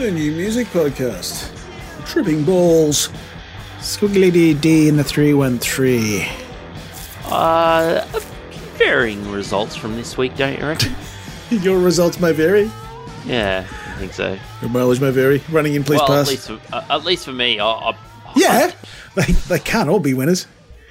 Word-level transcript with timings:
Sorry. 0.00 0.12
The 0.12 0.18
new 0.18 0.32
music 0.32 0.66
podcast. 0.68 1.54
Tripping 2.06 2.42
balls. 2.42 3.10
Squiggly 3.80 4.32
D 4.32 4.54
D 4.54 4.88
in 4.88 4.96
the 4.96 5.04
313. 5.04 6.26
Uh, 7.26 8.06
varying 8.78 9.30
results 9.30 9.76
from 9.76 9.96
this 9.96 10.16
week, 10.16 10.34
don't 10.36 10.58
you 10.58 10.66
reckon? 10.66 10.94
Your 11.50 11.78
results 11.78 12.18
may 12.18 12.32
vary. 12.32 12.70
yeah, 13.26 13.66
I 13.68 13.98
think 13.98 14.14
so. 14.14 14.38
Your 14.62 14.70
mileage 14.70 15.02
may 15.02 15.10
vary. 15.10 15.42
Running 15.50 15.74
in, 15.74 15.84
please 15.84 15.98
well, 15.98 16.06
pass. 16.06 16.26
at 16.26 16.30
least 16.30 16.46
for, 16.48 16.74
uh, 16.74 16.84
at 16.88 17.04
least 17.04 17.26
for 17.26 17.32
me, 17.32 17.60
I, 17.60 17.66
I, 17.66 17.96
yeah, 18.36 18.72
they, 19.16 19.32
they 19.32 19.58
can't 19.58 19.90
all 19.90 20.00
be 20.00 20.14
winners. 20.14 20.46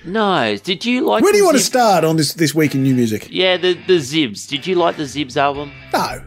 No, 0.05 0.55
did 0.57 0.85
you 0.85 1.05
like? 1.05 1.23
Where 1.23 1.31
do 1.31 1.37
you 1.39 1.45
want 1.45 1.57
to 1.57 1.63
start 1.63 2.03
on 2.03 2.15
this, 2.15 2.33
this 2.33 2.53
week 2.53 2.75
in 2.75 2.83
new 2.83 2.93
music? 2.93 3.27
Yeah, 3.31 3.57
the 3.57 3.73
the 3.73 3.97
Zibs. 3.97 4.47
Did 4.47 4.67
you 4.67 4.75
like 4.75 4.97
the 4.97 5.03
Zibs 5.03 5.35
album? 5.35 5.71
No. 5.91 6.21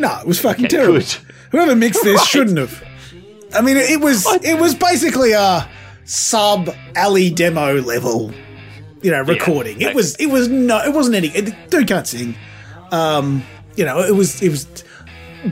No, 0.00 0.18
it 0.20 0.26
was 0.26 0.40
fucking 0.40 0.64
Okay, 0.64 0.76
terrible. 0.76 0.98
good. 0.98 1.16
Whoever 1.52 1.76
mixed 1.76 2.02
this 2.02 2.18
Right. 2.18 2.26
shouldn't 2.28 2.58
have. 2.58 2.82
I 3.54 3.60
mean, 3.60 3.76
it 3.76 4.00
was 4.00 4.26
it 4.42 4.58
was 4.58 4.74
basically 4.74 5.32
a 5.32 5.68
sub 6.04 6.74
alley 6.96 7.30
demo 7.30 7.80
level, 7.82 8.32
you 9.02 9.10
know, 9.10 9.20
recording. 9.22 9.80
It 9.80 9.94
was 9.94 10.16
it 10.16 10.26
was 10.26 10.48
no, 10.48 10.78
it 10.82 10.92
wasn't 10.92 11.16
any. 11.16 11.28
It, 11.28 11.70
dude 11.70 11.86
can't 11.86 12.06
sing. 12.06 12.34
Um, 12.90 13.42
you 13.76 13.84
know, 13.84 14.00
it 14.00 14.14
was 14.14 14.42
it 14.42 14.48
was, 14.48 14.66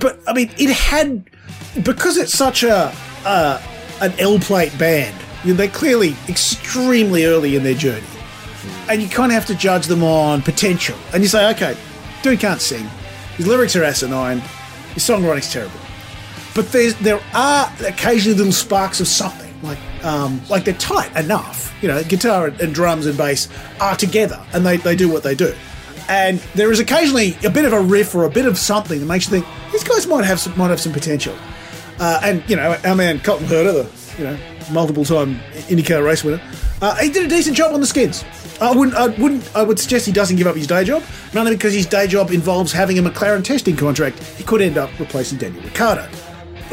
but 0.01 0.19
I 0.27 0.33
mean, 0.33 0.51
it 0.59 0.71
had 0.71 1.25
because 1.83 2.17
it's 2.17 2.33
such 2.33 2.63
a 2.63 2.93
uh, 3.25 3.61
an 4.01 4.13
L 4.19 4.39
plate 4.39 4.77
band. 4.79 5.15
You 5.45 5.53
know, 5.53 5.57
they're 5.59 5.69
clearly 5.69 6.17
extremely 6.29 7.25
early 7.27 7.57
in 7.57 7.63
their 7.63 7.75
journey, 7.75 8.07
and 8.89 9.03
you 9.03 9.09
kind 9.09 9.31
of 9.33 9.35
have 9.35 9.47
to 9.47 9.55
judge 9.55 9.87
them 9.87 10.03
on 10.03 10.41
potential. 10.43 10.97
And 11.13 11.23
you 11.23 11.29
say, 11.29 11.51
okay, 11.51 11.77
dude 12.23 12.41
can't 12.41 12.61
sing. 12.61 12.87
His 13.37 13.47
lyrics 13.47 13.75
are 13.77 13.85
asinine. 13.85 14.41
His 14.95 15.03
songwriting's 15.05 15.51
terrible. 15.53 15.80
But 16.55 16.73
there's 16.73 16.95
there 16.97 17.21
are 17.35 17.73
occasionally 17.87 18.37
little 18.37 18.53
sparks 18.53 19.01
of 19.01 19.07
something, 19.07 19.53
like 19.63 19.79
um, 20.05 20.41
like 20.49 20.65
they're 20.65 20.75
tight 20.75 21.15
enough. 21.17 21.75
You 21.83 21.89
know, 21.89 22.03
guitar 22.03 22.47
and, 22.47 22.75
drums 22.75 23.07
and 23.07 23.17
bass 23.17 23.49
are 23.81 23.97
together, 23.97 24.45
and 24.53 24.67
they, 24.67 24.77
they 24.77 24.97
do 24.97 25.09
what 25.09 25.23
they 25.23 25.35
do. 25.35 25.55
And 26.09 26.39
there 26.55 26.73
is 26.73 26.81
occasionally 26.81 27.37
a 27.45 27.51
bit 27.51 27.65
of 27.65 27.73
a 27.73 27.81
riff 27.81 28.15
or 28.15 28.25
a 28.25 28.31
bit 28.31 28.47
of 28.47 28.59
something 28.59 28.99
that 28.99 29.07
makes 29.07 29.27
you 29.27 29.41
think 29.41 29.73
these 29.73 29.85
guys 29.85 30.07
might 30.07 30.25
have 30.25 30.41
some, 30.41 30.57
might 30.59 30.71
have 30.71 30.81
some 30.81 30.93
potential. 30.93 31.35
Uh, 32.01 32.21
and 32.23 32.49
you 32.51 32.57
know, 32.57 32.77
our 32.85 32.97
man 32.97 33.21
Colton 33.21 33.47
Herta, 33.47 33.73
the 33.73 34.19
you 34.19 34.25
know 34.25 34.39
multiple 34.73 35.05
time 35.05 35.37
IndyCar 35.69 36.05
race 36.05 36.25
winner, 36.25 36.43
uh, 36.83 36.97
he 36.97 37.11
did 37.11 37.27
a 37.27 37.29
decent 37.29 37.57
job 37.57 37.73
on 37.73 37.81
the 37.81 37.87
skids. 37.87 38.25
I 38.61 38.75
wouldn't, 38.75 38.97
I 38.97 39.07
wouldn't, 39.07 39.57
I 39.57 39.63
would 39.63 39.79
suggest 39.79 40.05
he 40.05 40.13
doesn't 40.13 40.37
give 40.37 40.47
up 40.47 40.57
his 40.57 40.67
day 40.67 40.85
job, 40.85 41.03
mainly 41.33 41.53
because 41.53 41.73
his 41.73 41.87
day 41.87 42.07
job 42.07 42.31
involves 42.31 42.73
having 42.73 42.99
a 42.99 43.03
McLaren 43.03 43.43
testing 43.43 43.77
contract. 43.77 44.19
He 44.37 44.45
could 44.45 44.61
end 44.61 44.77
up 44.77 44.91
replacing 44.99 45.39
Daniel 45.39 45.63
Ricciardo. 45.63 46.07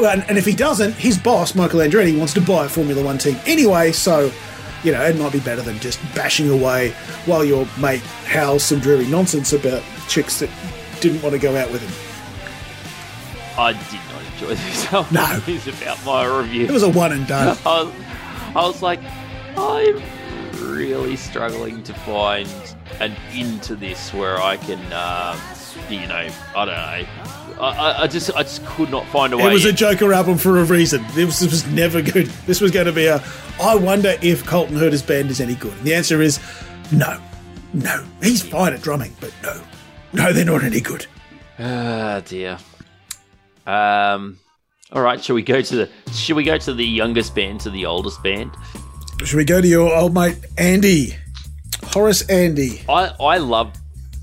And, 0.00 0.24
and 0.28 0.38
if 0.38 0.44
he 0.44 0.54
doesn't, 0.54 0.92
his 0.94 1.18
boss, 1.18 1.54
Michael 1.54 1.80
Andretti, 1.80 2.16
wants 2.16 2.34
to 2.34 2.40
buy 2.40 2.66
a 2.66 2.68
Formula 2.68 3.02
One 3.02 3.18
team 3.18 3.36
anyway, 3.46 3.92
so, 3.92 4.30
you 4.84 4.92
know, 4.92 5.02
it 5.02 5.16
might 5.18 5.32
be 5.32 5.40
better 5.40 5.62
than 5.62 5.78
just 5.80 6.00
bashing 6.14 6.48
away 6.50 6.90
while 7.26 7.44
your 7.44 7.66
mate 7.80 8.00
howls 8.26 8.62
some 8.62 8.78
dreary 8.78 9.06
nonsense 9.06 9.52
about 9.52 9.82
chicks 10.08 10.38
that 10.38 10.50
didn't 11.00 11.20
want 11.22 11.34
to 11.34 11.38
go 11.40 11.56
out 11.56 11.70
with 11.72 11.82
him. 11.82 11.92
I 13.58 13.72
did 13.72 14.00
not 14.12 14.32
enjoy 14.32 14.54
this 14.54 14.92
album. 14.92 15.14
No. 15.14 15.42
It's 15.46 15.66
about 15.66 16.04
my 16.04 16.24
review. 16.24 16.64
It 16.66 16.70
was 16.70 16.84
a 16.84 16.88
one 16.88 17.12
and 17.12 17.26
done. 17.26 17.58
I 17.66 17.82
was, 17.82 17.94
I 18.54 18.66
was 18.66 18.82
like, 18.82 19.00
I'm 19.56 20.00
really 20.60 21.16
struggling 21.16 21.82
to 21.82 21.92
find 21.92 22.48
an 23.00 23.16
into 23.32 23.74
this 23.74 24.14
where 24.14 24.40
I 24.40 24.56
can, 24.58 24.78
um, 24.92 25.40
you 25.90 26.06
know, 26.06 26.28
I 26.54 26.64
don't 26.64 26.68
know. 26.68 27.47
I, 27.60 28.02
I, 28.02 28.06
just, 28.06 28.34
I 28.34 28.42
just 28.42 28.64
could 28.66 28.90
not 28.90 29.06
find 29.06 29.32
a 29.32 29.36
way. 29.36 29.44
It 29.44 29.52
was 29.52 29.64
a. 29.64 29.72
Joker 29.72 30.12
album 30.12 30.38
for 30.38 30.58
a 30.58 30.64
reason. 30.64 31.04
This 31.12 31.40
was 31.40 31.66
never 31.68 32.02
good. 32.02 32.26
This 32.46 32.60
was 32.60 32.70
going 32.70 32.86
to 32.86 32.92
be 32.92 33.06
a. 33.06 33.22
I 33.60 33.74
wonder 33.74 34.16
if 34.22 34.44
Colton 34.46 34.76
Herta's 34.76 35.02
band 35.02 35.30
is 35.30 35.40
any 35.40 35.54
good. 35.54 35.72
And 35.72 35.82
the 35.82 35.94
answer 35.94 36.20
is 36.20 36.40
no, 36.92 37.20
no. 37.72 38.04
He's 38.22 38.42
fine 38.42 38.72
at 38.72 38.82
drumming, 38.82 39.14
but 39.20 39.32
no, 39.42 39.60
no, 40.12 40.32
they're 40.32 40.44
not 40.44 40.64
any 40.64 40.80
good. 40.80 41.06
Ah, 41.58 42.22
dear. 42.24 42.58
Um. 43.66 44.38
All 44.92 45.02
right. 45.02 45.22
Shall 45.22 45.34
we 45.36 45.42
go 45.42 45.60
to 45.60 45.76
the? 45.76 46.12
Shall 46.12 46.36
we 46.36 46.44
go 46.44 46.56
to 46.58 46.72
the 46.72 46.84
youngest 46.84 47.34
band 47.34 47.60
to 47.60 47.70
the 47.70 47.86
oldest 47.86 48.22
band? 48.22 48.50
Should 49.24 49.36
we 49.36 49.44
go 49.44 49.60
to 49.60 49.68
your 49.68 49.94
old 49.94 50.14
mate 50.14 50.38
Andy, 50.56 51.16
Horace 51.84 52.22
Andy? 52.28 52.82
I 52.88 53.12
I 53.20 53.38
love 53.38 53.72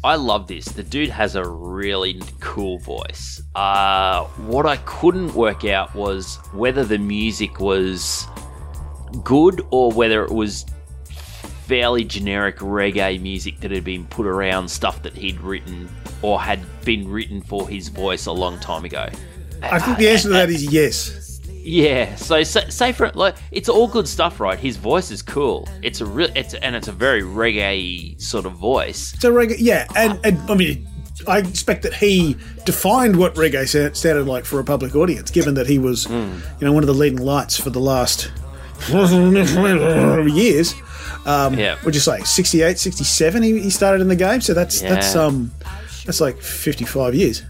I 0.05 0.17
love 0.17 0.45
this. 0.45 0.65
The 0.65 0.83
dude 0.83 1.09
has 1.09 1.35
a 1.35 1.43
really 1.43 2.21
cool 2.39 2.77
voice. 2.77 3.41
Uh, 3.55 4.25
what 4.45 4.67
I 4.67 4.77
couldn't 4.77 5.33
work 5.33 5.65
out 5.65 5.95
was 5.95 6.35
whether 6.53 6.83
the 6.83 6.99
music 6.99 7.59
was 7.59 8.27
good 9.23 9.65
or 9.71 9.91
whether 9.91 10.23
it 10.23 10.31
was 10.31 10.63
fairly 11.65 12.03
generic 12.03 12.57
reggae 12.57 13.19
music 13.19 13.59
that 13.61 13.71
had 13.71 13.83
been 13.83 14.05
put 14.05 14.27
around 14.27 14.69
stuff 14.69 15.01
that 15.01 15.17
he'd 15.17 15.41
written 15.41 15.89
or 16.21 16.39
had 16.39 16.59
been 16.85 17.09
written 17.09 17.41
for 17.41 17.67
his 17.67 17.87
voice 17.87 18.27
a 18.27 18.31
long 18.31 18.59
time 18.59 18.85
ago. 18.85 19.09
I 19.63 19.79
think 19.79 19.97
the 19.97 20.07
answer 20.07 20.27
to 20.27 20.33
that 20.33 20.51
is 20.51 20.71
yes. 20.71 21.34
Yeah, 21.67 22.13
so 22.15 22.43
say, 22.43 22.69
say 22.69 22.91
for 22.91 23.09
like 23.15 23.35
it's 23.51 23.69
all 23.69 23.87
good 23.87 24.07
stuff, 24.07 24.39
right? 24.39 24.59
His 24.59 24.77
voice 24.77 25.09
is 25.09 25.21
cool. 25.23 25.67
It's 25.81 25.99
a 25.99 26.05
real, 26.05 26.29
it's 26.35 26.53
and 26.53 26.75
it's 26.75 26.87
a 26.87 26.91
very 26.91 27.23
reggae 27.23 28.21
sort 28.21 28.45
of 28.45 28.53
voice. 28.53 29.15
So 29.19 29.33
reggae, 29.33 29.55
yeah, 29.57 29.87
and, 29.95 30.19
and 30.23 30.39
I 30.49 30.53
mean, 30.55 30.87
I 31.27 31.39
expect 31.39 31.81
that 31.81 31.93
he 31.95 32.37
defined 32.65 33.15
what 33.17 33.33
reggae 33.33 33.65
sounded 33.95 34.27
like 34.27 34.45
for 34.45 34.59
a 34.59 34.63
public 34.63 34.95
audience, 34.95 35.31
given 35.31 35.55
that 35.55 35.65
he 35.65 35.79
was, 35.79 36.05
you 36.07 36.41
know, 36.61 36.71
one 36.71 36.83
of 36.83 36.87
the 36.87 36.93
leading 36.93 37.19
lights 37.19 37.59
for 37.59 37.71
the 37.71 37.79
last 37.79 38.31
years. 40.29 40.75
Um, 41.25 41.57
Yeah. 41.57 41.77
Would 41.83 41.95
you 41.95 42.01
say 42.01 42.21
68, 42.21 42.77
67 42.77 43.41
he, 43.43 43.59
he 43.61 43.69
started 43.69 44.01
in 44.01 44.07
the 44.07 44.15
game? 44.15 44.41
So 44.41 44.53
that's 44.53 44.81
that's 44.81 45.15
um 45.15 45.51
that's 46.05 46.21
like 46.21 46.37
55 46.39 47.15
years. 47.15 47.41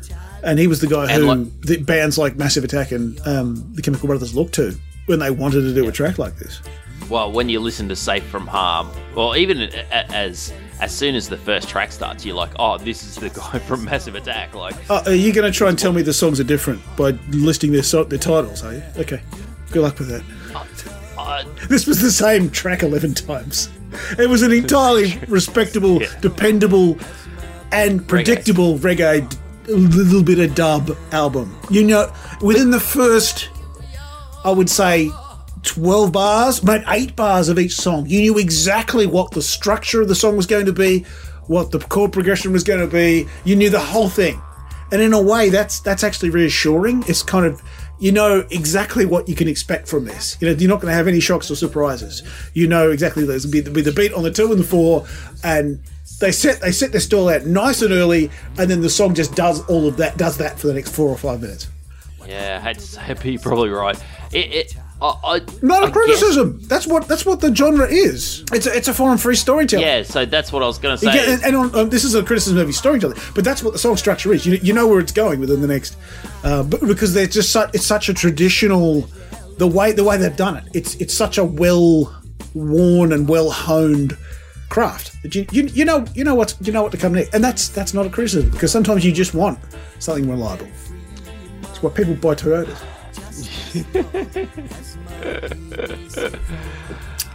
And 0.46 0.60
he 0.60 0.68
was 0.68 0.80
the 0.80 0.88
guy 0.88 1.12
who 1.12 1.26
like- 1.26 1.62
the 1.62 1.78
bands 1.78 2.18
like 2.18 2.36
Massive 2.38 2.64
Attack 2.64 2.92
and 2.92 3.20
um, 3.28 3.74
the 3.74 3.82
Chemical 3.82 4.08
Brothers 4.08 4.36
looked 4.36 4.54
to 4.56 4.76
when 5.08 5.20
they 5.20 5.32
wanted 5.32 5.62
to 5.62 5.74
do 5.74 5.88
a 5.88 5.92
track 5.92 6.18
like 6.20 6.38
this. 6.38 6.62
Well, 7.10 7.32
when 7.32 7.50
you 7.50 7.60
listen 7.60 7.88
to 7.90 7.96
"Safe 7.96 8.24
from 8.26 8.48
Harm," 8.48 8.90
or 9.16 9.36
even 9.38 9.62
as 9.62 10.54
as 10.80 10.96
soon 10.96 11.14
as 11.16 11.30
the 11.30 11.38
first 11.38 11.68
track 11.70 11.92
starts, 11.92 12.26
you're 12.26 12.36
like, 12.36 12.52
"Oh, 12.58 12.78
this 12.80 13.04
is 13.04 13.16
the 13.16 13.30
guy 13.42 13.60
from 13.60 13.86
Massive 13.86 14.16
Attack." 14.16 14.56
Like, 14.56 14.76
Uh, 14.90 15.04
are 15.06 15.14
you 15.14 15.32
going 15.34 15.52
to 15.52 15.56
try 15.56 15.70
and 15.70 15.78
tell 15.78 15.94
me 15.94 16.02
the 16.02 16.14
songs 16.14 16.40
are 16.40 16.44
different 16.46 16.82
by 16.98 17.12
listing 17.30 17.72
their 17.72 17.84
so- 17.84 18.06
their 18.06 18.18
titles? 18.20 18.64
Are 18.64 18.74
you? 18.74 18.84
Okay. 18.98 19.22
Good 19.72 19.82
luck 19.84 20.00
with 20.00 20.10
that. 20.10 20.24
uh, 21.18 21.44
This 21.70 21.86
was 21.86 22.02
the 22.02 22.12
same 22.12 22.50
track 22.50 22.82
eleven 22.82 23.14
times. 23.14 23.70
It 24.18 24.28
was 24.30 24.42
an 24.42 24.52
entirely 24.64 25.20
respectable, 25.28 26.02
dependable, 26.22 26.98
and 27.72 28.08
predictable 28.08 28.80
reggae, 28.80 29.30
d- 29.30 29.38
little 29.68 30.24
bit 30.24 30.40
of 30.40 30.56
dub 30.56 30.96
album. 31.12 31.58
You 31.70 31.84
know, 31.84 32.14
within 32.42 32.72
the 32.72 32.80
first, 32.80 33.50
I 34.44 34.52
would 34.52 34.70
say. 34.70 35.12
12 35.64 36.12
bars, 36.12 36.60
but 36.60 36.84
8 36.88 37.16
bars 37.16 37.50
of 37.50 37.58
each 37.58 37.74
song. 37.74 38.06
You 38.06 38.22
knew 38.22 38.38
exactly 38.38 39.08
what 39.08 39.32
the 39.32 39.42
structure 39.42 40.00
of 40.00 40.08
the 40.08 40.14
song 40.14 40.38
was 40.38 40.46
going 40.46 40.68
to 40.68 40.74
be, 40.74 41.00
what 41.48 41.72
the 41.72 41.80
chord 41.80 42.14
progression 42.14 42.52
was 42.52 42.64
going 42.64 42.82
to 42.82 42.88
be. 42.88 43.28
You 43.46 43.56
knew 43.56 43.72
the 43.72 43.80
whole 43.80 44.08
thing. 44.08 44.40
And 44.92 45.02
in 45.02 45.14
a 45.14 45.22
way, 45.22 45.50
that's 45.50 45.80
that's 45.80 46.04
actually 46.04 46.30
reassuring. 46.30 47.04
It's 47.08 47.24
kind 47.24 47.46
of 47.46 47.62
you 48.00 48.12
know 48.12 48.46
exactly 48.52 49.06
what 49.06 49.28
you 49.28 49.36
can 49.36 49.48
expect 49.48 49.88
from 49.88 50.06
this. 50.06 50.38
You 50.40 50.50
know, 50.50 50.54
you're 50.54 50.70
not 50.70 50.82
going 50.82 50.92
to 50.92 50.96
have 50.96 51.08
any 51.08 51.20
shocks 51.20 51.50
or 51.50 51.56
surprises. 51.56 52.22
You 52.54 52.68
know 52.68 52.92
exactly 52.92 53.26
there's 53.26 53.46
be 53.46 53.62
be 53.62 53.82
the 53.82 53.92
beat 53.92 54.14
on 54.14 54.24
the 54.24 54.32
two 54.32 54.52
and 54.52 54.60
the 54.60 54.64
four, 54.64 55.08
and 55.44 55.82
they 56.20 56.32
set 56.32 56.62
they 56.62 56.72
set 56.72 56.92
their 56.92 57.02
stall 57.02 57.30
out 57.30 57.46
nice 57.46 57.82
and 57.82 57.92
early, 57.92 58.32
and 58.58 58.70
then 58.70 58.82
the 58.82 58.90
song 58.90 59.14
just 59.14 59.36
does 59.36 59.62
all 59.68 59.88
of 59.88 59.98
that, 59.98 60.18
does 60.18 60.38
that 60.38 60.60
for 60.60 60.68
the 60.68 60.74
next 60.74 60.96
four 60.96 61.10
or 61.10 61.18
five 61.18 61.42
minutes. 61.42 61.68
yeah, 62.28 62.60
I 62.62 62.64
had 62.66 62.80
to 62.80 63.40
probably 63.42 63.70
right. 63.70 64.02
It, 64.32 64.54
it 64.54 64.78
I, 65.02 65.08
I, 65.24 65.42
Not 65.62 65.84
a 65.84 65.86
I 65.86 65.88
guess- 65.88 65.94
criticism. 65.94 66.60
That's 66.64 66.88
what 66.88 67.08
that's 67.08 67.26
what 67.26 67.42
the 67.42 67.54
genre 67.54 67.88
is. 67.88 68.46
It's 68.54 68.66
a, 68.66 68.76
it's 68.76 68.88
a 68.88 68.94
foreign 68.94 69.18
free 69.18 69.36
storytelling. 69.36 69.86
yeah, 69.86 70.04
so 70.04 70.26
that's 70.26 70.54
what 70.54 70.64
I 70.64 70.68
was 70.68 70.78
going 70.78 70.98
to 70.98 71.06
say. 71.06 71.38
And, 71.44 71.56
on, 71.56 71.76
um, 71.76 71.90
this 71.90 72.06
is 72.06 72.16
a 72.16 72.24
criticism 72.24 72.58
of 72.58 72.74
storytelling, 72.74 73.18
but 73.34 73.44
that's 73.44 73.62
what 73.62 73.74
the 73.74 73.80
song 73.80 73.98
structure 73.98 74.34
is. 74.34 74.46
You, 74.46 74.56
you 74.64 74.74
know 74.74 74.88
where 74.88 75.00
it's 75.00 75.12
going 75.12 75.42
within 75.42 75.62
the 75.62 75.68
next, 75.68 75.98
uh, 76.44 76.64
but 76.64 76.80
because 76.82 77.14
they're 77.14 77.28
just 77.28 77.52
such, 77.52 77.76
it's 77.76 77.86
such 77.86 78.08
a 78.08 78.14
traditional, 78.14 79.10
the 79.58 79.68
way 79.68 79.92
the 79.92 80.04
way 80.04 80.18
they've 80.18 80.36
done 80.36 80.56
it. 80.58 80.64
It's 80.74 80.96
it's 80.96 81.14
such 81.14 81.38
a 81.38 81.44
well 81.44 82.16
worn 82.54 83.12
and 83.12 83.28
well 83.28 83.50
honed 83.52 84.18
craft. 84.70 85.18
You, 85.36 85.46
you 85.52 85.64
you 85.64 85.86
know 85.86 86.06
you 86.14 86.24
know 86.24 86.36
what 86.36 86.56
you 86.62 86.72
know 86.72 86.84
what 86.84 86.92
to 86.92 86.98
come 86.98 87.14
next, 87.14 87.34
and 87.34 87.44
that's 87.44 87.70
that's 87.70 87.94
not 87.94 88.06
a 88.06 88.10
criticism 88.10 88.52
because 88.52 88.72
sometimes 88.72 89.06
you 89.06 89.12
just 89.12 89.34
want 89.34 89.60
something 90.00 90.30
reliable. 90.30 90.68
It's 91.62 91.82
what 91.82 91.96
people 91.96 92.16
buy 92.16 92.36
Toyotas. 92.36 92.82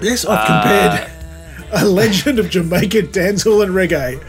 yes, 0.01 0.25
I've 0.25 0.47
compared 0.47 1.11
a 1.73 1.85
legend 1.85 2.39
of 2.39 2.51
Jamaican 2.51 3.09
dancehall 3.09 3.63
and 3.63 3.73
reggae 3.73 4.21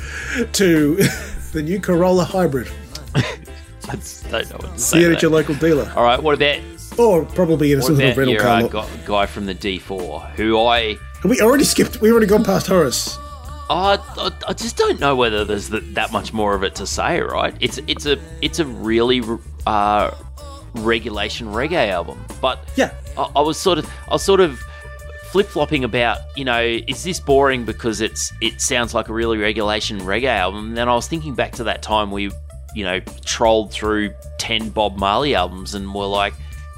to 0.54 0.96
the 1.54 1.62
new 1.62 1.80
Corolla 1.80 2.24
hybrid. 2.24 2.70
I 3.16 3.22
don't 4.30 4.50
know 4.50 4.58
what 4.58 4.74
to 4.74 4.80
See 4.80 5.04
it 5.04 5.12
at 5.12 5.22
your 5.22 5.32
local 5.32 5.56
dealer, 5.56 5.92
All 5.96 6.04
right, 6.04 6.22
what 6.22 6.36
about 6.36 6.60
or 6.98 7.26
probably 7.26 7.72
in 7.72 7.80
a 7.80 7.82
what 7.82 7.88
sort 7.88 8.02
of 8.02 8.18
rental 8.18 8.38
car. 8.38 8.84
uh, 8.84 8.88
guy 9.06 9.26
from 9.26 9.46
the 9.46 9.56
D4 9.56 10.32
who 10.32 10.60
I 10.60 10.98
We 11.24 11.40
already 11.42 11.64
skipped. 11.64 12.02
We 12.02 12.12
already 12.12 12.26
gone 12.28 12.44
past 12.44 12.68
Horace. 12.68 13.18
I, 13.70 13.98
I, 14.18 14.32
I 14.50 14.54
just 14.54 14.76
don't 14.76 15.00
know 15.00 15.16
whether 15.16 15.46
there's 15.46 15.70
that, 15.70 15.94
that 15.96 16.12
much 16.12 16.34
more 16.34 16.56
of 16.56 16.64
it 16.64 16.76
to 16.76 16.88
say, 16.88 17.22
right? 17.22 17.56
It's 17.62 17.78
it's 17.88 18.06
a 18.06 18.18
it's 18.42 18.60
a 18.60 18.66
really 18.66 19.22
uh, 19.66 20.12
regulation 20.76 21.48
reggae 21.48 21.90
album, 21.90 22.24
but 22.42 22.60
Yeah. 22.76 22.92
I, 23.18 23.30
I 23.38 23.42
was 23.42 23.58
sort 23.58 23.78
of 23.78 23.90
I 24.10 24.14
was 24.14 24.24
sort 24.24 24.40
of 24.40 24.60
flip 25.32 25.48
flopping 25.48 25.86
about 25.86 26.18
you 26.36 26.44
know 26.44 26.60
is 26.62 27.04
this 27.04 27.20
boring 27.22 27.64
because 27.64 28.02
it's 28.02 28.34
it 28.42 28.60
sounds 28.60 28.94
like 28.94 29.08
a 29.08 29.14
really 29.14 29.38
regulation 29.38 30.00
reggae 30.02 30.26
album? 30.26 30.70
And 30.70 30.78
then 30.78 30.90
I 30.90 30.94
was 30.96 31.08
thinking 31.08 31.34
back 31.36 31.54
to 31.54 31.64
that 31.66 31.82
time 31.82 32.12
we 32.12 32.32
you 32.76 32.84
know 32.84 33.00
trolled 33.24 33.72
through 33.72 34.14
ten 34.38 34.70
Bob 34.70 34.98
Marley 34.98 35.34
albums 35.36 35.76
and 35.76 35.94
were 35.94 36.06
like, 36.08 36.34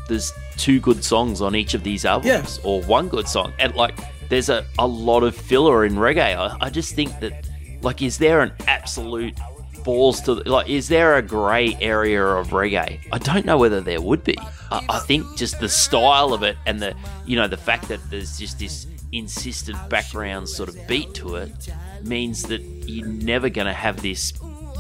there's 0.10 0.32
two 0.58 0.80
good 0.80 1.04
songs 1.04 1.42
on 1.42 1.56
each 1.56 1.74
of 1.74 1.84
these 1.84 2.06
albums, 2.06 2.60
Yeah. 2.60 2.70
or 2.70 2.84
one 2.84 3.08
good 3.08 3.28
song, 3.28 3.52
and 3.58 3.74
like 3.76 3.98
there's 4.30 4.50
a, 4.50 4.66
a 4.80 4.88
lot 4.88 5.24
of 5.24 5.36
filler 5.36 5.86
in 5.86 5.94
reggae. 5.96 6.36
I, 6.36 6.58
I 6.60 6.70
just 6.70 6.96
think 6.96 7.20
that 7.20 7.48
like 7.82 8.02
is 8.02 8.18
there 8.18 8.42
an 8.42 8.52
absolute 8.68 9.38
balls 9.84 10.22
to 10.22 10.34
like 10.34 10.70
is 10.70 10.88
there 10.88 11.18
a 11.18 11.22
grey 11.22 11.78
area 11.82 12.26
of 12.26 12.52
reggae 12.52 13.02
i 13.12 13.18
don't 13.18 13.46
know 13.46 13.58
whether 13.58 13.82
there 13.82 14.00
would 14.00 14.24
be 14.24 14.34
I, 14.72 14.86
I 14.90 15.00
think 15.00 15.36
just 15.36 15.60
the 15.60 15.68
style 15.68 16.34
of 16.34 16.42
it 16.42 16.56
and 16.66 16.82
the 16.82 16.96
you 17.26 17.36
know 17.36 17.50
the 17.50 17.58
fact 17.58 17.90
that 17.90 18.00
there's 18.10 18.40
just 18.40 18.60
this 18.60 18.88
insistent 19.12 19.78
background 19.90 20.48
sort 20.48 20.70
of 20.70 20.88
beat 20.88 21.14
to 21.16 21.36
it 21.36 21.68
means 22.04 22.44
that 22.44 22.62
you're 22.88 23.06
never 23.06 23.50
going 23.50 23.68
to 23.68 23.74
have 23.74 24.02
this 24.02 24.32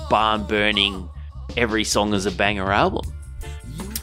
barn 0.10 0.45
burning 0.45 1.10
every 1.57 1.84
song 1.84 2.13
is 2.13 2.25
a 2.25 2.31
banger 2.31 2.72
album 2.72 3.04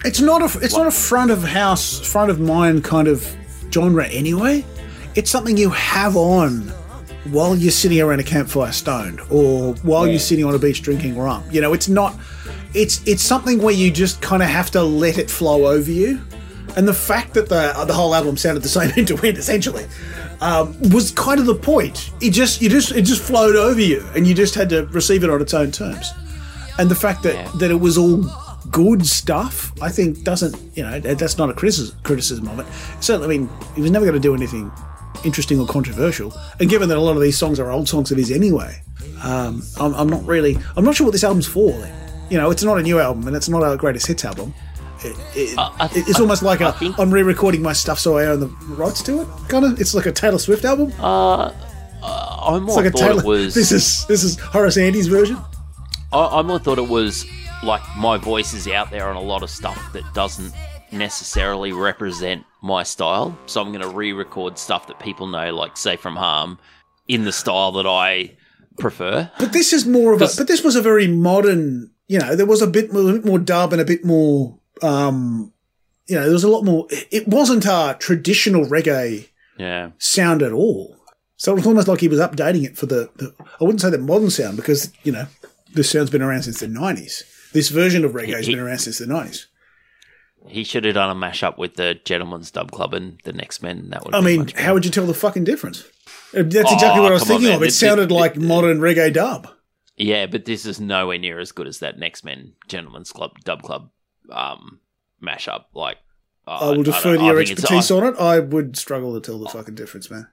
It's 0.05 0.21
not 0.21 0.43
a 0.43 0.59
it's 0.61 0.77
not 0.77 0.87
a 0.87 0.91
front 0.91 1.31
of 1.31 1.43
house, 1.43 1.99
front 2.01 2.31
of 2.31 2.41
mind 2.41 2.85
kind 2.85 3.09
of 3.09 3.37
genre 3.73 4.07
anyway. 4.09 4.65
It's 5.15 5.31
something 5.31 5.57
you 5.57 5.71
have 5.71 6.17
on 6.17 6.73
while 7.31 7.55
you're 7.57 7.71
sitting 7.73 8.01
around 8.01 8.21
a 8.21 8.25
campfire 8.25 8.73
stoned, 8.73 9.21
or 9.31 9.75
while 9.83 10.07
you're 10.07 10.19
sitting 10.19 10.45
on 10.45 10.55
a 10.55 10.59
beach 10.59 10.83
drinking 10.83 11.19
rum. 11.19 11.45
You 11.51 11.61
know, 11.61 11.73
it's 11.73 11.89
not. 11.89 12.17
It's 12.75 13.07
it's 13.07 13.23
something 13.23 13.61
where 13.61 13.75
you 13.75 13.91
just 13.91 14.23
kind 14.23 14.43
of 14.43 14.49
have 14.49 14.71
to 14.73 14.83
let 14.83 15.19
it 15.19 15.31
flow 15.31 15.67
over 15.67 15.91
you. 15.91 16.21
And 16.77 16.87
the 16.87 16.95
fact 16.95 17.35
that 17.35 17.49
the 17.49 17.75
the 17.87 17.93
whole 17.93 18.15
album 18.15 18.37
sounded 18.37 18.63
the 18.63 18.69
same 18.81 18.93
end 18.97 19.09
to 19.09 19.17
end, 19.19 19.37
essentially, 19.37 19.87
um, 20.41 20.79
was 20.91 21.11
kind 21.11 21.41
of 21.41 21.47
the 21.47 21.55
point. 21.55 22.11
It 22.21 22.31
just 22.31 22.63
you 22.63 22.69
just 22.69 22.93
it 22.93 23.03
just 23.03 23.23
flowed 23.23 23.57
over 23.57 23.81
you, 23.81 24.05
and 24.15 24.27
you 24.27 24.35
just 24.35 24.55
had 24.55 24.69
to 24.71 24.87
receive 24.87 25.25
it 25.25 25.31
on 25.31 25.43
its 25.43 25.53
own 25.53 25.73
terms. 25.73 26.13
And 26.79 26.89
the 26.91 26.95
fact 26.95 27.23
that 27.25 27.35
Yeah. 27.35 27.51
that 27.59 27.71
it 27.71 27.81
was 27.81 27.99
all 27.99 28.25
good 28.71 29.05
stuff, 29.05 29.73
I 29.83 29.89
think 29.91 30.23
doesn't 30.23 30.57
you 30.77 30.85
know 30.85 31.01
that's 31.01 31.37
not 31.37 31.51
a 31.51 31.53
criticism 31.55 31.97
criticism 32.05 32.49
of 32.49 32.61
it. 32.61 32.67
Certainly, 33.01 33.35
I 33.35 33.39
mean, 33.39 33.51
he 33.75 33.83
was 33.83 33.91
never 33.91 34.07
going 34.07 34.15
to 34.15 34.21
do 34.21 34.35
anything 34.35 34.71
interesting 35.25 35.61
or 35.61 35.67
controversial. 35.67 36.33
And 36.59 36.69
given 36.71 36.89
that 36.89 36.99
a 36.99 37.01
lot 37.01 37.17
of 37.17 37.23
these 37.23 37.37
songs 37.39 37.59
are 37.61 37.71
old 37.71 37.89
songs 37.89 38.11
of 38.11 38.19
his 38.19 38.31
anyway, 38.31 38.83
um, 39.23 39.63
I'm, 39.79 39.95
I'm 39.95 40.09
not 40.09 40.25
really 40.25 40.57
I'm 40.77 40.85
not 40.85 40.95
sure 40.95 41.07
what 41.07 41.13
this 41.13 41.25
album's 41.25 41.47
for. 41.47 41.73
You 42.31 42.39
know, 42.39 42.51
it's 42.51 42.63
not 42.63 42.79
a 42.79 42.83
new 42.83 43.01
album 43.01 43.27
and 43.27 43.37
it's 43.37 43.49
not 43.49 43.63
our 43.63 43.77
greatest 43.77 44.07
hits 44.07 44.25
album. 44.25 44.55
It, 45.03 45.17
it, 45.35 45.59
I- 45.59 45.73
I- 45.81 45.91
it's 45.95 46.21
almost 46.21 46.43
like 46.43 46.61
I 46.61 46.69
a, 46.69 46.73
think- 46.73 46.99
I'm 46.99 47.11
re-recording 47.11 47.63
my 47.63 47.73
stuff 47.73 47.99
so 47.99 48.19
I 48.19 48.27
own 48.27 48.41
the 48.41 48.47
rights 48.69 49.03
to 49.05 49.23
it. 49.23 49.29
Kind 49.49 49.65
of, 49.65 49.81
it's 49.81 49.95
like 49.95 50.07
a 50.07 50.13
Taylor 50.13 50.39
Swift 50.39 50.65
album. 50.65 50.93
i 51.01 52.59
more 52.59 52.77
like 52.77 52.87
a 52.87 52.91
thought 52.91 52.99
Taylor. 53.01 53.21
it 53.21 53.27
was 53.27 53.55
This 53.55 53.73
is 53.73 54.07
this 54.07 54.23
is 54.25 54.39
Horace 54.39 54.77
Andy's 54.77 55.07
version. 55.09 55.39
I, 56.13 56.39
I 56.41 56.43
more 56.43 56.59
thought 56.59 56.79
it 56.79 56.89
was 56.89 57.27
like 57.63 57.83
my 57.99 58.17
voice 58.17 58.55
is 58.55 58.67
out 58.69 58.91
there 58.91 59.09
on 59.09 59.17
a 59.17 59.21
lot 59.21 59.43
of 59.43 59.51
stuff 59.51 59.93
that 59.93 60.03
doesn't 60.15 60.53
necessarily 60.93 61.73
represent 61.73 62.45
my 62.63 62.83
style. 62.83 63.37
So 63.47 63.61
I'm 63.61 63.69
going 63.73 63.83
to 63.83 63.89
re-record 63.89 64.59
stuff 64.59 64.87
that 64.89 64.99
people 64.99 65.27
know, 65.27 65.55
like 65.55 65.77
Safe 65.77 66.01
from 66.01 66.17
Harm, 66.17 66.59
in 67.09 67.25
the 67.25 67.33
style 67.33 67.73
that 67.73 67.87
I 67.87 68.37
prefer. 68.79 69.31
But 69.39 69.53
this 69.53 69.73
is 69.73 69.87
more 69.87 70.13
of 70.13 70.23
a. 70.23 70.29
But 70.37 70.49
this 70.49 70.63
was 70.63 70.77
a 70.77 70.83
very 70.83 71.07
modern. 71.07 71.91
You 72.09 72.19
know, 72.19 72.35
there 72.35 72.47
was 72.47 72.63
a 72.63 72.67
bit 72.67 72.93
more, 72.93 73.11
a 73.11 73.13
bit 73.15 73.25
more 73.25 73.39
dub 73.39 73.73
and 73.73 73.81
a 73.81 73.85
bit 73.85 74.05
more. 74.05 74.59
Um, 74.83 75.53
you 76.07 76.17
know, 76.17 76.25
there 76.25 76.33
was 76.33 76.45
a 76.45 76.49
lot 76.49 76.65
more. 76.65 76.87
It 76.91 77.29
wasn't 77.29 77.67
a 77.67 77.97
traditional 77.99 78.65
reggae 78.65 79.29
Yeah, 79.59 79.91
sound 79.99 80.43
at 80.43 80.53
all. 80.53 80.97
So 81.37 81.53
it 81.53 81.57
was 81.57 81.67
almost 81.67 81.89
like 81.89 82.01
he 82.01 82.09
was 82.09 82.21
updating 82.21 82.65
it 82.65 82.77
for 82.77 82.87
the. 82.87 83.11
the 83.17 83.35
I 83.61 83.65
wouldn't 83.65 83.81
say 83.81 83.91
the 83.91 83.99
modern 83.99 84.31
sound 84.31 84.57
because 84.57 84.93
you 85.05 85.13
know 85.13 85.27
this 85.73 85.91
sound's 85.91 86.11
been 86.11 86.23
around 86.23 86.43
since 86.43 86.61
the 86.61 86.69
nineties. 86.69 87.23
This 87.53 87.69
version 87.69 88.05
of 88.05 88.13
reggae 88.13 88.37
has 88.37 88.47
been 88.47 88.59
around 88.59 88.79
since 88.79 88.99
the 88.99 89.07
nineties. 89.07 89.47
He 90.47 90.65
should 90.65 90.85
have 90.85 90.95
done 90.95 91.11
a 91.11 91.15
mashup 91.19 91.59
with 91.59 91.75
the 91.75 91.99
Gentleman's 92.05 92.51
Dub 92.51 92.71
Club 92.71 92.95
and 92.95 93.19
the 93.25 93.33
Next 93.33 93.63
Men. 93.63 93.91
That 93.91 94.05
would. 94.05 94.15
I 94.15 94.21
mean, 94.21 94.49
how 94.49 94.75
would 94.75 94.85
you 94.85 94.91
tell 94.91 95.07
the 95.07 95.15
fucking 95.15 95.45
difference? 95.45 95.85
That's 96.33 96.71
Oh, 96.71 96.75
exactly 96.75 97.01
what 97.01 97.11
I 97.11 97.15
was 97.15 97.25
come 97.25 97.37
on, 97.37 97.41
thinking 97.43 97.57
of. 97.57 97.63
It 97.63 97.73
sounded 97.73 98.11
like 98.11 98.37
modern 98.37 98.81
reggae 98.81 99.13
dub. 99.13 99.49
Yeah, 99.97 100.27
but 100.27 100.45
this 100.47 100.65
is 100.65 100.81
nowhere 100.81 101.19
near 101.19 101.39
as 101.41 101.53
good 101.53 101.67
as 101.67 101.81
that 101.81 101.99
Next 101.99 102.25
Men 102.25 102.55
Gentleman's 102.69 103.13
Club 103.13 103.33
Dub 103.45 103.63
Club 103.63 103.91
um, 104.31 104.81
mashup. 105.23 105.65
Like, 105.75 105.99
uh, 106.47 106.59
I 106.73 106.77
will 106.77 106.83
defer 106.83 107.17
to 107.17 107.25
your 107.25 107.41
expertise 107.41 107.91
on 107.91 108.05
it. 108.05 108.19
I 108.19 108.39
would 108.39 108.77
struggle 108.77 109.13
to 109.15 109.21
tell 109.21 109.39
the 109.39 109.49
fucking 109.49 109.75
difference, 109.75 110.11
man. 110.11 110.27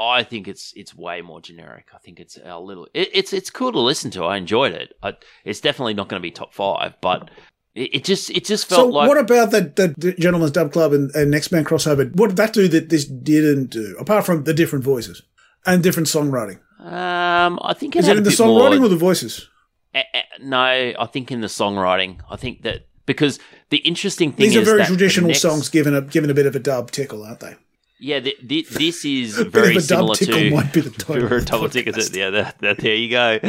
I 0.00 0.22
think 0.22 0.46
it's 0.46 0.72
it's 0.76 0.94
way 0.94 1.22
more 1.22 1.40
generic. 1.40 1.88
I 1.92 1.98
think 1.98 2.20
it's 2.20 2.38
a 2.44 2.60
little. 2.60 2.86
It, 2.94 3.10
it's 3.12 3.32
it's 3.32 3.50
cool 3.50 3.72
to 3.72 3.80
listen 3.80 4.12
to. 4.12 4.22
I 4.24 4.36
enjoyed 4.36 4.72
it. 4.72 4.94
I, 5.02 5.14
it's 5.44 5.60
definitely 5.60 5.94
not 5.94 6.08
going 6.08 6.20
to 6.20 6.26
be 6.26 6.30
top 6.30 6.54
five, 6.54 6.94
but 7.00 7.30
it, 7.78 7.90
it 7.96 8.04
just 8.04 8.30
it 8.30 8.44
just 8.44 8.68
felt 8.68 8.80
So, 8.80 8.86
like 8.88 9.08
what 9.08 9.18
about 9.18 9.50
the, 9.50 9.60
the 9.96 10.12
Gentleman's 10.18 10.50
Dub 10.52 10.72
Club 10.72 10.92
and, 10.92 11.14
and 11.14 11.30
Next 11.30 11.52
Man 11.52 11.64
crossover? 11.64 12.14
What 12.16 12.28
did 12.28 12.36
that 12.36 12.52
do 12.52 12.68
that 12.68 12.88
this 12.88 13.04
didn't 13.04 13.70
do, 13.70 13.96
apart 13.98 14.26
from 14.26 14.44
the 14.44 14.54
different 14.54 14.84
voices 14.84 15.22
and 15.66 15.82
different 15.82 16.08
songwriting? 16.08 16.58
um 16.80 17.58
I 17.62 17.74
think 17.74 17.96
it 17.96 18.00
Is 18.00 18.08
it 18.08 18.16
in 18.18 18.22
the 18.22 18.30
songwriting 18.30 18.78
more, 18.78 18.86
or 18.86 18.88
the 18.88 18.96
voices? 18.96 19.48
Eh, 19.94 20.02
eh, 20.14 20.22
no, 20.40 20.58
I 20.58 21.06
think 21.12 21.32
in 21.32 21.40
the 21.40 21.48
songwriting. 21.48 22.20
I 22.30 22.36
think 22.36 22.62
that 22.62 22.86
because 23.06 23.38
the 23.70 23.78
interesting 23.78 24.32
thing 24.32 24.46
is. 24.46 24.54
These 24.54 24.62
are 24.62 24.76
very 24.76 24.84
traditional 24.84 25.28
next- 25.28 25.40
songs, 25.42 25.68
given 25.68 25.94
a 25.94 26.02
given 26.02 26.30
a 26.30 26.34
bit 26.34 26.46
of 26.46 26.54
a 26.54 26.60
dub 26.60 26.90
tickle, 26.90 27.24
aren't 27.24 27.40
they? 27.40 27.56
Yeah, 28.00 28.20
the, 28.20 28.36
the, 28.44 28.64
this 28.70 29.04
is 29.04 29.38
very 29.38 29.80
similar 29.80 30.14
to 30.14 30.50
might 30.50 30.72
be 30.72 30.82
the 30.82 30.90
title. 31.04 31.24
of 31.24 31.28
for 31.30 31.36
a 31.36 31.40
the 31.40 31.46
double 31.46 31.68
ticket. 31.68 32.14
Yeah, 32.14 32.30
that, 32.30 32.58
that, 32.60 32.78
there 32.78 32.94
you 32.94 33.10
go. 33.10 33.40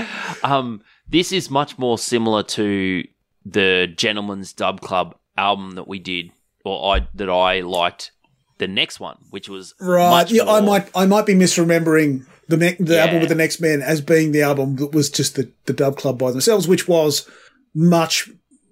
Um, 0.44 0.82
this 1.08 1.32
is 1.32 1.52
much 1.52 1.78
more 1.78 1.98
similar 2.00 2.42
to 2.44 3.04
the 3.46 3.88
Gentleman's 3.96 4.54
Dub 4.54 4.82
Club 4.82 5.16
album 5.38 5.72
that 5.72 5.88
we 5.88 6.00
did, 6.00 6.32
or 6.66 6.96
I 6.96 7.08
that 7.16 7.30
I 7.30 7.62
liked. 7.62 8.12
The 8.58 8.68
next 8.68 9.00
one, 9.00 9.18
which 9.30 9.48
was 9.48 9.74
Right. 9.80 10.30
Yeah, 10.30 10.44
I 10.44 10.60
might 10.60 10.90
I 10.94 11.06
might 11.06 11.26
be 11.26 11.34
misremembering 11.34 12.26
the 12.50 12.58
the 12.58 12.96
Yeah. 12.96 13.06
album 13.06 13.22
with 13.22 13.30
the 13.30 13.36
next 13.36 13.62
men 13.62 13.82
as 13.82 14.02
being 14.02 14.34
the 14.34 14.42
album 14.42 14.76
that 14.76 14.92
was 14.94 15.10
just 15.10 15.36
the, 15.36 15.50
the 15.66 15.72
dub 15.72 15.96
club 15.96 16.18
by 16.20 16.32
themselves, 16.32 16.68
which 16.68 16.86
was 16.86 17.26
much 17.74 18.30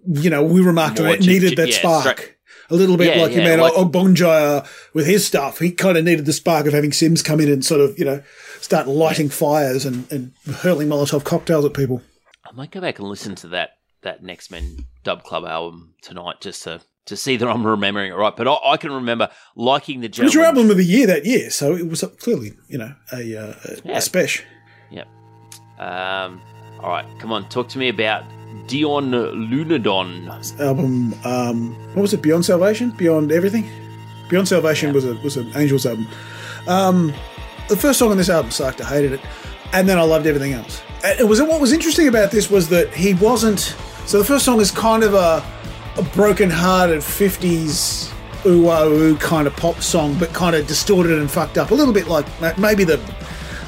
you 0.10 0.30
know, 0.30 0.44
we 0.44 0.62
remarked 0.62 1.00
on 1.00 1.06
it, 1.08 1.22
ju- 1.22 1.30
needed 1.32 1.50
ju- 1.52 1.56
that 1.58 1.70
yeah, 1.70 1.76
spark. 1.78 2.38
a 2.70 2.76
little 2.76 2.98
bit 2.98 3.16
Yeah, 3.16 3.22
like 3.24 3.32
you 3.32 3.40
yeah, 3.40 3.44
man 3.56 3.60
like- 3.60 3.74
Obongjayar 3.74 4.64
uh, 4.64 4.68
with 4.94 5.06
his 5.06 5.26
stuff. 5.26 5.60
He 5.60 5.72
kind 5.72 5.98
of 5.98 6.04
needed 6.04 6.26
the 6.26 6.34
spark 6.34 6.66
of 6.66 6.74
having 6.74 6.92
Simz 6.92 7.24
come 7.24 7.40
in 7.40 7.50
and 7.52 7.64
sort 7.64 7.80
of, 7.82 7.98
you 8.00 8.04
know, 8.06 8.22
start 8.62 8.88
lighting 8.90 9.30
fires 9.30 9.86
and, 9.86 10.10
and 10.12 10.32
hurling 10.58 10.88
Molotov 10.90 11.24
cocktails 11.24 11.64
at 11.66 11.74
people. 11.74 12.02
I 12.46 12.52
might 12.54 12.72
go 12.72 12.80
back 12.82 13.00
and 13.00 13.08
listen 13.08 13.36
to 13.36 13.48
that 13.50 13.72
that 14.02 14.24
Next 14.24 14.52
Men 14.52 14.86
Dub 15.04 15.24
Club 15.24 15.46
album 15.46 15.94
tonight 16.02 16.36
just 16.42 16.64
to 16.64 16.82
to 17.06 17.16
see 17.16 17.38
that 17.38 17.48
I'm 17.48 17.66
remembering 17.66 18.12
it 18.12 18.16
right. 18.16 18.36
But 18.36 18.48
I, 18.50 18.58
I 18.66 18.78
can 18.78 18.92
remember 18.92 19.30
liking 19.56 20.02
the 20.02 20.08
It 20.08 20.20
was 20.20 20.34
your 20.34 20.44
album 20.44 20.70
of 20.70 20.76
the 20.78 20.84
year 20.84 21.08
that 21.08 21.26
year, 21.26 21.50
so 21.50 21.74
it 21.74 21.88
was 21.88 22.04
clearly, 22.20 22.52
you 22.68 22.78
know, 22.78 22.94
a, 23.14 23.16
uh, 23.38 23.54
a, 23.64 23.78
Yeah. 23.86 23.98
a 23.98 24.02
special. 24.02 24.44
Um, 25.80 26.42
all 26.82 26.90
right, 26.90 27.06
come 27.20 27.32
on, 27.32 27.48
talk 27.50 27.70
to 27.70 27.78
me 27.78 27.90
about 27.90 28.24
Dion 28.68 29.12
Lunadon. 29.12 30.28
album. 30.60 31.14
Um, 31.24 31.76
what 31.94 32.02
was 32.02 32.14
it? 32.14 32.22
Beyond 32.22 32.46
Salvation, 32.46 32.92
Beyond 32.98 33.32
Everything. 33.32 33.70
Beyond 34.30 34.48
Salvation 34.48 34.90
Yeah. 34.90 34.96
was 34.96 35.06
a 35.06 35.14
was 35.16 35.38
an 35.38 35.52
Angels 35.56 35.86
album. 35.86 36.08
Um, 36.68 37.14
the 37.70 37.78
first 37.78 38.00
song 38.00 38.12
on 38.12 38.18
this 38.18 38.30
album 38.30 38.50
sucked. 38.52 38.82
I 38.82 38.86
hated 38.86 39.14
it, 39.14 39.22
and 39.72 39.88
then 39.88 39.98
I 40.00 40.02
loved 40.02 40.26
everything 40.26 40.54
else. 40.54 40.82
And 41.04 41.20
it 41.20 41.24
was 41.24 41.42
what 41.42 41.62
was 41.62 41.74
interesting 41.74 42.08
about 42.08 42.32
this 42.32 42.50
was 42.50 42.70
that 42.70 42.94
he 42.94 43.14
wasn't. 43.14 43.76
So 44.06 44.18
the 44.20 44.26
first 44.26 44.46
song 44.46 44.60
is 44.60 44.72
kind 44.72 45.04
of 45.04 45.14
a, 45.14 45.44
a 45.98 46.04
broken-hearted 46.14 47.00
'50s 47.00 48.14
ooh 48.46 48.70
ooh 48.70 49.18
kind 49.18 49.48
of 49.48 49.56
pop 49.56 49.82
song, 49.82 50.18
but 50.18 50.34
kind 50.34 50.56
of 50.56 50.68
distorted 50.68 51.20
and 51.20 51.30
fucked 51.30 51.58
up. 51.58 51.72
A 51.72 51.74
little 51.74 51.94
bit 51.94 52.08
like 52.08 52.26
maybe 52.58 52.84
the 52.84 53.00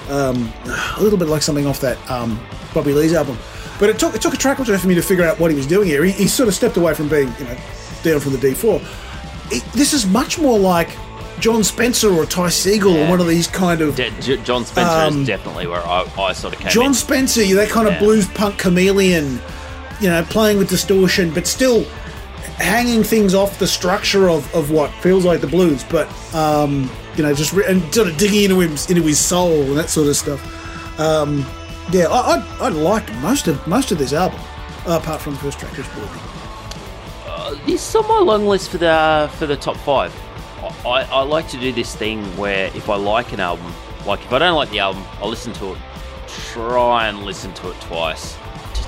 um, 0.10 0.52
a 0.98 1.02
little 1.02 1.20
bit 1.20 1.28
like 1.28 1.42
something 1.42 1.68
off 1.68 1.80
that 1.82 1.98
um, 2.10 2.40
Bobby 2.74 2.94
Lee's 2.94 3.14
album. 3.14 3.38
But 3.80 3.90
it 3.90 4.00
took 4.00 4.16
it 4.16 4.22
took 4.22 4.34
a 4.34 4.38
track 4.38 4.60
or 4.60 4.66
two 4.66 4.78
for 4.78 4.88
me 4.88 4.96
to 4.96 5.02
figure 5.02 5.24
out 5.24 5.40
what 5.40 5.52
he 5.52 5.58
was 5.58 5.68
doing 5.68 5.88
here. 5.88 6.04
He, 6.04 6.12
he 6.12 6.28
sort 6.28 6.50
of 6.50 6.56
stepped 6.56 6.78
away 6.78 6.94
from 6.94 7.10
being 7.10 7.34
you 7.40 7.46
know 7.46 7.58
down 8.04 8.20
from 8.20 8.34
the 8.34 8.40
D4. 8.40 8.82
It, 9.52 9.64
this 9.74 9.94
is 9.94 10.06
much 10.06 10.38
more 10.38 10.60
like 10.60 10.90
Jon 11.39 11.63
Spencer 11.63 12.12
or 12.13 12.25
Ty 12.25 12.48
Segall 12.48 13.05
or 13.05 13.10
one 13.10 13.19
of 13.19 13.27
these 13.27 13.48
kind 13.48 13.81
of 13.81 13.96
De- 13.96 14.12
J- 14.22 14.38
Jon 14.43 14.65
Spencer 14.65 14.91
Um, 14.91 15.22
is 15.22 15.27
definitely 15.27 15.67
where 15.67 15.86
I, 15.86 16.05
I 16.17 16.34
sort 16.34 16.53
of 16.53 16.60
came 16.60 16.72
Jon 16.72 16.86
in. 16.88 16.93
Spencer, 16.93 17.41
that 17.55 17.69
kind 17.69 17.88
of 17.88 17.98
blues 18.00 18.27
punk 18.29 18.58
chameleon 18.58 19.39
you 20.00 20.08
know, 20.10 20.24
playing 20.29 20.58
with 20.58 20.69
distortion, 20.69 21.29
but 21.34 21.46
still 21.46 21.84
hanging 22.58 23.03
things 23.03 23.34
off 23.34 23.60
the 23.60 23.67
structure 23.67 24.29
of, 24.29 24.53
of 24.55 24.72
what 24.72 24.91
feels 24.96 25.25
like 25.25 25.41
the 25.41 25.48
blues, 25.48 25.84
but 25.84 26.08
um, 26.34 26.89
you 27.15 27.24
know, 27.24 27.34
just 27.34 27.53
re- 27.53 27.65
and 27.67 27.93
sort 27.93 28.08
of 28.08 28.17
digging 28.17 28.43
into 28.43 28.60
him 28.62 28.72
into 28.72 29.01
his 29.01 29.19
soul 29.19 29.62
and 29.63 29.77
that 29.77 29.89
sort 29.89 30.08
of 30.08 30.15
stuff. 30.15 31.00
Um, 31.00 31.46
yeah, 31.91 32.05
I, 32.08 32.38
I, 32.38 32.65
I 32.65 32.69
liked 32.69 33.12
most 33.15 33.48
of 33.48 33.65
most 33.67 33.91
of 33.91 33.98
this 33.98 34.13
album, 34.13 34.39
apart 34.86 35.22
from 35.22 35.34
the 35.34 35.39
first 35.39 35.60
track, 35.60 35.74
bored 35.75 36.12
me. 36.13 36.19
This 37.65 37.88
is 37.89 37.96
on 37.96 38.08
my 38.08 38.19
long 38.19 38.46
list 38.46 38.69
for 38.69 38.77
the 38.77 39.29
for 39.38 39.48
the 39.48 39.58
top 39.58 39.75
five. 39.77 40.13
I, 40.86 41.04
I 41.04 41.22
like 41.24 41.48
to 41.50 41.60
do 41.60 41.72
this 41.72 41.96
thing 41.96 42.24
where 42.38 42.68
if 42.68 42.90
I 42.90 42.96
like 42.96 43.34
an 43.34 43.40
album, 43.40 43.72
like 44.06 44.22
if 44.22 44.32
I 44.32 44.40
don't 44.40 44.56
like 44.56 44.70
the 44.70 44.80
album, 44.80 45.04
I'll 45.22 45.30
listen 45.30 45.54
to 45.54 45.74
it. 45.74 45.78
Try 46.28 47.08
and 47.08 47.24
listen 47.24 47.54
to 47.56 47.72
it 47.72 47.82
twice, 47.82 48.38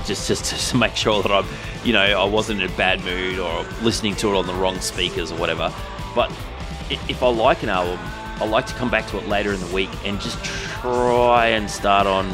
just 0.06 0.28
just 0.28 0.50
just 0.50 0.70
to 0.70 0.76
make 0.76 0.96
sure 0.96 1.22
that 1.22 1.32
I'm, 1.32 1.46
you 1.84 1.92
know, 1.92 2.00
I 2.00 2.24
wasn't 2.24 2.62
in 2.62 2.70
a 2.70 2.76
bad 2.76 3.04
mood 3.04 3.38
or 3.38 3.64
listening 3.82 4.16
to 4.16 4.28
it 4.28 4.36
on 4.36 4.46
the 4.46 4.54
wrong 4.54 4.80
speakers 4.80 5.30
or 5.32 5.38
whatever. 5.38 5.72
But 6.14 6.30
if 6.90 7.22
I 7.22 7.28
like 7.28 7.62
an 7.62 7.68
album, 7.68 7.98
I 8.40 8.46
like 8.46 8.66
to 8.66 8.74
come 8.74 8.90
back 8.90 9.06
to 9.08 9.18
it 9.18 9.28
later 9.28 9.52
in 9.52 9.60
the 9.60 9.74
week 9.74 9.90
and 10.04 10.20
just 10.20 10.42
try 10.44 11.48
and 11.48 11.70
start 11.70 12.06
on 12.06 12.28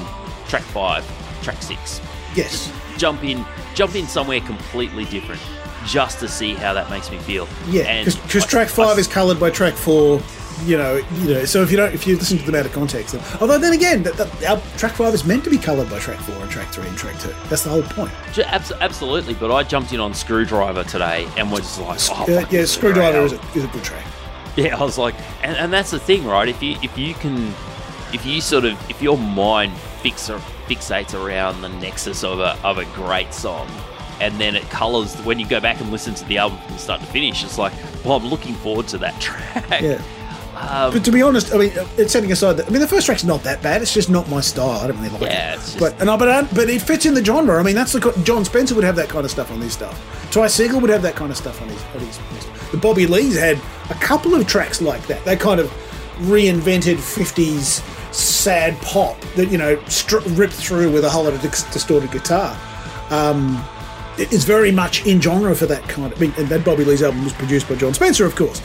track 0.47 0.63
five, 0.63 1.05
track 1.43 1.61
six, 1.63 2.01
Yes, 2.35 2.73
jump 2.97 3.25
in, 3.25 3.45
jump 3.75 3.95
in 3.95 4.07
somewhere 4.07 4.41
completely 4.41 5.05
different, 5.07 5.41
just 5.89 6.21
to 6.21 6.29
see 6.29 6.55
how 6.55 6.73
that 6.75 6.89
makes 6.91 7.11
me 7.11 7.19
feel. 7.19 7.49
yeah, 7.69 8.05
because 8.05 8.47
track 8.47 8.69
five 8.69 8.97
I- 8.97 9.01
is 9.01 9.09
coloured 9.09 9.41
by 9.41 9.51
track 9.51 9.75
four. 9.75 10.21
You 10.65 10.77
know, 10.77 10.97
you 11.19 11.35
know. 11.35 11.45
So 11.45 11.63
if 11.63 11.71
you 11.71 11.77
don't, 11.77 11.95
if 11.95 12.05
you 12.05 12.17
listen 12.17 12.37
to 12.37 12.45
them 12.45 12.57
out 12.57 12.67
of 12.67 12.73
context, 12.73 13.15
then, 13.15 13.23
although 13.41 13.59
then 13.59 13.75
again, 13.75 14.03
that, 14.03 14.15
that, 14.15 14.45
our 14.45 14.61
track 14.77 14.91
five 14.91 15.15
is 15.15 15.25
meant 15.25 15.45
to 15.45 15.51
be 15.51 15.57
coloured 15.57 15.89
by 15.89 16.01
track 16.01 16.19
four 16.19 16.35
and 16.35 16.51
track 16.51 16.73
three 16.73 16.89
and 16.89 16.99
track 16.99 17.17
two. 17.21 17.33
That's 17.49 17.63
the 17.63 17.71
whole 17.71 17.83
point. 17.83 18.11
Absolutely, 18.81 19.35
but 19.35 19.53
I 19.53 19.63
jumped 19.63 19.93
in 19.93 20.01
on 20.01 20.15
Screwdriver 20.15 20.83
today 20.83 21.29
and 21.37 21.53
was 21.53 21.61
just 21.61 21.81
like, 21.81 22.01
oh, 22.11 22.25
yeah, 22.29 22.49
yeah 22.51 22.65
Screwdriver 22.65 23.21
is 23.21 23.35
a, 23.35 23.41
is 23.55 23.65
a 23.65 23.69
good 23.69 23.85
track. 23.85 24.05
Yeah, 24.57 24.77
I 24.77 24.83
was 24.83 24.99
like, 24.99 25.15
and, 25.45 25.57
and 25.57 25.73
that's 25.73 25.93
the 25.93 26.01
thing, 26.01 26.27
right? 26.27 26.49
If 26.49 26.61
you 26.61 26.77
if 26.83 26.99
you 26.99 27.15
can, 27.15 27.55
if 28.13 28.27
you 28.27 28.41
sort 28.41 28.65
of 28.65 28.91
if 28.91 29.01
your 29.01 29.17
mind 29.17 29.73
fix, 30.03 30.29
fixates 30.67 31.15
around 31.15 31.61
the 31.61 31.69
nexus 31.69 32.25
of 32.25 32.41
a 32.41 32.59
of 32.65 32.79
a 32.79 32.85
great 32.87 33.33
song, 33.33 33.69
and 34.21 34.39
then 34.41 34.57
it 34.57 34.69
colours 34.71 35.15
when 35.25 35.39
you 35.39 35.47
go 35.47 35.61
back 35.61 35.81
and 35.81 35.91
listen 35.91 36.15
to 36.15 36.25
the 36.27 36.39
album 36.39 36.59
from 36.67 36.79
start 36.79 37.01
to 37.01 37.07
finish, 37.07 37.45
it's 37.45 37.59
like, 37.59 37.73
well, 38.05 38.17
I'm 38.17 38.27
looking 38.27 38.55
forward 38.55 38.89
to 38.89 38.99
that 38.99 39.21
track. 39.21 39.81
Yeah. 39.81 40.03
Um, 40.57 40.93
But 40.93 41.05
to 41.05 41.13
be 41.13 41.23
honest, 41.23 41.55
I 41.55 41.59
mean, 41.59 41.73
it's 41.97 42.13
setting 42.13 42.33
aside 42.33 42.55
that 42.55 42.67
I 42.67 42.71
mean, 42.71 42.81
the 42.81 42.89
first 42.89 43.07
track's 43.07 43.23
not 43.23 43.45
that 43.45 43.63
bad. 43.63 43.81
It's 43.81 43.95
just 43.95 44.11
not 44.11 44.29
my 44.29 44.41
style. 44.41 44.71
I 44.81 44.89
don't 44.89 44.97
really 44.97 45.11
like 45.11 45.23
Yeah, 45.23 45.53
it. 45.53 45.57
just- 45.57 45.79
but 45.79 46.01
and 46.01 46.11
I, 46.11 46.17
but 46.17 46.29
I, 46.29 46.43
but 46.43 46.69
it 46.69 46.83
fits 46.83 47.07
in 47.07 47.15
the 47.15 47.25
genre. 47.25 47.61
I 47.61 47.63
mean, 47.63 47.77
that's 47.77 47.93
the 47.93 48.01
Jon 48.25 48.45
Spencer 48.45 48.75
would 48.75 48.83
have 48.85 48.97
that 48.97 49.09
kind 49.09 49.25
of 49.25 49.31
stuff 49.31 49.53
on 49.53 49.61
his 49.61 49.73
stuff. 49.73 49.97
Ty 50.33 50.47
Segall 50.47 50.81
would 50.81 50.91
have 50.91 51.03
that 51.03 51.15
kind 51.15 51.31
of 51.31 51.37
stuff 51.37 51.63
on 51.63 51.69
his. 51.69 51.83
On 51.95 52.01
his, 52.01 52.17
his 52.17 52.71
the 52.73 52.77
Bobby 52.77 53.07
Lees 53.07 53.39
had 53.39 53.57
a 53.91 53.95
couple 53.95 54.35
of 54.35 54.47
tracks 54.49 54.83
like 54.83 55.07
that. 55.07 55.25
They 55.25 55.37
kind 55.37 55.61
of 55.61 55.71
reinvented 56.23 56.97
'50s 56.97 57.83
sad 58.13 58.77
pop 58.83 59.21
that 59.37 59.47
you 59.51 59.59
know 59.59 59.77
stri- 59.87 60.25
ripped 60.37 60.55
through 60.55 60.91
with 60.93 61.05
a 61.05 61.09
whole 61.11 61.25
lot 61.25 61.33
of 61.35 61.41
dis- 61.41 61.63
distorted 61.73 62.11
guitar. 62.11 62.59
Um, 63.11 63.65
it- 64.19 64.33
it's 64.33 64.45
very 64.45 64.73
much 64.73 65.05
in 65.07 65.21
genre 65.21 65.55
for 65.55 65.67
that 65.67 65.83
kind 65.89 66.13
of. 66.13 66.19
I 66.19 66.21
mean, 66.21 66.35
and 66.39 66.49
that 66.49 66.65
Bobby 66.65 66.85
Lee's 66.85 67.03
album 67.03 67.25
was 67.25 67.33
produced 67.33 67.69
by 67.69 67.75
Jon 67.77 67.95
Spencer, 67.95 68.25
of 68.27 68.35
course 68.37 68.61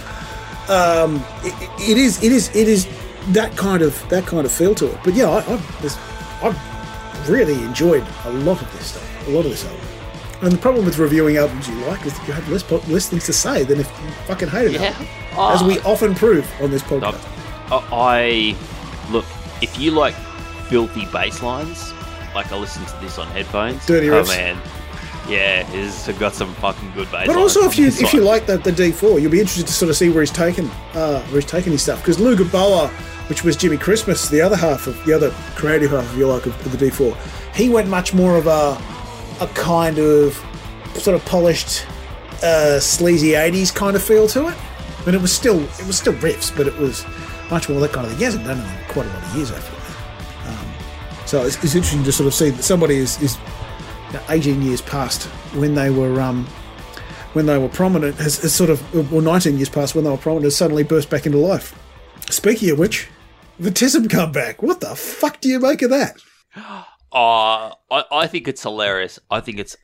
um, 0.69 1.21
it, 1.43 1.53
it 1.91 1.97
is 1.97 2.23
it 2.23 2.31
is 2.31 2.47
it 2.55 2.67
is 2.69 2.87
that 3.31 3.55
kind 3.57 3.81
of 3.81 4.07
that 4.09 4.25
kind 4.25 4.45
of 4.45 4.51
feel 4.51 4.73
to 4.75 4.87
it. 4.87 4.97
But 5.03 5.13
yeah, 5.13 5.29
I, 5.29 5.37
I've, 5.53 5.81
this, 5.81 5.97
I've 6.41 7.29
really 7.29 7.55
enjoyed 7.63 8.05
a 8.25 8.29
lot 8.31 8.61
of 8.61 8.71
this 8.77 8.87
stuff, 8.91 9.27
a 9.27 9.31
lot 9.31 9.43
of 9.45 9.51
this 9.51 9.65
album. 9.65 9.81
And 10.41 10.51
the 10.53 10.57
problem 10.57 10.85
with 10.85 10.97
reviewing 10.99 11.35
albums 11.37 11.67
you 11.67 11.75
like 11.85 12.05
is 12.05 12.17
that 12.17 12.27
you 12.27 12.33
have 12.33 12.47
less 12.49 12.63
po- 12.63 12.81
less 12.87 13.09
things 13.09 13.25
to 13.25 13.33
say 13.33 13.63
than 13.63 13.79
if 13.81 13.87
you 14.03 14.09
fucking 14.25 14.47
hate 14.49 14.67
it. 14.67 14.81
yeah, 14.81 14.95
As 15.53 15.61
we 15.63 15.79
Oh, 15.79 15.91
often 15.91 16.15
prove 16.15 16.49
on 16.61 16.71
this 16.71 16.81
I, 16.83 16.85
podcast. 16.85 17.27
I 17.91 18.55
look 19.11 19.25
if 19.61 19.77
you 19.77 19.91
like 19.91 20.15
filthy 20.69 21.05
bass 21.07 21.41
lines, 21.43 21.93
like 22.35 22.51
I 22.53 22.57
listen 22.57 22.85
to 22.85 22.97
this 23.01 23.17
on 23.17 23.27
headphones. 23.27 23.85
Dirty 23.85 24.09
oh 24.09 24.21
riffs. 24.23 24.27
man, 24.29 24.57
yeah, 25.27 25.63
he's 25.71 26.07
got 26.19 26.33
some 26.33 26.53
fucking 26.55 26.91
good 26.91 27.09
bass. 27.11 27.27
But 27.27 27.37
also, 27.37 27.61
if 27.61 27.77
you 27.77 27.87
if 27.87 28.13
you 28.13 28.21
like 28.21 28.45
the, 28.45 28.57
the 28.57 28.71
D4, 28.71 29.21
you'll 29.21 29.31
be 29.31 29.39
interested 29.39 29.67
to 29.67 29.73
sort 29.73 29.89
of 29.89 29.95
see 29.95 30.09
where 30.09 30.21
he's 30.21 30.31
taken 30.31 30.69
uh, 30.93 31.21
where 31.25 31.41
he's 31.41 31.49
taken 31.49 31.71
his 31.71 31.81
stuff. 31.81 31.99
Because 31.99 32.19
Luger 32.19 32.45
Boa, 32.45 32.89
which 33.27 33.43
was 33.43 33.55
Jimmy 33.55 33.77
Christmas, 33.77 34.27
the 34.27 34.41
other 34.41 34.57
half 34.57 34.85
of 34.87 35.03
the 35.05 35.13
other 35.13 35.31
creative 35.55 35.91
half, 35.91 36.05
if 36.11 36.17
you 36.17 36.27
like, 36.27 36.45
of, 36.45 36.65
of 36.65 36.77
the 36.77 36.85
D4, 36.85 37.15
he 37.55 37.69
went 37.69 37.87
much 37.87 38.13
more 38.13 38.35
of 38.35 38.47
a 38.47 38.77
a 39.39 39.47
kind 39.55 39.97
of 39.97 40.35
sort 40.95 41.15
of 41.15 41.25
polished, 41.25 41.85
uh, 42.43 42.79
sleazy 42.79 43.29
'80s 43.29 43.73
kind 43.73 43.95
of 43.95 44.03
feel 44.03 44.27
to 44.27 44.49
it. 44.49 44.55
But 45.05 45.15
it 45.15 45.21
was 45.21 45.33
still 45.33 45.61
it 45.61 45.87
was 45.87 45.97
still 45.97 46.13
riffs, 46.15 46.55
but 46.55 46.67
it 46.67 46.77
was 46.77 47.05
much 47.49 47.69
more 47.69 47.79
that 47.79 47.93
kind 47.93 48.05
of 48.05 48.11
thing. 48.11 48.19
He 48.19 48.25
hasn't 48.25 48.45
done 48.45 48.59
it 48.59 48.63
in 48.63 48.87
quite 48.89 49.05
a 49.05 49.09
lot 49.09 49.23
of 49.23 49.35
years 49.35 49.51
after 49.51 49.75
that. 49.75 50.49
Um, 50.49 50.73
so 51.25 51.43
it's, 51.43 51.63
it's 51.63 51.75
interesting 51.75 52.03
to 52.03 52.11
sort 52.11 52.27
of 52.27 52.33
see 52.33 52.49
that 52.49 52.63
somebody 52.63 52.95
is, 52.95 53.21
is 53.21 53.37
18 54.29 54.61
years 54.61 54.81
past 54.81 55.23
when 55.55 55.75
they 55.75 55.89
were 55.89 56.21
um, 56.21 56.45
when 57.33 57.45
they 57.45 57.57
were 57.57 57.69
prominent 57.69 58.15
has, 58.17 58.41
has 58.41 58.53
sort 58.53 58.69
of 58.69 59.13
or 59.13 59.21
19 59.21 59.57
years 59.57 59.69
past 59.69 59.95
when 59.95 60.03
they 60.03 60.09
were 60.09 60.17
prominent 60.17 60.45
has 60.45 60.55
suddenly 60.55 60.83
burst 60.83 61.09
back 61.09 61.25
into 61.25 61.37
life. 61.37 61.77
Speaking 62.29 62.69
of 62.71 62.79
which, 62.79 63.09
the 63.59 63.69
Tism 63.69 64.09
comeback. 64.09 64.61
What 64.63 64.81
the 64.81 64.95
fuck 64.95 65.41
do 65.41 65.49
you 65.49 65.59
make 65.59 65.81
of 65.81 65.89
that? 65.89 66.17
Uh, 67.15 67.75
I, 67.91 68.05
I 68.11 68.25
think 68.25 68.47
it's 68.47 68.63
hilarious. 68.63 69.19
I 69.29 69.39
think 69.39 69.59
it's 69.59 69.77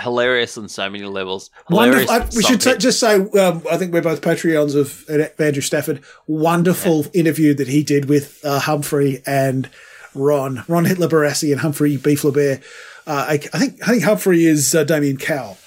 hilarious 0.00 0.56
on 0.56 0.68
so 0.68 0.88
many 0.88 1.04
levels. 1.04 1.50
Hilarious. 1.68 2.08
I, 2.08 2.28
we 2.36 2.44
should 2.44 2.62
bit- 2.62 2.78
just 2.78 3.00
say 3.00 3.16
um, 3.16 3.62
I 3.68 3.76
think 3.76 3.92
we're 3.92 4.02
both 4.02 4.20
Patreons 4.20 4.76
of 4.76 5.04
Andrew 5.40 5.62
Stafford. 5.62 6.04
Wonderful 6.28 7.06
interview 7.12 7.54
that 7.54 7.66
he 7.66 7.82
did 7.82 8.08
with 8.08 8.40
uh, 8.44 8.60
Humphrey 8.60 9.20
and 9.26 9.68
Ron, 10.14 10.62
Ron 10.68 10.84
Hitler 10.84 11.08
Barassi 11.08 11.50
and 11.50 11.60
Humphrey 11.60 11.96
B. 11.96 12.14
Flaubert. 12.14 12.62
Uh, 13.06 13.26
I, 13.28 13.34
I 13.34 13.58
think 13.58 13.82
I 13.82 13.90
think 13.90 14.02
Humphrey 14.02 14.44
is 14.44 14.74
uh, 14.74 14.84
Damian 14.84 15.16
Cowell. 15.16 15.58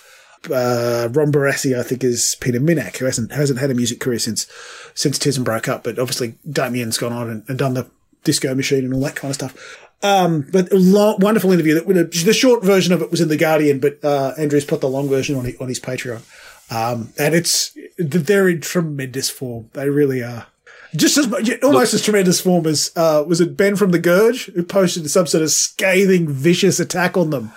Uh, 0.45 1.09
Ron 1.11 1.31
Barassi, 1.31 1.77
I 1.77 1.83
think, 1.83 2.03
is 2.03 2.37
Peter 2.39 2.59
Minack, 2.59 2.97
who 2.97 3.05
hasn't 3.05 3.31
hasn't 3.31 3.59
had 3.59 3.71
a 3.71 3.73
music 3.73 3.99
career 3.99 4.19
since 4.19 4.47
since 4.93 5.19
Tism 5.19 5.43
broke 5.43 5.67
up. 5.67 5.83
But 5.83 5.99
obviously, 5.99 6.35
Damian's 6.49 6.97
gone 6.97 7.13
on 7.13 7.29
and, 7.29 7.43
and 7.47 7.57
done 7.57 7.73
the 7.73 7.89
disco 8.23 8.53
machine 8.55 8.85
and 8.85 8.93
all 8.93 9.01
that 9.01 9.15
kind 9.15 9.31
of 9.31 9.35
stuff. 9.35 9.87
Um, 10.01 10.47
but 10.51 10.71
a 10.71 10.77
lo- 10.77 11.17
wonderful 11.19 11.51
interview. 11.51 11.75
That 11.75 12.11
the 12.25 12.33
short 12.33 12.63
version 12.63 12.93
of 12.93 13.01
it 13.01 13.11
was 13.11 13.21
in 13.21 13.27
the 13.27 13.37
Guardian, 13.37 13.79
but 13.79 14.03
uh, 14.03 14.33
Andrew's 14.37 14.65
put 14.65 14.81
the 14.81 14.89
long 14.89 15.09
version 15.09 15.35
on 15.35 15.45
his, 15.45 15.57
on 15.59 15.67
his 15.67 15.79
Patreon. 15.79 16.21
Um, 16.71 17.13
and 17.17 17.33
it's 17.33 17.75
they're 17.97 18.47
in 18.47 18.61
tremendous 18.61 19.29
form. 19.29 19.69
They 19.73 19.89
really 19.89 20.23
are. 20.23 20.47
Just 20.95 21.17
as 21.17 21.27
much, 21.27 21.49
almost 21.61 21.93
as 21.93 22.01
tremendous 22.03 22.41
form 22.41 22.65
as 22.65 22.91
uh, 22.95 23.23
was 23.27 23.41
it 23.41 23.55
Ben 23.55 23.75
from 23.75 23.91
the 23.91 23.99
Gurge 23.99 24.45
who 24.53 24.63
posted 24.63 25.09
some 25.09 25.27
sort 25.27 25.43
of 25.43 25.51
scathing, 25.51 26.27
vicious 26.27 26.79
attack 26.79 27.15
on 27.15 27.29
them. 27.29 27.51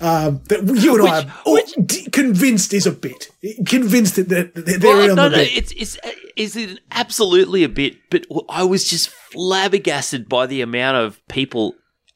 Um, 0.00 0.42
that 0.48 0.66
You 0.66 0.98
and 0.98 1.08
I 1.08 1.22
are 1.46 1.82
d- 1.86 2.08
convinced 2.10 2.74
is 2.74 2.84
a 2.86 2.90
bit 2.92 3.30
convinced 3.66 4.16
that 4.16 4.28
they're, 4.28 4.44
they're 4.54 4.80
Well, 4.80 5.04
in 5.04 5.10
on 5.10 5.16
no, 5.16 5.28
the 5.28 5.36
no, 5.36 5.42
bit. 5.44 5.56
it's 5.56 5.72
it's 5.72 5.98
is 6.36 6.56
it 6.56 6.80
absolutely 6.90 7.62
a 7.64 7.68
bit, 7.68 7.96
but 8.10 8.26
I 8.48 8.64
was 8.64 8.84
just 8.84 9.08
flabbergasted 9.08 10.28
by 10.28 10.46
the 10.46 10.62
amount 10.62 10.96
of 10.96 11.20
people 11.28 11.74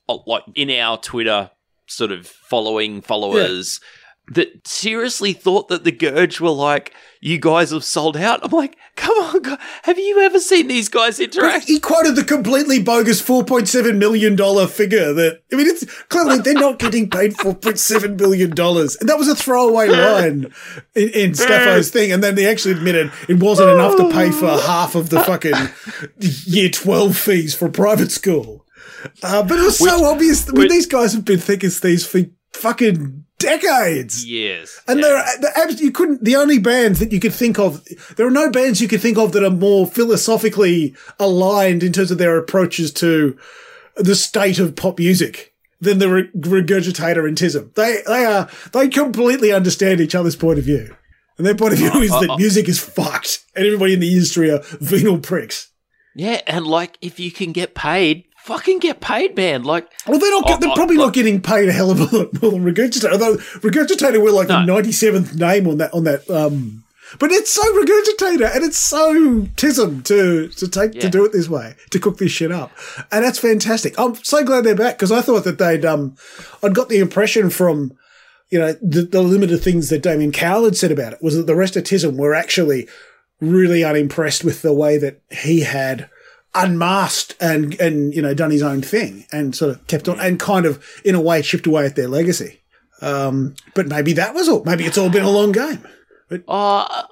uh, 0.09 0.19
like 0.27 0.43
in 0.55 0.71
our 0.71 0.99
Twitter 0.99 1.51
sort 1.87 2.11
of 2.11 2.27
following 2.27 3.01
followers 3.01 3.81
that 4.35 4.67
seriously 4.67 5.33
thought 5.33 5.69
that 5.69 5.85
the 5.85 5.93
Gurge 5.93 6.41
were 6.41 6.51
like, 6.51 6.93
"You 7.21 7.39
guys 7.39 7.71
have 7.71 7.85
sold 7.85 8.17
out." 8.17 8.41
I'm 8.45 8.51
like, 8.51 8.77
"Come 8.97 9.17
on, 9.19 9.43
guy- 9.43 9.59
have 9.83 9.99
you 9.99 10.21
ever 10.21 10.39
seen 10.41 10.69
these 10.69 10.89
guys 10.89 11.19
interact?" 11.21 11.67
He 11.67 11.79
quoted 11.81 12.17
the 12.17 12.25
completely 12.25 12.83
bogus 12.83 13.21
four 13.21 13.45
point 13.45 13.69
seven 13.69 13.99
million 13.99 14.37
dollar 14.37 14.67
figure. 14.67 15.13
That 15.13 15.41
I 15.53 15.57
mean, 15.57 15.67
it's 15.67 15.85
clearly 16.09 16.39
they're 16.39 16.55
not 16.55 16.79
getting 16.79 17.09
paid 17.11 17.37
four 17.37 17.55
point 17.55 17.79
seven 17.79 18.17
billion 18.17 18.51
dollars, 18.51 18.97
and 19.01 19.09
that 19.09 19.19
was 19.19 19.29
a 19.29 19.35
throwaway 19.37 19.89
line 19.89 20.53
in, 20.95 21.09
in 21.11 21.35
Staffo's 21.35 21.91
thing. 21.91 22.13
And 22.13 22.23
then 22.23 22.35
they 22.35 22.47
actually 22.47 22.73
admitted 22.73 23.11
it 23.29 23.39
wasn't 23.41 23.71
enough 23.71 23.97
to 23.97 24.11
pay 24.11 24.31
for 24.31 24.49
half 24.49 24.95
of 24.95 25.11
the 25.11 25.21
fucking 25.21 25.55
year 26.47 26.69
twelve 26.71 27.17
fees 27.17 27.55
for 27.55 27.69
private 27.69 28.11
school. 28.11 28.65
Uh, 29.23 29.43
but 29.45 29.59
it 29.59 29.63
was 29.63 29.79
so 29.79 30.05
obvious. 30.07 30.49
I 30.49 30.53
mean, 30.53 30.63
which- 30.63 30.71
these 30.71 30.87
guys 30.87 31.13
have 31.13 31.25
been 31.25 31.39
thick 31.39 31.63
as 31.63 31.79
thieves 31.79 32.05
for 32.05 32.21
fucking 32.53 33.25
decades. 33.39 34.29
Yes, 34.29 34.81
And 34.87 35.03
there, 35.03 35.17
are, 35.17 35.37
the 35.39 35.79
you 35.81 35.93
couldn't. 35.93 36.25
The 36.25 36.37
only 36.37 36.59
bands 36.59 36.99
that 36.99 37.13
you 37.13 37.21
could 37.21 37.35
think 37.35 37.59
of, 37.59 37.85
there 38.17 38.27
are 38.27 38.31
no 38.31 38.51
bands 38.51 38.81
you 38.81 38.89
could 38.89 39.01
think 39.01 39.19
of 39.19 39.33
that 39.33 39.45
are 39.45 39.51
more 39.51 39.87
philosophically 39.87 40.95
aligned 41.19 41.83
in 41.83 41.93
terms 41.93 42.11
of 42.11 42.19
their 42.19 42.37
approaches 42.37 42.93
to 42.95 43.39
the 43.97 44.15
state 44.15 44.59
of 44.59 44.77
pop 44.77 44.99
music 44.99 45.55
than 45.81 45.99
the 45.99 46.09
Re- 46.09 46.31
Regurgitator 46.37 47.27
and 47.27 47.37
Tism. 47.37 47.73
They, 47.75 48.03
they 48.07 48.25
are, 48.25 48.49
they 48.73 48.89
completely 48.89 49.53
understand 49.53 50.01
each 50.01 50.15
other's 50.15 50.37
point 50.37 50.59
of 50.59 50.65
view, 50.65 50.95
and 51.37 51.47
their 51.47 51.55
point 51.55 51.75
of 51.75 51.79
view 51.79 51.91
is 52.01 52.11
that 52.11 52.31
uh-uh. 52.31 52.37
music 52.37 52.69
is 52.69 52.81
fucked, 52.81 53.45
and 53.55 53.65
everybody 53.67 53.95
in 53.95 54.01
the 54.01 54.13
industry 54.13 54.51
are 54.51 54.61
venal 54.81 55.19
pricks. 55.19 55.71
Yeah, 56.15 56.41
and 56.49 56.67
like 56.67 56.99
if 57.01 57.21
you 57.21 57.31
can 57.31 57.53
get 57.53 57.75
paid 57.77 58.25
fucking 58.49 58.79
get 58.81 59.01
paid, 59.01 59.37
man. 59.37 59.63
Like, 59.63 59.89
Well, 60.07 60.19
they're 60.19 60.31
not. 60.31 60.45
Oh, 60.47 60.57
they're 60.59 60.71
oh, 60.71 60.75
probably 60.75 60.97
look- 60.97 61.09
not 61.09 61.15
getting 61.15 61.41
paid 61.41 61.69
a 61.69 61.73
hell 61.73 61.91
of 61.91 62.01
a 62.01 62.17
lot 62.17 62.43
more 62.43 62.51
than 62.53 62.65
Regurgitator. 62.65 63.13
Although 63.13 63.37
Regurgitator 63.37 64.21
were 64.23 64.31
like 64.33 64.49
the 64.49 64.65
ninety 64.65 64.93
seventh 64.93 65.37
name 65.37 65.69
on 65.69 65.79
that 65.79 65.93
on 65.95 66.05
that. 66.05 66.29
Um, 66.31 66.85
but 67.19 67.31
it's 67.31 67.51
so 67.51 67.63
Regurgitator, 67.63 68.55
and 68.55 68.65
it's 68.65 68.77
so 68.79 69.15
Tism 69.57 70.03
to 70.05 70.49
to 70.49 70.69
take 70.69 70.93
to 71.01 71.09
do 71.09 71.25
it 71.25 71.33
this 71.33 71.49
way 71.49 71.75
to 71.91 71.99
cook 71.99 72.19
this 72.19 72.33
shit 72.33 72.51
up, 72.53 72.71
and 73.13 73.25
that's 73.25 73.39
fantastic. 73.39 73.99
I'm 73.99 74.15
so 74.17 74.43
glad 74.45 74.65
they're 74.65 74.75
back 74.75 74.97
because 74.97 75.13
I 75.13 75.21
thought 75.23 75.45
that 75.45 75.59
they'd 75.59 75.85
um, 75.85 76.17
I'd 76.63 76.75
got 76.75 76.89
the 76.89 76.99
impression 76.99 77.51
from. 77.51 77.97
You 78.51 78.59
know, 78.61 78.73
the, 78.81 79.03
the 79.03 79.21
limited 79.21 79.59
things 79.59 79.91
that 79.91 80.03
Damian 80.03 80.33
Cowell 80.33 80.65
had 80.65 80.75
said 80.75 80.91
about 80.91 81.13
it 81.13 81.23
was 81.23 81.37
that 81.37 81.47
the 81.47 81.55
rest 81.55 81.77
of 81.77 81.85
Tism 81.85 82.17
were 82.17 82.35
actually 82.35 82.89
really 83.43 83.85
unimpressed 83.85 84.43
with 84.43 84.63
the 84.63 84.73
way 84.73 84.97
that 84.97 85.21
he 85.31 85.61
had 85.61 86.09
unmasked 86.65 87.37
and 87.41 87.79
and 87.81 88.15
you 88.15 88.23
know 88.23 88.35
done 88.35 88.51
his 88.51 88.63
own 88.63 88.83
thing 88.83 89.25
and 89.33 89.55
sort 89.55 89.71
of 89.71 89.87
kept 89.87 90.09
on 90.09 90.19
and 90.21 90.39
kind 90.39 90.67
of 90.67 90.85
in 91.05 91.15
a 91.15 91.21
way 91.21 91.43
chipped 91.43 91.67
away 91.67 91.87
at 91.87 91.97
their 91.97 92.09
legacy. 92.09 92.61
Um, 93.01 93.55
but 93.75 93.87
maybe 93.87 94.13
that 94.15 94.35
was 94.35 94.49
all. 94.49 94.65
Maybe 94.65 94.85
it's 94.85 94.99
all 94.99 95.11
been 95.11 95.25
a 95.25 95.31
long 95.31 95.53
game. 95.53 95.87
Uh, 96.49 97.05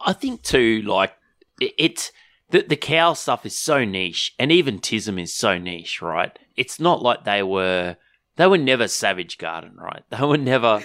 I 0.00 0.12
think 0.12 0.42
too, 0.42 0.82
like 0.82 1.12
it, 1.60 1.74
it 1.76 2.12
the 2.50 2.62
the 2.62 2.76
cow 2.76 3.14
stuff 3.14 3.44
is 3.44 3.58
so 3.58 3.84
niche, 3.84 4.34
and 4.38 4.52
even 4.52 4.78
Tism 4.78 5.20
is 5.20 5.34
so 5.34 5.58
niche, 5.58 6.00
right? 6.00 6.36
It's 6.56 6.78
not 6.80 7.02
like 7.02 7.24
they 7.24 7.42
were 7.42 7.96
they 8.36 8.46
were 8.46 8.58
never 8.58 8.88
Savage 8.88 9.38
Garden, 9.38 9.76
right? 9.76 10.02
They 10.10 10.24
were 10.24 10.38
never 10.38 10.82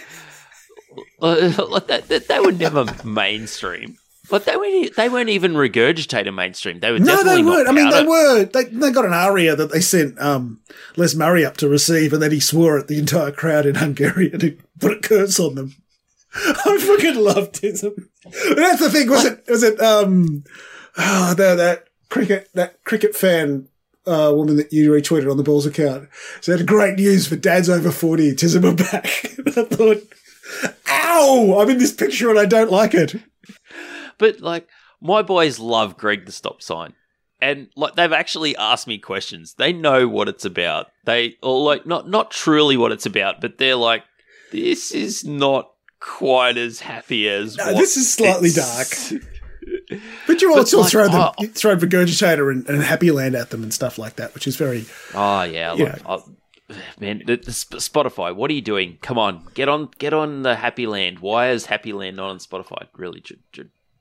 uh, 1.21 1.65
like 1.69 1.87
they, 1.87 2.01
they, 2.01 2.19
they 2.19 2.39
were 2.39 2.51
never 2.51 2.85
mainstream. 3.03 3.97
Like 4.29 4.45
they 4.45 4.55
weren't 4.55 4.95
they 4.95 5.09
weren't 5.09 5.29
even 5.29 5.53
regurgitator 5.53 6.33
mainstream. 6.33 6.79
They 6.79 6.91
were 6.91 6.99
No, 6.99 7.17
definitely 7.17 7.41
they 7.41 7.49
weren't. 7.49 7.67
I 7.67 7.71
mean, 7.73 7.89
they 7.89 8.05
were. 8.05 8.45
They, 8.45 8.63
they 8.63 8.91
got 8.91 9.05
an 9.05 9.13
aria 9.13 9.55
that 9.55 9.71
they 9.71 9.81
sent 9.81 10.19
um, 10.19 10.61
Les 10.95 11.13
Murray 11.13 11.45
up 11.45 11.57
to 11.57 11.67
receive, 11.67 12.13
and 12.13 12.21
then 12.21 12.31
he 12.31 12.39
swore 12.39 12.79
at 12.79 12.87
the 12.87 12.97
entire 12.97 13.31
crowd 13.31 13.65
in 13.65 13.75
Hungarian 13.75 14.41
and 14.41 14.63
put 14.79 14.93
a 14.93 14.99
curse 14.99 15.39
on 15.39 15.55
them. 15.55 15.75
I 16.35 16.79
fucking 16.79 17.21
loved 17.21 17.61
Tism. 17.61 18.07
That's 18.23 18.79
the 18.79 18.89
thing. 18.89 19.09
Was 19.09 19.25
it? 19.25 19.43
Was 19.49 19.61
it? 19.61 19.79
Um, 19.81 20.45
oh, 20.97 21.33
that 21.33 21.55
that 21.55 21.87
cricket 22.09 22.49
that 22.53 22.81
cricket 22.85 23.15
fan 23.15 23.67
uh, 24.07 24.31
woman 24.33 24.55
that 24.55 24.71
you 24.71 24.89
retweeted 24.89 25.29
on 25.29 25.35
the 25.37 25.43
Bulls 25.43 25.65
account 25.65 26.07
said, 26.39 26.65
"Great 26.65 26.95
news 26.95 27.27
for 27.27 27.35
dads 27.35 27.69
over 27.69 27.91
forty. 27.91 28.31
Tism 28.33 28.63
are 28.63 28.75
back." 28.75 29.37
and 29.37 29.49
I 29.49 29.63
thought, 29.65 30.03
"Ow! 30.89 31.59
I'm 31.59 31.69
in 31.69 31.77
this 31.77 31.93
picture 31.93 32.29
and 32.29 32.39
I 32.39 32.45
don't 32.45 32.71
like 32.71 32.93
it." 32.93 33.15
But 34.17 34.41
like 34.41 34.67
my 35.01 35.21
boys 35.21 35.59
love 35.59 35.97
Greg 35.97 36.25
the 36.25 36.31
Stop 36.31 36.61
Sign. 36.61 36.93
And 37.41 37.67
like 37.75 37.95
they've 37.95 38.13
actually 38.13 38.55
asked 38.55 38.87
me 38.87 38.97
questions. 38.97 39.55
They 39.57 39.73
know 39.73 40.07
what 40.07 40.29
it's 40.29 40.45
about. 40.45 40.87
They 41.05 41.35
or 41.43 41.59
like 41.61 41.85
not 41.85 42.07
not 42.09 42.31
truly 42.31 42.77
what 42.77 42.91
it's 42.93 43.05
about, 43.05 43.41
but 43.41 43.57
they're 43.57 43.75
like, 43.75 44.03
this 44.51 44.91
is 44.91 45.25
not 45.25 45.69
quite 45.99 46.57
as 46.57 46.79
happy 46.79 47.27
as 47.27 47.57
No, 47.57 47.73
this 47.73 47.97
is 47.97 48.13
slightly 48.13 48.49
it's- 48.49 49.13
But 50.27 50.41
you 50.41 50.53
also 50.55 50.81
like, 50.81 50.91
throw 50.91 51.07
them, 51.07 51.31
oh- 51.39 51.45
throw 51.53 51.75
Regurgitator 51.75 52.51
and, 52.51 52.67
and 52.67 52.81
Happy 52.83 53.11
Land 53.11 53.35
at 53.35 53.49
them 53.49 53.63
and 53.63 53.73
stuff 53.73 53.97
like 53.97 54.15
that, 54.17 54.33
which 54.33 54.47
is 54.47 54.55
very. 54.55 54.85
Oh 55.13 55.43
yeah, 55.43 55.71
look, 55.73 55.99
I- 56.05 56.13
uh, 56.13 56.75
man, 56.99 57.23
the, 57.25 57.35
the 57.37 57.51
Spotify. 57.51 58.35
What 58.35 58.49
are 58.51 58.53
you 58.53 58.61
doing? 58.61 58.97
Come 59.01 59.17
on, 59.17 59.47
get 59.53 59.67
on, 59.69 59.89
get 59.99 60.13
on 60.13 60.43
the 60.43 60.55
Happy 60.55 60.87
Land. 60.87 61.19
Why 61.19 61.49
is 61.51 61.65
Happy 61.67 61.93
Land 61.93 62.17
not 62.17 62.29
on 62.29 62.37
Spotify? 62.39 62.87
Really, 62.95 63.21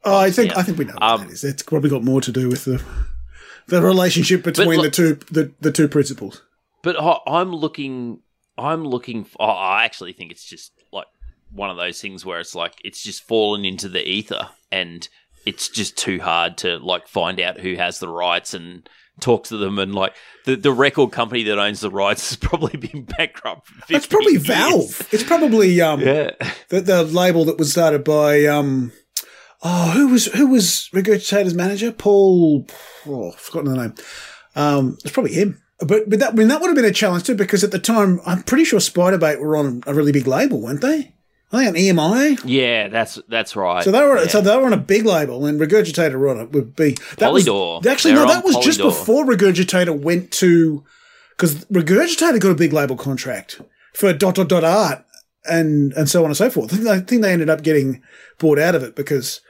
Oh, 0.05 0.19
I 0.19 0.31
think 0.31 0.51
yeah. 0.53 0.59
I 0.59 0.63
think 0.63 0.79
we 0.79 0.85
know 0.85 0.95
what 0.95 1.03
Um, 1.03 1.21
that 1.27 1.31
is. 1.33 1.45
It's 1.45 1.63
probably 1.63 1.91
got 1.91 2.03
more 2.03 2.21
to 2.21 2.33
do 2.33 2.49
with 2.49 2.65
the 2.65 2.83
the 3.69 3.81
relationship 3.83 4.43
between 4.43 4.79
look- 4.81 4.85
the 4.87 4.91
two 4.91 5.15
the, 5.31 5.53
the 5.61 5.73
two 5.73 5.89
principles. 5.89 6.43
But 6.83 6.97
I'm 7.27 7.53
looking. 7.55 8.21
I'm 8.59 8.85
looking. 8.85 9.25
For, 9.25 9.41
I 9.43 9.85
actually 9.85 10.13
think 10.13 10.33
it's 10.33 10.45
just 10.45 10.73
like 10.93 11.07
one 11.53 11.71
of 11.71 11.77
those 11.77 12.01
things 12.01 12.25
where 12.27 12.41
it's 12.41 12.55
like 12.55 12.75
it's 12.85 13.03
just 13.03 13.23
fallen 13.23 13.65
into 13.65 13.89
the 13.89 14.07
ether, 14.07 14.49
and 14.73 15.09
it's 15.47 15.69
just 15.69 15.97
too 15.97 16.19
hard 16.21 16.57
to 16.59 16.79
like 16.79 17.07
find 17.07 17.41
out 17.41 17.61
who 17.61 17.77
has 17.77 17.99
the 18.01 18.09
rights 18.09 18.53
and 18.55 18.89
talk 19.21 19.45
to 19.45 19.57
them. 19.57 19.79
And 19.79 19.95
like 19.95 20.15
the 20.45 20.57
the 20.57 20.73
record 20.73 21.13
company 21.13 21.45
that 21.45 21.59
owns 21.59 21.81
the 21.81 21.91
rights 21.91 22.31
has 22.31 22.37
probably 22.49 22.77
been 22.79 23.05
bankrupt. 23.05 23.69
For 23.69 23.75
50 23.83 23.95
It's 23.95 24.07
probably 24.09 24.33
years. 24.33 24.47
Valve. 24.47 25.09
It's 25.13 25.23
probably 25.25 25.81
um 25.81 26.01
Yeah. 26.01 26.31
the, 26.69 26.81
the 26.81 27.05
label 27.05 27.45
that 27.45 27.59
was 27.59 27.71
started 27.71 28.03
by 28.03 28.47
um 28.47 28.91
oh 29.63 29.91
who 29.91 30.09
was 30.09 30.27
who 30.27 30.47
was 30.49 30.89
Regurgitator's 30.93 31.55
manager 31.55 31.93
Paul 31.93 32.67
oh 33.07 33.31
I've 33.33 33.37
forgotten 33.41 33.73
the 33.73 33.83
name 33.83 33.95
um 34.57 34.99
it's 35.05 35.13
probably 35.13 35.35
him 35.35 35.63
but 35.79 36.09
but 36.09 36.19
that 36.21 36.33
I 36.33 36.35
mean 36.35 36.49
that 36.49 36.61
would 36.61 36.69
have 36.69 36.77
been 36.77 36.85
a 36.85 36.93
challenge 36.93 37.25
too 37.25 37.35
because 37.35 37.65
at 37.65 37.71
the 37.71 37.79
time 37.79 38.21
I'm 38.27 38.43
pretty 38.43 38.65
sure 38.65 38.79
Spiderbait 38.79 39.41
were 39.41 39.57
on 39.57 39.83
a 39.87 39.95
really 39.95 40.13
big 40.13 40.27
label 40.27 40.61
weren't 40.61 40.81
they 40.81 41.13
I 41.53 41.71
think 41.71 41.99
on 41.99 42.07
EMI 42.09 42.41
Yeah, 42.45 42.89
that's 42.89 43.19
that's 43.29 43.55
right. 43.57 43.85
So 43.85 43.91
they 43.91 44.01
were 44.01 44.23
Yeah. 44.23 44.29
so 44.29 44.41
they 44.41 44.57
were 44.57 44.65
on 44.65 44.73
a 44.73 44.79
big 44.79 45.05
label, 45.05 45.45
and 45.45 45.61
Regurgitator 45.61 46.31
on 46.31 46.41
it 46.41 46.53
would 46.53 46.75
be 46.75 46.93
that 47.19 47.31
Polydor. 47.31 47.79
Was, 47.83 47.87
actually, 47.87 48.15
They 48.15 48.21
no, 48.21 48.27
that 48.27 48.43
was 48.43 48.57
just 48.65 48.81
before 48.81 49.27
Regurgitator 49.27 49.95
went 49.95 50.31
to 50.33 50.83
because 51.37 51.67
Regurgitator 51.67 52.41
got 52.41 52.53
a 52.53 52.55
big 52.55 52.73
label 52.73 52.97
contract 52.97 53.61
for 53.93 54.11
dot 54.15 54.37
dot 54.37 54.49
dot 54.49 54.65
art 54.65 55.05
and 55.45 55.93
and 55.93 56.09
so 56.09 56.21
on 56.21 56.31
and 56.31 56.37
so 56.37 56.49
forth. 56.49 56.73
I 56.87 57.01
think 57.01 57.21
they 57.21 57.33
ended 57.35 57.51
up 57.51 57.63
getting 57.63 58.01
bought 58.39 58.59
out 58.59 58.75
of 58.75 58.83
it 58.83 58.97
because 58.97 59.43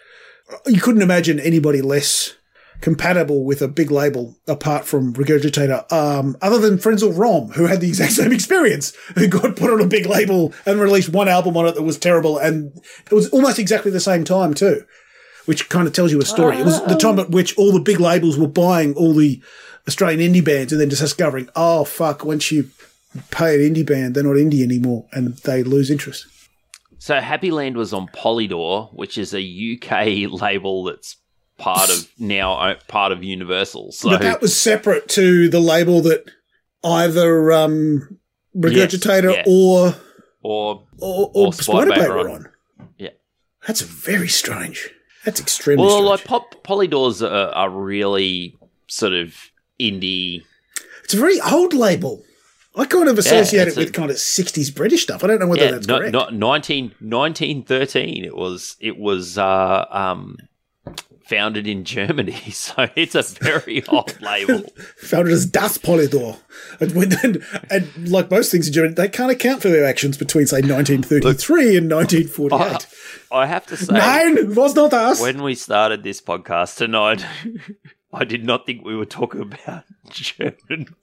you 0.67 0.81
couldn't 0.81 1.03
imagine 1.03 1.41
anybody 1.41 1.83
less 1.83 2.35
compatible 2.81 3.45
with 3.45 3.63
a 3.63 3.69
big 3.69 3.91
label 3.91 4.37
apart 4.49 4.85
from 4.85 5.15
Regurgitator, 5.15 5.91
um, 5.93 6.37
other 6.43 6.59
than 6.59 6.79
Frenzal 6.79 7.17
Rhomb, 7.17 7.53
who 7.55 7.67
had 7.67 7.81
the 7.81 7.89
exact 7.89 8.13
same 8.13 8.33
experience, 8.33 8.95
who 9.15 9.29
got 9.29 9.57
put 9.57 9.73
on 9.73 9.81
a 9.81 9.87
big 9.87 10.07
label 10.07 10.53
and 10.67 10.81
released 10.81 11.09
one 11.09 11.29
album 11.29 11.57
on 11.57 11.67
it 11.67 11.77
that 11.77 11.83
was 11.83 11.97
terrible, 11.99 12.39
and 12.39 12.73
it 13.11 13.15
was 13.15 13.29
almost 13.31 13.59
exactly 13.59 13.91
the 13.91 14.01
same 14.01 14.25
time 14.25 14.53
too, 14.53 14.85
which 15.45 15.69
kind 15.69 15.87
of 15.87 15.93
tells 15.93 16.11
you 16.11 16.21
a 16.21 16.25
story. 16.25 16.59
It 16.59 16.65
was 16.65 16.85
the 16.87 16.97
time 16.97 17.19
at 17.21 17.31
which 17.31 17.57
all 17.57 17.73
the 17.73 17.81
big 17.81 18.01
labels 18.01 18.37
were 18.37 18.49
buying 18.49 18.95
all 18.95 19.15
the 19.15 19.41
Australian 19.87 20.21
indie 20.21 20.45
bands 20.45 20.73
and 20.73 20.81
then 20.81 20.91
just 20.91 21.03
discovering, 21.03 21.49
oh 21.55 21.85
fuck, 21.85 22.25
once 22.25 22.51
you 22.51 22.69
pay 23.31 23.55
an 23.55 23.75
indie 23.75 23.87
band, 23.87 24.15
they're 24.15 24.25
not 24.25 24.37
indie 24.37 24.63
anymore, 24.63 25.07
and 25.13 25.37
they 25.39 25.63
lose 25.63 25.91
interest. 25.91 26.27
So 27.03 27.21
Happy 27.21 27.51
Land 27.51 27.77
was 27.77 27.93
on 27.93 28.07
Polydor, 28.07 28.95
which 28.95 29.19
is 29.19 29.35
a 29.35 29.41
UK 29.41 30.31
label 30.41 30.85
that's 30.85 31.17
part 31.59 31.91
of 31.91 32.09
now 32.21 32.55
uh, 32.55 32.77
part 32.87 33.11
of 33.11 33.25
Universal. 33.25 33.91
So 33.91 34.11
But 34.11 34.21
that 34.21 34.41
was 34.41 34.57
separate 34.57 35.09
to 35.09 35.49
the 35.49 35.59
label 35.59 36.01
that 36.03 36.31
either 36.85 37.51
um, 37.51 38.21
Regurgitator 38.57 39.35
yeah. 39.35 39.43
or 39.49 39.97
or 40.45 40.85
or, 41.01 41.31
or, 41.35 41.47
Or 41.49 41.51
Spiderbait 41.51 42.09
were 42.09 42.31
on. 42.31 42.35
on. 42.37 42.49
Yeah. 42.99 43.11
That's 43.67 43.81
very 43.81 44.29
strange. 44.29 44.89
That's 45.25 45.41
extremely 45.41 45.85
well, 45.85 45.97
strange. 45.97 46.09
like 46.09 46.25
pop 46.25 46.63
Polydor's 46.63 47.21
a, 47.21 47.53
a 47.57 47.69
really 47.69 48.57
sort 48.87 49.13
of 49.13 49.35
indie. 49.81 50.45
it's 51.03 51.15
a 51.15 51.19
very 51.19 51.41
old 51.41 51.75
label. 51.75 52.23
I 52.75 52.87
kind 52.87 53.09
of 53.09 53.19
associate 53.19 53.69
it's 53.69 53.77
it 53.77 53.81
with 53.81 53.89
a- 53.91 53.93
kind 53.93 54.11
of 54.11 54.17
60s 54.17 54.75
British 54.75 55.03
stuff. 55.03 55.23
I 55.23 55.27
don't 55.27 55.41
know 55.41 55.47
whether 55.47 55.65
Yeah, 55.65 55.71
that's 55.73 55.87
no, 55.87 55.99
correct. 55.99 56.13
not 56.13 56.35
19, 56.35 56.85
1913. 57.01 58.25
It 58.25 58.35
was 58.37 58.77
it 58.81 58.97
was 58.99 59.37
uh, 59.37 59.85
um, 59.91 60.39
founded 61.27 61.67
in 61.67 61.85
Germany, 61.85 62.33
so 62.53 62.89
it's 62.97 63.15
a 63.15 63.23
very 63.23 63.85
old 63.89 64.21
label. 64.23 64.65
Founded 64.99 65.33
as 65.35 65.47
Das 65.47 65.77
Polydor. 65.79 66.39
And, 66.81 66.93
when, 66.95 67.13
and, 67.23 67.45
and 67.71 68.09
like 68.09 68.31
most 68.31 68.51
things 68.51 68.67
in 68.69 68.73
Germany, 68.73 68.95
they 68.95 69.09
can't 69.09 69.31
account 69.31 69.63
for 69.63 69.69
their 69.69 69.85
actions 69.85 70.17
between, 70.17 70.47
say, 70.47 70.57
1933 70.63 71.77
and 71.77 71.91
1948. 71.93 72.87
I 73.31 73.47
have 73.47 73.67
to 73.67 73.77
say, 73.77 73.93
Nine 73.95 74.55
was 74.55 74.75
not 74.75 74.93
us. 74.93 75.21
when 75.21 75.43
we 75.43 75.55
started 75.55 76.03
this 76.03 76.21
podcast 76.21 76.77
tonight, 76.77 77.25
I 78.13 78.25
did 78.25 78.45
not 78.45 78.67
think 78.67 78.85
we 78.85 78.97
were 78.97 79.07
talking 79.07 79.41
about 79.43 79.85
German. 80.11 80.95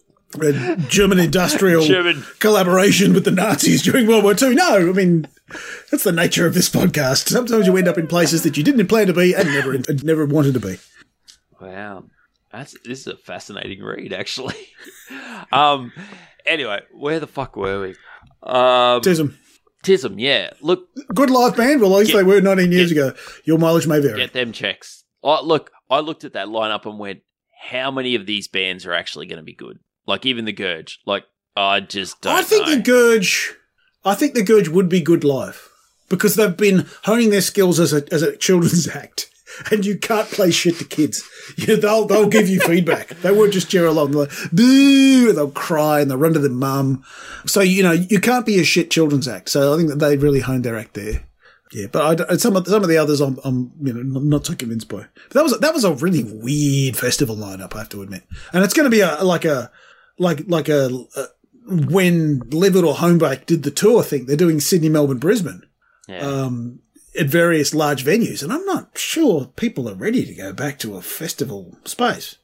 German 0.90 1.20
industrial 1.20 1.84
German. 1.86 2.24
collaboration 2.40 3.14
with 3.14 3.26
the 3.26 3.32
Nazis 3.32 3.82
during 3.82 4.06
World 4.08 4.24
War 4.24 4.36
II. 4.40 4.56
No, 4.56 4.90
I 4.90 4.94
mean 4.94 5.28
that's 5.90 6.04
the 6.04 6.12
nature 6.12 6.46
of 6.46 6.54
this 6.54 6.70
podcast. 6.70 7.30
Sometimes 7.30 7.66
you 7.66 7.76
end 7.76 7.88
up 7.88 7.98
in 7.98 8.08
places 8.08 8.44
that 8.44 8.56
you 8.56 8.64
didn't 8.64 8.88
plan 8.88 9.08
to 9.08 9.14
be 9.14 9.34
and 9.34 9.48
never 9.50 9.74
and 9.74 10.04
never 10.04 10.26
wanted 10.26 10.54
to 10.54 10.60
be. 10.60 10.78
Wow, 11.60 12.06
that's 12.52 12.76
this 12.86 13.02
is 13.02 13.08
a 13.08 13.18
fascinating 13.18 13.82
read, 13.82 14.14
actually. 14.14 14.56
um, 15.52 15.92
anyway, 16.46 16.82
where 16.94 17.20
the 17.20 17.28
fuck 17.28 17.56
were 17.56 17.82
we? 17.82 17.90
Um, 18.44 19.02
Tism. 19.02 19.36
Tism, 19.84 20.16
yeah. 20.18 20.52
Look, 20.62 20.88
Good 21.14 21.30
live 21.30 21.56
band, 21.56 21.82
well 21.82 21.94
at 21.94 22.00
least 22.00 22.12
Get- 22.12 22.18
they 22.18 22.24
were 22.24 22.42
19 22.42 22.72
years 22.72 22.92
ago. 22.92 23.14
Your 23.46 23.58
mileage 23.58 23.88
may 23.88 24.00
vary. 24.00 24.18
get 24.18 24.34
them 24.34 24.52
checks. 24.52 25.04
I, 25.24 25.42
look, 25.42 25.72
I 25.90 26.00
looked 26.02 26.24
at 26.24 26.34
that 26.34 26.48
lineup 26.48 26.86
and 26.86 27.00
went, 27.00 27.22
how 27.62 27.90
many 27.92 28.16
of 28.16 28.26
these 28.26 28.48
bands 28.48 28.86
are 28.86 28.94
actually 28.94 29.26
going 29.26 29.38
to 29.38 29.44
be 29.44 29.54
good? 29.56 29.80
Like 30.10 30.26
even 30.26 30.46
the 30.46 30.52
Gurge. 30.52 31.00
Like 31.06 31.24
I 31.56 31.80
just 31.80 32.20
don't 32.22 32.36
I 32.36 32.42
think 32.42 32.68
know. 32.68 32.76
the 32.76 32.82
Gurge, 32.82 33.54
I 34.04 34.16
think 34.16 34.34
the 34.34 34.44
Gurge 34.44 34.68
would 34.68 34.90
be 34.90 35.02
good 35.02 35.24
live 35.24 35.70
because 36.10 36.36
they've 36.36 36.58
been 36.58 36.88
honing 37.04 37.30
their 37.30 37.42
skills 37.42 37.80
as 37.80 37.94
a 37.94 38.04
as 38.12 38.24
a 38.24 38.36
children's 38.36 38.88
act, 38.94 39.30
and 39.72 39.86
you 39.86 39.98
can't 39.98 40.28
play 40.28 40.52
shit 40.52 40.78
to 40.80 40.86
kids. 40.86 41.24
You 41.58 41.78
they'll 41.78 42.06
they'll 42.06 42.30
give 42.30 42.48
you 42.48 42.60
feedback. 42.60 43.08
They 43.08 43.32
won't 43.32 43.54
just 43.54 43.72
cheer 43.72 43.88
along 43.88 44.12
like 44.12 44.30
boo, 44.52 45.30
and 45.30 45.38
they'll 45.38 45.50
cry 45.50 46.00
and 46.00 46.10
they'll 46.10 46.18
run 46.20 46.34
to 46.34 46.40
their 46.40 46.52
mum. 46.52 47.04
So 47.48 47.62
you 47.62 47.82
know 47.82 47.92
you 47.92 48.20
can't 48.20 48.46
be 48.46 48.60
a 48.60 48.64
shit 48.64 48.92
children's 48.92 49.28
act. 49.28 49.50
So 49.50 49.74
I 49.74 49.78
think 49.78 49.90
that 49.90 49.98
they 49.98 50.16
really 50.16 50.42
honed 50.42 50.64
their 50.64 50.78
act 50.78 50.94
there. 50.94 51.24
Yeah, 51.72 51.88
but 51.92 52.22
I 52.32 52.38
some 52.38 52.56
of 52.56 52.68
some 52.68 52.84
of 52.84 52.90
the 52.90 52.98
others 52.98 53.20
I'm, 53.20 53.40
I'm 53.44 53.72
you 53.82 53.94
know 53.94 54.20
not 54.20 54.46
so 54.46 54.56
convinced 54.56 54.90
by. 54.90 55.06
But 55.28 55.34
that 55.34 55.44
was 55.44 55.60
that 55.60 55.74
was 55.74 55.84
a 55.84 55.94
really 55.94 56.24
weird 56.24 56.96
festival 56.96 57.36
lineup, 57.36 57.76
I 57.76 57.80
have 57.80 57.90
to 57.90 58.04
admit. 58.04 58.24
And 58.54 58.64
it's 58.64 58.74
going 58.76 58.86
to 58.86 58.96
be 58.96 59.02
a 59.02 59.24
like 59.24 59.46
a 59.46 59.72
like 60.20 60.44
like 60.48 60.70
a, 60.70 60.90
a 61.16 61.26
when 61.68 62.40
Livid 62.50 62.84
or 62.84 62.96
Homebake 62.96 63.46
did 63.46 63.64
the 63.64 63.72
tour 63.72 64.04
thing. 64.04 64.26
They're 64.26 64.36
doing 64.36 64.60
Sydney, 64.60 64.90
Melbourne, 64.90 65.20
Brisbane 65.20 65.64
Yeah. 66.08 66.20
um, 66.20 66.80
at 67.20 67.28
various 67.28 67.74
large 67.74 68.04
venues, 68.06 68.42
and 68.44 68.52
I'm 68.54 68.66
not 68.66 68.98
sure 68.98 69.46
people 69.56 69.90
are 69.90 69.96
ready 69.96 70.26
to 70.26 70.34
go 70.34 70.54
back 70.54 70.80
to 70.80 70.96
a 70.96 71.02
festival 71.02 71.78
space. 71.86 72.36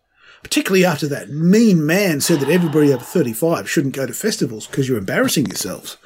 Particularly 0.43 0.85
after 0.85 1.07
that 1.07 1.29
mean 1.29 1.83
man 1.87 2.21
said 2.21 2.39
that 2.39 2.49
everybody 2.49 2.93
over 2.93 3.03
35 3.03 3.67
shouldn't 3.67 3.95
go 3.95 4.05
to 4.05 4.13
festivals 4.13 4.67
because 4.67 4.87
you're 4.87 4.97
embarrassing 4.99 5.47
yourselves. 5.47 5.97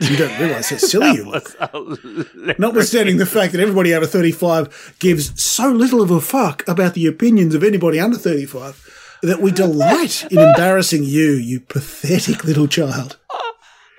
You 0.00 0.18
don't 0.18 0.38
realise 0.38 0.68
how 0.68 0.76
silly 0.76 1.12
you 1.12 1.24
look. 1.30 1.56
Notwithstanding 2.58 3.16
the 3.16 3.24
fact 3.24 3.52
that 3.52 3.60
everybody 3.62 3.94
over 3.94 4.06
35 4.06 4.96
gives 4.98 5.40
so 5.42 5.70
little 5.70 6.02
of 6.02 6.10
a 6.10 6.20
fuck 6.20 6.66
about 6.68 6.92
the 6.92 7.06
opinions 7.06 7.54
of 7.54 7.64
anybody 7.64 7.98
under 7.98 8.18
35 8.18 8.85
that 9.22 9.40
we 9.40 9.50
delight 9.50 10.24
in 10.30 10.38
embarrassing 10.38 11.04
you, 11.04 11.32
you 11.32 11.60
pathetic 11.60 12.44
little 12.44 12.68
child. 12.68 13.18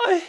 I, 0.01 0.23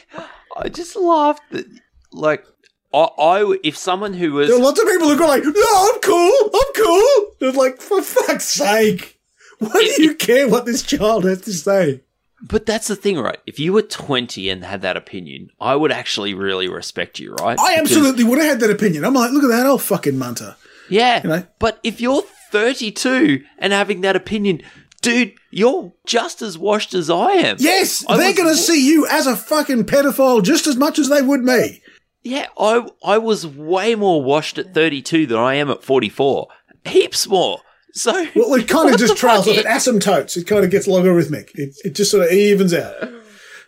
I 0.57 0.69
just 0.69 0.97
laughed 0.97 1.43
that, 1.53 1.67
like, 2.13 2.45
I, 2.93 2.99
I, 3.19 3.57
if 3.63 3.77
someone 3.77 4.15
who 4.15 4.33
was, 4.33 4.49
There 4.49 4.59
are 4.59 4.63
lots 4.63 4.81
of 4.81 4.89
people 4.89 5.09
who 5.09 5.19
go 5.19 5.27
like, 5.27 5.45
"No, 5.45 5.53
I'm 5.95 6.01
cool, 6.01 6.51
I'm 6.55 6.73
cool." 6.75 7.27
They're 7.39 7.53
like, 7.53 7.81
"For 7.81 8.01
fuck's 8.03 8.47
sake, 8.47 9.21
why 9.59 9.71
do 9.73 10.03
you 10.03 10.15
care 10.15 10.49
what 10.49 10.65
this 10.65 10.83
child 10.83 11.25
has 11.25 11.43
to 11.43 11.53
say?" 11.53 12.01
but 12.41 12.65
that's 12.67 12.87
the 12.87 12.95
thing, 12.95 13.19
right? 13.19 13.39
If 13.47 13.59
you 13.59 13.73
were 13.73 13.83
20 13.83 14.49
and 14.49 14.63
had 14.65 14.81
that 14.83 14.97
opinion, 14.97 15.51
I 15.61 15.75
would 15.75 15.91
actually 15.91 16.35
really 16.35 16.69
respect 16.69 17.19
you, 17.19 17.35
right? 17.35 17.59
I 17.59 17.75
Because- 17.75 17.91
absolutely 17.91 18.23
would 18.23 18.39
have 18.39 18.47
had 18.47 18.61
that 18.61 18.71
opinion. 18.71 19.05
I'm 19.05 19.15
like, 19.15 19.33
"Look 19.33 19.45
at 19.45 19.49
that 19.51 19.67
old 19.67 19.83
fucking 19.83 20.17
munter." 20.17 20.57
Yeah. 20.89 21.23
You 21.23 21.29
know? 21.29 21.47
But 21.59 21.81
if 21.83 22.01
you're 22.01 22.23
32 22.51 23.45
and 23.59 23.73
having 23.73 24.01
that 24.03 24.17
opinion, 24.17 24.63
dude, 25.03 25.35
you're 25.51 25.93
just 26.07 26.43
as 26.43 26.59
washed 26.59 26.95
as 26.95 27.11
I 27.11 27.33
am. 27.33 27.57
Yes, 27.59 28.05
I 28.09 28.17
they're 28.17 28.29
was 28.29 28.37
going 28.37 28.49
to 28.49 28.57
see 28.57 28.87
you 28.87 29.07
as 29.07 29.27
a 29.27 29.37
fucking 29.37 29.85
pedophile 29.85 30.43
just 30.43 30.67
as 30.67 30.77
much 30.77 30.99
as 30.99 31.09
they 31.09 31.23
would 31.23 31.43
me. 31.43 31.83
Yeah, 32.23 32.47
I 32.59 32.87
I 33.05 33.19
was 33.19 33.47
way 33.47 33.95
more 33.95 34.23
washed 34.23 34.59
at 34.59 34.75
32 34.75 35.27
than 35.27 35.39
I 35.39 35.55
am 35.55 35.71
at 35.71 35.83
44. 35.83 36.49
Heaps 36.85 37.29
more. 37.29 37.61
So 37.93 38.13
Well, 38.35 38.55
it 38.55 38.69
kind 38.69 38.93
of 38.93 38.99
just 39.01 39.17
trails 39.17 39.49
off. 39.49 39.57
It 39.57 39.67
asymptotes. 39.67 40.37
It 40.37 40.47
kind 40.47 40.65
of 40.65 40.71
gets 40.71 40.87
logarithmic. 40.87 41.53
It, 41.55 41.77
it 41.85 41.95
just 41.95 42.11
sort 42.11 42.27
of 42.27 42.33
evens 42.33 42.75
out. 42.75 42.95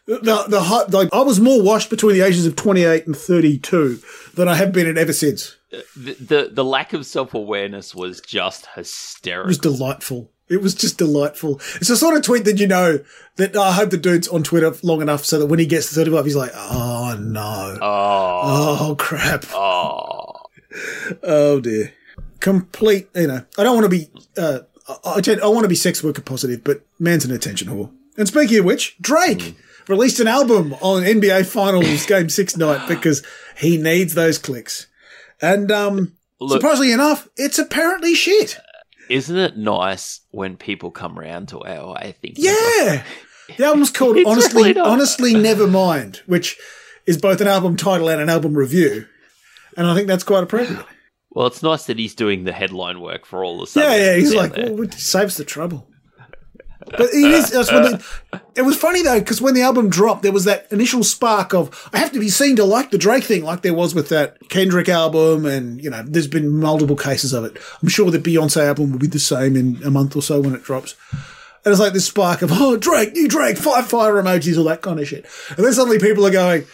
The 0.07 0.45
the 0.49 0.87
like 0.91 1.09
I 1.13 1.21
was 1.21 1.39
more 1.41 1.63
washed 1.63 1.89
between 1.89 2.15
the 2.15 2.23
ages 2.23 2.45
of 2.45 2.57
28 2.57 3.07
and 3.07 3.17
32 3.17 4.01
than 4.35 4.49
I 4.49 4.57
have 4.57 4.73
been 4.73 4.89
at 4.89 4.99
ever 4.99 5.13
since. 5.13 5.57
The, 5.71 6.15
the 6.15 6.51
the 6.53 6.65
lack 6.65 6.93
of 6.93 7.07
self-awareness 7.07 7.95
was 7.95 8.21
just 8.21 8.67
hysterical. 8.75 9.47
It 9.47 9.49
was 9.49 9.59
delightful. 9.59 10.31
It 10.49 10.61
was 10.61 10.75
just 10.75 10.99
delightful. 10.99 11.61
It's 11.77 11.87
the 11.89 11.97
sort 11.97 12.17
of 12.17 12.23
tweet 12.25 12.45
that 12.45 12.59
you 12.59 12.67
know 12.67 12.99
that 13.37 13.57
I 13.57 13.71
hope 13.73 13.91
the 13.91 13.97
dude's 13.97 14.27
on 14.27 14.43
Twitter 14.43 14.73
long 14.83 15.01
enough 15.01 15.25
so 15.25 15.39
that 15.39 15.47
when 15.47 15.61
he 15.61 15.67
gets 15.67 15.89
to 15.91 15.95
35, 15.95 16.25
he's 16.25 16.35
like, 16.35 16.51
oh 16.55 17.17
no. 17.21 17.79
Oh, 17.81 18.89
Oh 18.91 18.97
crap. 18.97 19.45
oh. 19.55 20.33
Oh 21.23 21.61
dear. 21.61 21.93
Complete, 22.41 23.09
you 23.15 23.27
know, 23.29 23.45
I 23.59 23.63
don't 23.63 23.75
want 23.77 23.85
to 23.85 23.97
be, 23.97 24.09
uh, 24.37 24.61
I, 25.05 25.21
I, 25.25 25.39
I 25.45 25.47
want 25.49 25.63
to 25.65 25.69
be 25.69 25.75
sex 25.77 26.03
worker 26.03 26.23
positive, 26.23 26.65
but 26.65 26.81
man's 26.99 27.25
an 27.25 27.31
attention 27.33 27.69
whore. 27.69 27.93
And 28.17 28.27
speaking 28.27 28.59
of 28.59 28.65
which, 28.65 28.97
Drake 29.01 29.55
released 29.89 30.19
an 30.21 30.27
album 30.27 30.73
on 30.81 31.03
NBA 31.03 31.47
Finals 31.47 32.07
Game 32.07 32.29
6 32.29 32.57
night 32.57 32.89
because 32.89 33.25
he 33.57 33.77
needs 33.77 34.15
those 34.15 34.39
clicks. 34.39 34.87
And, 35.43 35.71
um, 35.71 36.17
Look, 36.41 36.61
surprisingly 36.61 36.93
enough, 36.93 37.29
it's 37.37 37.59
apparently 37.59 38.15
shit. 38.15 38.59
isn't 39.09 39.37
it 39.37 39.57
nice 39.57 40.21
when 40.31 40.57
people 40.57 40.91
come 40.91 41.19
around 41.19 41.49
to 41.49 41.61
our 41.61 41.95
way 41.95 42.15
thinking? 42.21 42.45
Yeah. 42.45 43.03
The 43.57 43.65
album's 43.65 43.91
called 43.91 44.17
Honestly 44.27 44.63
really. 44.63 44.81
Honestly 44.81 45.35
Nevermind, 45.35 46.19
which 46.27 46.57
is 47.07 47.19
both 47.19 47.41
an 47.41 47.49
album 47.49 47.77
title 47.77 48.09
and 48.09 48.21
an 48.21 48.29
album 48.31 48.55
review. 48.55 49.07
And 49.77 49.87
I 49.87 49.95
think 49.95 50.07
that's 50.07 50.25
quite 50.25 50.45
appropriate. 50.45 50.85
Well, 51.31 51.47
it's 51.47 51.63
nice 51.63 51.85
that 51.87 51.99
he's 51.99 52.15
doing 52.15 52.45
the 52.45 52.53
headline 52.53 53.01
work 53.01 53.25
for 53.25 53.45
all 53.45 53.61
the 53.61 53.67
stuff. 53.67 53.85
Yeah, 53.85 53.97
yeah. 53.97 54.17
He's 54.17 54.35
like, 54.35 54.57
well, 54.57 54.83
it 54.83 54.95
saves 54.95 55.37
the 55.37 55.45
trouble. 55.45 55.89
But 56.87 57.11
it 57.13 57.15
is. 57.15 57.51
That's 57.51 57.71
when 57.71 58.01
it 58.57 58.63
was 58.63 58.77
funny 58.77 59.03
though, 59.03 59.19
because 59.19 59.41
when 59.41 59.55
the 59.55 59.63
album 59.63 59.91
dropped, 59.91 60.23
there 60.23 60.33
was 60.33 60.45
that 60.45 60.67
initial 60.73 61.05
spark 61.05 61.55
of 61.55 61.89
I 61.93 61.99
have 61.99 62.13
to 62.13 62.21
be 62.21 62.29
seen 62.29 62.57
to 62.57 62.65
like 62.65 62.91
the 62.91 62.99
Drake 62.99 63.25
thing, 63.25 63.45
like 63.45 63.63
there 63.63 63.75
was 63.75 63.95
with 63.95 64.09
that 64.09 64.49
Kendrick 64.49 64.89
album, 64.89 65.47
and 65.47 65.83
you 65.83 65.91
know, 65.91 66.03
there's 66.07 66.27
been 66.27 66.49
multiple 66.49 66.97
cases 66.97 67.33
of 67.33 67.45
it. 67.45 67.59
I'm 67.83 67.89
sure 67.89 68.11
the 68.11 68.19
Beyonce 68.19 68.67
album 68.67 68.93
will 68.93 68.99
be 68.99 69.07
the 69.07 69.19
same 69.19 69.57
in 69.57 69.81
a 69.85 69.91
month 69.91 70.17
or 70.17 70.23
so 70.23 70.41
when 70.41 70.55
it 70.55 70.65
drops. 70.65 70.97
And 71.63 71.73
it's 71.73 71.81
like 71.81 71.93
this 71.93 72.07
spark 72.07 72.41
of 72.41 72.51
oh 72.53 72.79
Drake, 72.79 73.13
new 73.13 73.29
Drake, 73.29 73.59
five 73.59 73.87
fire 73.87 74.15
emojis, 74.15 74.57
all 74.57 74.65
that 74.65 74.83
kind 74.83 74.99
of 74.99 75.07
shit. 75.07 75.27
And 75.57 75.65
then 75.65 75.73
suddenly 75.75 75.99
people 75.99 76.27
are 76.27 76.31
going, 76.31 76.65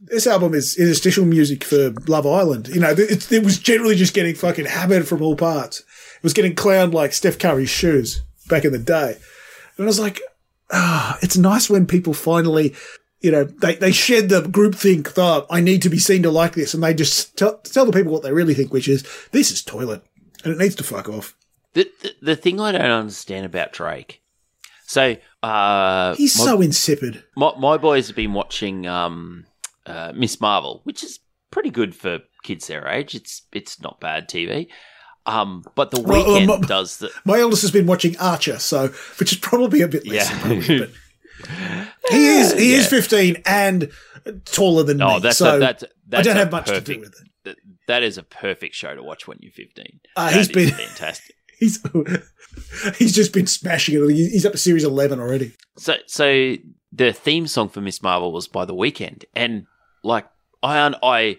this 0.00 0.26
album 0.26 0.54
is 0.54 0.78
interstitial 0.78 1.26
music 1.26 1.62
for 1.62 1.92
Love 2.08 2.26
Island. 2.26 2.68
You 2.68 2.80
know, 2.80 2.90
it, 2.90 3.30
it 3.30 3.44
was 3.44 3.58
generally 3.58 3.96
just 3.96 4.14
getting 4.14 4.34
fucking 4.34 4.64
hammered 4.64 5.06
from 5.06 5.20
all 5.20 5.36
parts. 5.36 5.80
It 5.80 6.22
was 6.22 6.32
getting 6.32 6.54
clowned 6.54 6.94
like 6.94 7.12
Steph 7.12 7.38
Curry's 7.38 7.68
shoes 7.68 8.22
back 8.48 8.64
in 8.64 8.72
the 8.72 8.78
day. 8.78 9.18
And 9.80 9.86
I 9.86 9.88
was 9.88 9.98
like, 9.98 10.20
ah, 10.70 11.18
it's 11.22 11.38
nice 11.38 11.70
when 11.70 11.86
people 11.86 12.12
finally, 12.12 12.74
you 13.20 13.30
know, 13.30 13.44
they, 13.44 13.76
they 13.76 13.92
shed 13.92 14.28
the 14.28 14.42
groupthink 14.42 15.08
thought, 15.08 15.46
I 15.48 15.62
need 15.62 15.80
to 15.80 15.88
be 15.88 15.98
seen 15.98 16.22
to 16.24 16.30
like 16.30 16.52
this. 16.52 16.74
And 16.74 16.82
they 16.82 16.92
just 16.92 17.38
tell, 17.38 17.56
tell 17.60 17.86
the 17.86 17.92
people 17.92 18.12
what 18.12 18.22
they 18.22 18.30
really 18.30 18.52
think, 18.52 18.74
which 18.74 18.88
is, 18.88 19.08
this 19.32 19.50
is 19.50 19.62
toilet. 19.62 20.04
And 20.44 20.52
it 20.52 20.58
needs 20.58 20.74
to 20.74 20.84
fuck 20.84 21.08
off. 21.08 21.34
The, 21.72 21.90
the 22.02 22.14
the 22.20 22.36
thing 22.36 22.60
I 22.60 22.72
don't 22.72 22.82
understand 22.82 23.46
about 23.46 23.72
Drake. 23.72 24.20
So, 24.86 25.16
uh, 25.42 26.14
He's 26.16 26.38
my, 26.38 26.44
so 26.44 26.60
insipid. 26.60 27.24
my, 27.34 27.52
my 27.58 27.78
boys 27.78 28.08
have 28.08 28.16
been 28.16 28.34
watching 28.34 28.86
um, 28.86 29.46
uh, 29.86 30.12
Miss 30.14 30.42
Marvel, 30.42 30.82
which 30.84 31.02
is 31.02 31.20
pretty 31.50 31.70
good 31.70 31.94
for 31.94 32.18
kids 32.42 32.66
their 32.66 32.86
age. 32.86 33.14
It's 33.14 33.46
it's 33.50 33.80
not 33.80 33.98
bad 33.98 34.28
TV. 34.28 34.68
Um, 35.30 35.64
but 35.74 35.90
the 35.90 36.00
Well, 36.00 36.26
weekend 36.32 36.50
um, 36.50 36.60
does 36.62 36.98
the 36.98 37.10
My 37.24 37.38
eldest 37.40 37.62
has 37.62 37.70
been 37.70 37.86
watching 37.86 38.16
Archer, 38.18 38.58
so, 38.58 38.88
which 39.18 39.32
is 39.32 39.38
probably 39.38 39.82
a 39.82 39.88
bit 39.88 40.06
less. 40.06 40.28
Yeah. 40.30 40.36
appropriate, 40.38 40.90
but 41.40 41.88
he 42.10 42.26
is, 42.38 42.52
he 42.52 42.74
is 42.74 42.86
15 42.88 43.42
and 43.46 43.90
taller 44.44 44.82
than 44.82 45.00
oh 45.00 45.14
me. 45.14 45.20
that's 45.20 45.38
so 45.38 45.56
a, 45.56 45.58
that's, 45.58 45.84
that's 46.08 46.20
I 46.20 46.22
don't 46.30 46.36
have 46.36 46.50
much 46.52 46.66
perfect, 46.66 46.86
to 46.86 46.94
do 46.94 47.00
with 47.00 47.08
it. 47.10 47.28
that- 47.44 47.56
that 47.86 48.02
is 48.04 48.18
a 48.18 48.22
perfect 48.22 48.74
show 48.76 48.94
to 48.94 49.02
watch 49.02 49.26
when 49.26 49.38
you're 49.40 49.50
15. 49.50 50.00
Uh, 50.14 50.30
he's 50.30 50.48
been- 50.48 50.70
fantastic. 50.70 51.34
He's 51.60 51.78
he's 52.96 53.14
just 53.14 53.34
been 53.34 53.46
smashing 53.46 53.94
it. 53.94 54.14
He's 54.14 54.46
up 54.46 54.52
to 54.52 54.58
series 54.58 54.82
eleven 54.82 55.20
already. 55.20 55.52
So, 55.76 55.96
so 56.06 56.54
the 56.90 57.12
theme 57.12 57.46
song 57.46 57.68
for 57.68 57.82
Miss 57.82 58.02
Marvel 58.02 58.32
was 58.32 58.48
by 58.48 58.64
The 58.64 58.74
Weeknd, 58.74 59.24
and 59.36 59.66
like 60.02 60.26
I, 60.62 60.94
I, 61.02 61.36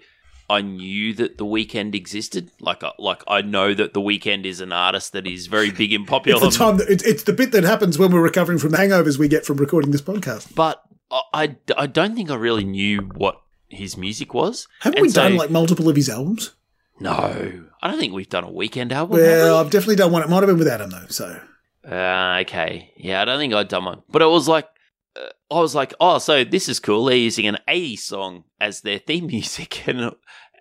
I 0.52 0.62
knew 0.62 1.14
that 1.16 1.38
The 1.38 1.46
Weeknd 1.46 1.96
existed. 1.96 2.52
Like, 2.60 2.84
I- 2.84 2.92
like 3.00 3.24
I 3.28 3.42
know 3.42 3.74
that 3.74 3.94
The 3.94 4.02
Weeknd 4.02 4.46
is 4.46 4.60
an 4.62 4.72
artist 4.72 5.14
that 5.14 5.26
is 5.26 5.48
very 5.48 5.72
big 5.82 5.94
and 5.94 6.06
popular. 6.08 6.46
It's 6.46 6.58
the 6.58 6.64
time. 6.64 6.78
That, 6.78 6.90
it's, 6.90 7.04
it's 7.04 7.24
the 7.24 7.34
bit 7.34 7.52
that 7.54 7.64
happens 7.64 7.98
when 7.98 8.12
we're 8.12 8.22
recovering 8.22 8.58
from 8.60 8.72
the 8.72 8.78
hangovers 8.78 9.18
we 9.18 9.28
get 9.28 9.46
from 9.46 9.58
recording 9.58 9.92
this 9.92 10.02
podcast. 10.02 10.54
but 10.56 10.82
I, 11.10 11.22
I, 11.34 11.56
I 11.78 11.88
don't 11.88 12.16
think 12.16 12.30
I 12.30 12.36
really 12.36 12.64
knew 12.64 13.00
what 13.16 13.42
his 13.70 13.96
music 13.98 14.34
was. 14.34 14.68
Haven't 14.82 14.98
And 15.00 15.04
we 15.04 15.10
so- 15.10 15.24
done 15.24 15.38
like 15.38 15.50
multiple 15.50 15.88
of 15.90 15.96
his 15.96 16.10
albums? 16.10 16.52
No, 17.00 17.14
I 17.82 17.88
don't 17.90 18.00
think 18.00 18.14
we've 18.14 18.30
done 18.30 18.44
a 18.44 18.52
Weeknd 18.52 18.92
album. 18.92 19.18
Well, 19.18 19.58
have 19.58 19.66
I've 19.66 19.72
definitely 19.72 19.96
done 19.96 20.12
one. 20.12 20.22
It 20.22 20.30
might 20.30 20.38
have 20.44 20.48
been 20.48 20.60
with 20.60 20.68
Adam 20.68 20.92
though. 20.92 21.08
So 21.10 21.40
uh, 21.90 22.38
okay, 22.42 22.92
yeah, 22.96 23.22
I 23.22 23.26
don't 23.26 23.40
think 23.40 23.54
I'd 23.54 23.70
done 23.70 23.86
one, 23.86 24.04
but 24.10 24.22
it 24.22 24.28
was 24.28 24.48
like. 24.48 24.68
Uh, 25.16 25.30
I 25.56 25.60
was 25.60 25.76
like, 25.76 25.94
oh, 26.00 26.18
so 26.20 26.44
this 26.44 26.70
is 26.70 26.80
cool. 26.80 27.06
They're 27.06 27.16
using 27.18 27.48
an 27.48 27.58
80s 27.68 28.00
song 28.00 28.46
as 28.60 28.82
their 28.82 29.00
theme 29.00 29.28
music. 29.28 29.88
And 29.88 30.12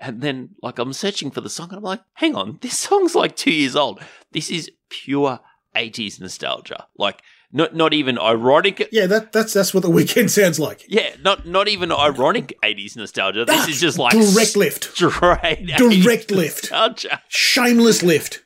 and 0.03 0.23
then, 0.23 0.51
like, 0.63 0.79
I'm 0.79 0.95
searching 0.95 1.31
for 1.31 1.43
the 1.43 1.51
song 1.51 1.69
and 1.69 1.77
I'm 1.79 1.85
like, 1.85 2.01
hang 2.15 2.35
on, 2.35 2.59
this 2.63 2.79
song's 2.79 3.15
like 3.15 3.37
two 3.37 3.53
years 3.53 3.77
old. 3.77 4.01
This 4.33 4.51
is 4.51 4.71
pure 4.89 5.41
80s 5.77 6.19
nostalgia. 6.21 6.87
Like, 6.97 7.21
not 7.53 7.75
not 7.75 7.93
even 7.93 8.17
ironic. 8.19 8.89
yeah, 8.93 9.07
that 9.07 9.33
that's 9.33 9.53
that's 9.53 9.75
what 9.75 9.83
the 9.83 9.91
Weeknd 9.91 10.31
sounds 10.41 10.59
like. 10.61 10.85
Yeah, 10.89 11.17
not 11.23 11.47
not 11.47 11.67
even 11.69 11.91
ironic 11.93 12.57
80s 12.63 12.97
nostalgia. 12.97 13.45
This 13.45 13.69
is 13.69 13.81
just 13.81 13.99
like 13.99 14.13
direct 14.13 14.57
lift, 14.57 14.85
straight 14.85 15.11
80s 15.13 15.77
direct 16.03 16.31
lift, 16.31 16.71
nostalgia. 16.71 17.21
shameless 17.29 18.03
lift. 18.03 18.45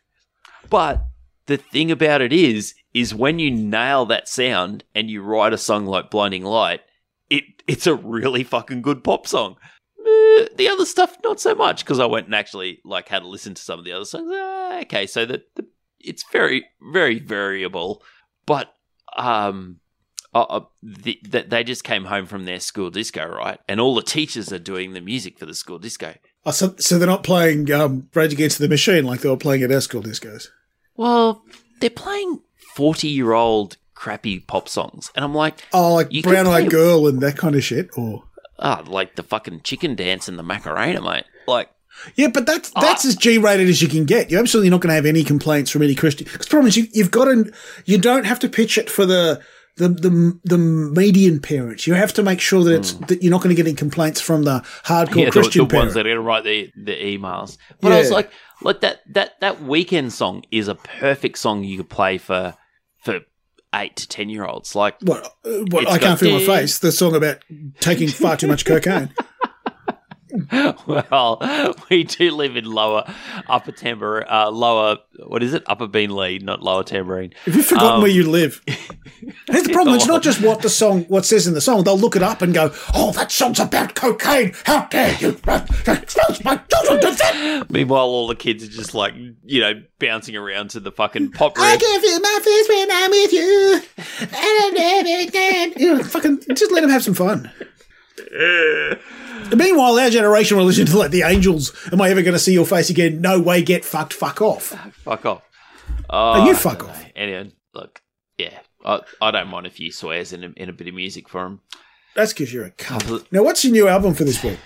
But 0.71 1.05
the 1.47 1.59
thing 1.59 1.91
about 1.91 2.23
it 2.23 2.33
is, 2.33 2.75
is 2.95 3.15
when 3.15 3.39
you 3.39 3.51
nail 3.51 4.07
that 4.07 4.29
sound 4.29 4.85
and 4.95 5.11
you 5.11 5.21
write 5.21 5.53
a 5.53 5.59
song 5.59 5.85
like 5.85 6.11
Blinding 6.11 6.45
Light, 6.45 6.81
it 7.29 7.45
it's 7.67 7.87
a 7.87 7.95
really 7.95 8.45
fucking 8.45 8.83
good 8.83 9.03
pop 9.05 9.27
song. 9.27 9.57
eh, 9.99 10.47
the 10.57 10.69
other 10.69 10.87
stuff 10.87 11.17
not 11.25 11.41
so 11.41 11.55
much 11.55 11.85
because 11.85 11.99
I 11.99 12.07
went 12.07 12.27
and 12.27 12.35
actually 12.35 12.81
like 12.85 13.09
had 13.09 13.21
to 13.21 13.29
listen 13.29 13.55
to 13.55 13.63
some 13.63 13.79
of 13.79 13.85
the 13.85 13.93
other 13.93 14.05
songs. 14.05 14.31
Ah, 14.33 14.81
okay, 14.83 15.07
so 15.07 15.27
that 15.27 15.55
the, 15.57 15.67
it's 15.99 16.25
very 16.31 16.67
very 16.81 17.19
variable, 17.19 18.03
but 18.47 18.73
um, 19.17 19.81
uh, 20.35 20.43
uh, 20.43 20.61
the, 20.83 21.19
the, 21.23 21.43
they 21.43 21.63
just 21.65 21.85
came 21.85 22.05
home 22.05 22.27
from 22.27 22.45
their 22.45 22.61
school 22.61 22.91
disco, 22.91 23.27
right? 23.27 23.61
And 23.69 23.81
all 23.81 23.95
the 23.95 24.03
teachers 24.03 24.53
are 24.53 24.59
doing 24.59 24.93
the 24.93 25.01
music 25.01 25.39
for 25.39 25.47
the 25.47 25.55
school 25.55 25.79
disco. 25.79 26.15
Oh, 26.45 26.51
so, 26.51 26.75
so 26.79 26.99
they're 26.99 27.07
not 27.07 27.23
playing 27.23 27.71
um, 27.73 28.09
Rage 28.13 28.33
Against 28.33 28.59
the 28.59 28.69
Machine 28.69 29.05
like 29.05 29.21
they 29.21 29.29
were 29.29 29.37
playing 29.37 29.63
at 29.63 29.73
our 29.73 29.81
school 29.81 30.03
discos. 30.03 30.49
Well, 30.97 31.45
they're 31.81 31.91
playing 31.91 32.43
forty-year-old 32.75 33.77
crappy 33.95 34.41
pop 34.41 34.69
songs, 34.69 35.11
and 35.15 35.25
I'm 35.25 35.35
like, 35.35 35.65
Oh, 35.73 35.95
like 35.95 36.11
Brown 36.23 36.47
Eyed 36.47 36.71
Girl 36.71 37.07
and 37.07 37.21
that 37.21 37.37
kind 37.37 37.55
of 37.55 37.65
shit. 37.65 37.91
Or 37.97 38.25
ah, 38.59 38.83
like 38.87 39.17
the 39.17 39.23
fucking 39.23 39.61
chicken 39.63 39.95
dance 39.95 40.29
and 40.29 40.39
the 40.39 40.43
Macarena, 40.43 41.01
mate. 41.01 41.25
Like, 41.47 41.69
yeah, 42.17 42.29
but 42.29 42.47
that's 42.47 42.73
Ah. 42.75 42.81
that's 42.81 43.05
as 43.05 43.17
G-rated 43.17 43.69
as 43.69 43.81
you 43.81 43.89
can 43.89 44.05
get. 44.05 44.31
You're 44.31 44.41
absolutely 44.41 44.71
not 44.71 44.81
going 44.81 44.89
to 44.91 44.95
have 44.97 45.07
any 45.07 45.23
complaints 45.25 45.71
from 45.71 45.83
any 45.83 45.95
Christian. 45.95 46.25
Because 46.25 46.47
the 46.47 46.51
problem 46.51 46.69
is 46.69 46.77
you, 46.77 46.87
you've 46.93 47.11
got 47.11 47.27
to 47.27 47.53
you 47.85 47.99
don't 47.99 48.25
have 48.25 48.39
to 48.41 48.49
pitch 48.49 48.77
it 48.79 48.91
for 48.91 49.07
the. 49.07 49.41
The, 49.77 49.89
the 49.89 50.39
the 50.45 50.57
median 50.57 51.41
parents, 51.41 51.85
you 51.89 51.95
have 51.95 52.13
to 52.13 52.23
make 52.23 52.41
sure 52.41 52.63
that 52.63 52.75
it's 52.77 52.93
that 53.09 53.25
you're 53.25 53.33
not 53.33 53.43
going 53.43 53.57
to 53.57 53.61
get 53.61 53.67
any 53.67 53.75
complaints 53.75 54.21
from 54.21 54.45
the 54.45 54.61
hardcore 54.85 55.17
yeah, 55.17 55.25
the, 55.25 55.31
Christian 55.33 55.65
the 55.65 55.69
parent. 55.69 55.87
ones 55.87 55.95
that 55.95 56.07
are 56.07 56.11
gonna 56.11 56.21
write 56.21 56.45
the 56.45 56.71
the 56.77 56.93
emails. 56.93 57.57
But 57.81 57.91
I 57.91 57.99
was 57.99 58.13
like, 58.13 58.31
like 58.63 58.83
that 58.83 59.01
that 59.15 59.41
that 59.41 59.59
Weeknd 59.63 60.13
song 60.13 60.45
is 60.53 60.69
a 60.69 60.77
perfect 60.77 61.39
song 61.39 61.65
you 61.65 61.79
could 61.79 61.91
play 61.91 62.19
for 62.19 62.55
eight 63.75 63.97
to 63.97 64.09
ten 64.09 64.29
year 64.31 64.45
olds. 64.45 64.75
Like, 64.75 64.97
What? 65.03 65.25
uh, 65.45 65.51
what 65.71 65.89
I 65.89 65.99
can't 65.99 66.19
feel 66.19 66.39
my 66.39 66.45
face. 66.45 66.79
The 66.79 66.93
song 66.93 67.15
about 67.15 67.39
taking 67.81 68.09
far 68.09 68.37
too 68.37 68.47
much 68.47 68.65
cocaine. 68.65 69.13
well, 70.87 71.77
we 71.91 72.05
do 72.05 72.31
live 72.33 72.57
in 72.57 72.65
lower 72.65 73.05
upper 73.49 73.73
tambourine, 73.73 74.25
uh, 74.31 74.51
lower 74.51 74.99
what 75.27 75.43
is 75.43 75.55
it? 75.55 75.63
Upper 75.67 75.87
bean 75.87 76.11
lead, 76.15 76.43
not 76.43 76.63
lower 76.63 76.83
tambourine. 76.83 77.33
Have 77.45 77.55
you 77.55 77.63
forgotten 77.63 77.93
Um, 77.93 78.03
where 78.03 78.11
you 78.11 78.29
live? 78.29 78.61
Here's 78.67 79.63
the 79.65 79.73
problem. 79.73 79.95
It's 79.95 80.07
not 80.07 80.23
just 80.23 80.41
what 80.43 80.63
the 80.63 80.69
song, 80.69 81.05
what 81.05 81.25
says 81.25 81.47
in 81.47 81.55
the 81.55 81.61
song. 81.61 81.85
They'll 81.85 81.99
look 81.99 82.17
it 82.17 82.23
up 82.23 82.43
and 82.43 82.53
go, 82.53 82.73
"Oh, 82.95 83.13
that 83.13 83.31
song's 83.31 83.61
about 83.61 83.95
cocaine. 83.95 84.55
How 84.65 84.87
dare 84.87 85.15
you? 85.21 85.29
Expose 85.87 86.45
my 86.45 86.57
children 86.57 87.01
to 87.01 87.11
that." 87.19 87.67
Meanwhile, 87.71 88.05
all 88.07 88.27
the 88.27 88.35
kids 88.35 88.65
are 88.65 88.69
just 88.69 88.95
like 88.95 89.15
you 89.45 89.61
know 89.61 89.83
bouncing 89.99 90.37
around 90.37 90.71
to 90.71 90.81
the 90.81 90.91
fucking 90.93 91.31
pop 91.33 91.55
I 91.57 91.77
can 91.77 92.01
feel 92.01 92.21
my 92.21 92.39
face 92.43 92.69
when 92.69 92.91
I'm 92.91 93.11
with 93.11 93.33
you. 93.33 93.81
And 94.21 94.65
I'm 94.65 94.75
never 94.75 95.29
again. 95.29 95.73
You 95.77 95.95
know, 95.95 96.03
fucking 96.03 96.43
just 96.55 96.73
let 96.73 96.81
them 96.81 96.91
have 96.91 97.05
some 97.05 97.15
fun. 97.15 97.51
Meanwhile, 99.57 99.99
our 99.99 100.11
generation 100.11 100.57
will 100.57 100.65
listen 100.65 100.87
to 100.87 100.99
like 100.99 101.11
the 101.11 101.23
Angels. 101.23 101.73
Am 101.93 102.01
I 102.01 102.11
ever 102.11 102.23
going 102.23 102.33
to 102.35 102.39
see 102.39 102.53
your 102.53 102.67
face 102.67 102.91
again? 102.91 103.21
No 103.21 103.41
way. 103.41 103.63
Get 103.63 103.85
fucked. 103.85 104.13
Fuck 104.13 104.41
off. 104.41 104.67
Fuck 105.05 105.27
off. 105.27 105.43
Oh, 106.11 106.43
Oh, 106.43 106.47
you 106.47 106.55
fuck 106.55 106.85
off. 106.85 107.03
know. 107.03 107.11
Anyway, 107.17 107.53
look, 107.75 108.03
yeah, 108.39 108.59
I, 108.85 109.01
I 109.21 109.31
don't 109.31 109.49
mind 109.49 109.67
a 109.67 109.71
few 109.71 109.91
swears 109.93 110.33
in 110.33 110.45
a, 110.45 110.49
in 110.57 110.69
a 110.69 110.73
bit 110.73 110.89
of 110.89 110.95
music 110.95 111.29
for 111.29 111.43
them. 111.45 111.61
That's 112.15 112.33
because 112.33 112.53
you're 112.53 112.65
a 112.65 112.71
cunt. 112.71 113.27
Now, 113.33 113.43
what's 113.43 113.65
your 113.65 113.73
new 113.73 113.89
album 113.89 114.15
for 114.15 114.25
this 114.25 114.43
week? 114.43 114.59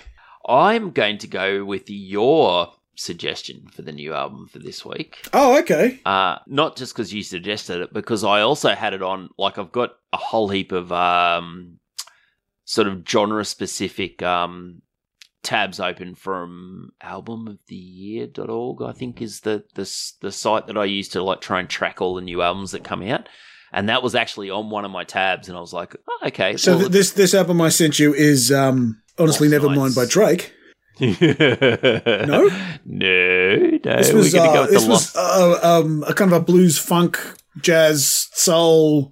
I'm 0.47 0.91
going 0.91 1.17
to 1.19 1.27
go 1.27 1.65
with 1.65 1.89
your 1.89 2.73
suggestion 2.95 3.67
for 3.71 3.81
the 3.81 3.91
new 3.91 4.13
album 4.13 4.47
for 4.47 4.59
this 4.59 4.85
week. 4.85 5.17
Oh, 5.33 5.57
okay. 5.59 5.99
Uh, 6.05 6.37
not 6.47 6.75
just 6.77 6.93
because 6.93 7.13
you 7.13 7.23
suggested 7.23 7.81
it, 7.81 7.93
because 7.93 8.23
I 8.23 8.41
also 8.41 8.69
had 8.69 8.93
it 8.93 9.01
on. 9.01 9.29
Like, 9.37 9.57
I've 9.57 9.71
got 9.71 9.91
a 10.13 10.17
whole 10.17 10.49
heap 10.49 10.71
of 10.71 10.91
um, 10.91 11.79
sort 12.69 12.87
of 12.87 13.01
genre 13.09 13.43
specific 13.43 14.21
um, 14.21 14.79
tabs 15.41 15.79
open 15.79 16.13
from 16.13 16.91
albumoftheyear.org, 17.03 18.83
I 18.83 18.91
think 18.91 19.23
is 19.23 19.39
the, 19.39 19.63
the 19.73 19.91
the 20.21 20.31
site 20.31 20.67
that 20.67 20.77
I 20.77 20.85
use 20.85 21.09
to 21.09 21.23
like 21.23 21.41
try 21.41 21.59
and 21.59 21.67
track 21.67 21.99
all 21.99 22.13
the 22.13 22.21
new 22.21 22.43
albums 22.43 22.71
that 22.71 22.83
come 22.83 23.01
out. 23.01 23.27
And 23.73 23.89
that 23.89 24.03
was 24.03 24.13
actually 24.13 24.51
on 24.51 24.69
one 24.69 24.85
of 24.85 24.91
my 24.91 25.03
tabs, 25.03 25.47
and 25.49 25.57
I 25.57 25.61
was 25.61 25.73
like, 25.73 25.95
oh, 26.07 26.27
okay. 26.27 26.57
So 26.57 26.73
well, 26.73 26.79
th- 26.81 26.91
this 26.91 27.11
this 27.13 27.33
album 27.33 27.59
I 27.59 27.69
sent 27.69 27.97
you 27.97 28.13
is 28.13 28.51
um, 28.51 29.01
honestly 29.17 29.47
Nevermind 29.47 29.95
by 29.95 30.05
Drake. 30.05 30.53
no, 30.99 32.25
No? 32.25 32.49
no. 32.85 33.79
This 33.83 34.13
was 34.13 34.31
gonna 34.31 34.53
go 34.53 34.59
uh, 34.59 34.61
with 34.65 34.71
this 34.71 34.87
was 34.87 35.15
uh, 35.15 35.59
um, 35.63 36.03
a 36.07 36.13
kind 36.13 36.31
of 36.31 36.39
a 36.39 36.45
blues 36.45 36.77
funk 36.77 37.19
jazz 37.61 38.27
soul 38.33 39.11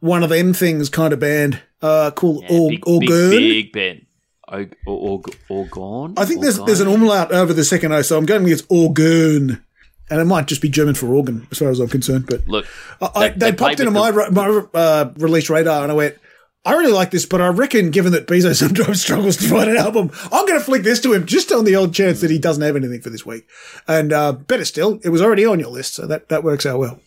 one 0.00 0.22
of 0.22 0.30
them 0.30 0.52
things 0.52 0.88
kind 0.88 1.12
of 1.12 1.20
band 1.20 1.62
uh, 1.82 2.10
called 2.12 2.44
Yeah, 2.48 2.58
Or- 2.58 2.70
big, 2.70 2.80
Orgoon. 2.84 3.30
big, 3.30 3.72
big 3.72 3.72
Ben. 3.72 4.06
Og- 4.48 4.74
or, 4.86 5.22
or, 5.50 5.66
Orgon? 5.66 6.14
I 6.18 6.24
think 6.24 6.40
there's 6.40 6.58
there's 6.60 6.80
an 6.80 6.88
Orgon? 6.88 6.94
umlaut 6.94 7.32
over 7.32 7.52
the 7.52 7.64
second 7.64 7.92
O, 7.92 8.02
so 8.02 8.16
I'm 8.16 8.26
going 8.26 8.44
with 8.44 8.66
Orgoon. 8.68 9.62
And 10.10 10.20
it 10.22 10.24
might 10.24 10.46
just 10.46 10.62
be 10.62 10.70
German 10.70 10.94
for 10.94 11.06
organ, 11.14 11.46
as 11.50 11.58
far 11.58 11.68
as 11.68 11.80
I'm 11.80 11.88
concerned. 11.88 12.24
But 12.26 12.48
Look, 12.48 12.66
I, 13.02 13.28
They- 13.28 13.34
they, 13.34 13.50
they 13.50 13.56
popped 13.56 13.78
into 13.80 13.90
my, 13.90 14.08
ra- 14.08 14.30
my 14.30 14.46
uh, 14.72 15.12
release 15.18 15.50
radar, 15.50 15.82
and 15.82 15.92
I 15.92 15.94
went, 15.94 16.16
I 16.64 16.72
really 16.72 16.92
like 16.92 17.10
this, 17.10 17.26
but 17.26 17.42
I 17.42 17.48
reckon, 17.48 17.90
given 17.90 18.12
that 18.12 18.26
Bezo 18.26 18.54
sometimes 18.56 19.02
struggles 19.02 19.36
to 19.36 19.52
write 19.54 19.68
an 19.68 19.76
album, 19.76 20.10
I'm 20.32 20.46
going 20.46 20.58
to 20.58 20.64
flick 20.64 20.82
this 20.82 21.00
to 21.02 21.12
him 21.12 21.26
just 21.26 21.52
on 21.52 21.66
the 21.66 21.74
odd 21.74 21.92
chance 21.92 22.22
that 22.22 22.30
he 22.30 22.38
doesn't 22.38 22.62
have 22.62 22.74
anything 22.74 23.02
for 23.02 23.10
this 23.10 23.26
week. 23.26 23.46
And 23.86 24.10
uh, 24.14 24.32
better 24.32 24.64
still, 24.64 24.98
it 25.04 25.10
was 25.10 25.20
already 25.20 25.44
on 25.44 25.60
your 25.60 25.68
list, 25.68 25.94
so 25.94 26.06
that, 26.06 26.30
that 26.30 26.42
works 26.42 26.64
out 26.64 26.78
well. 26.78 27.00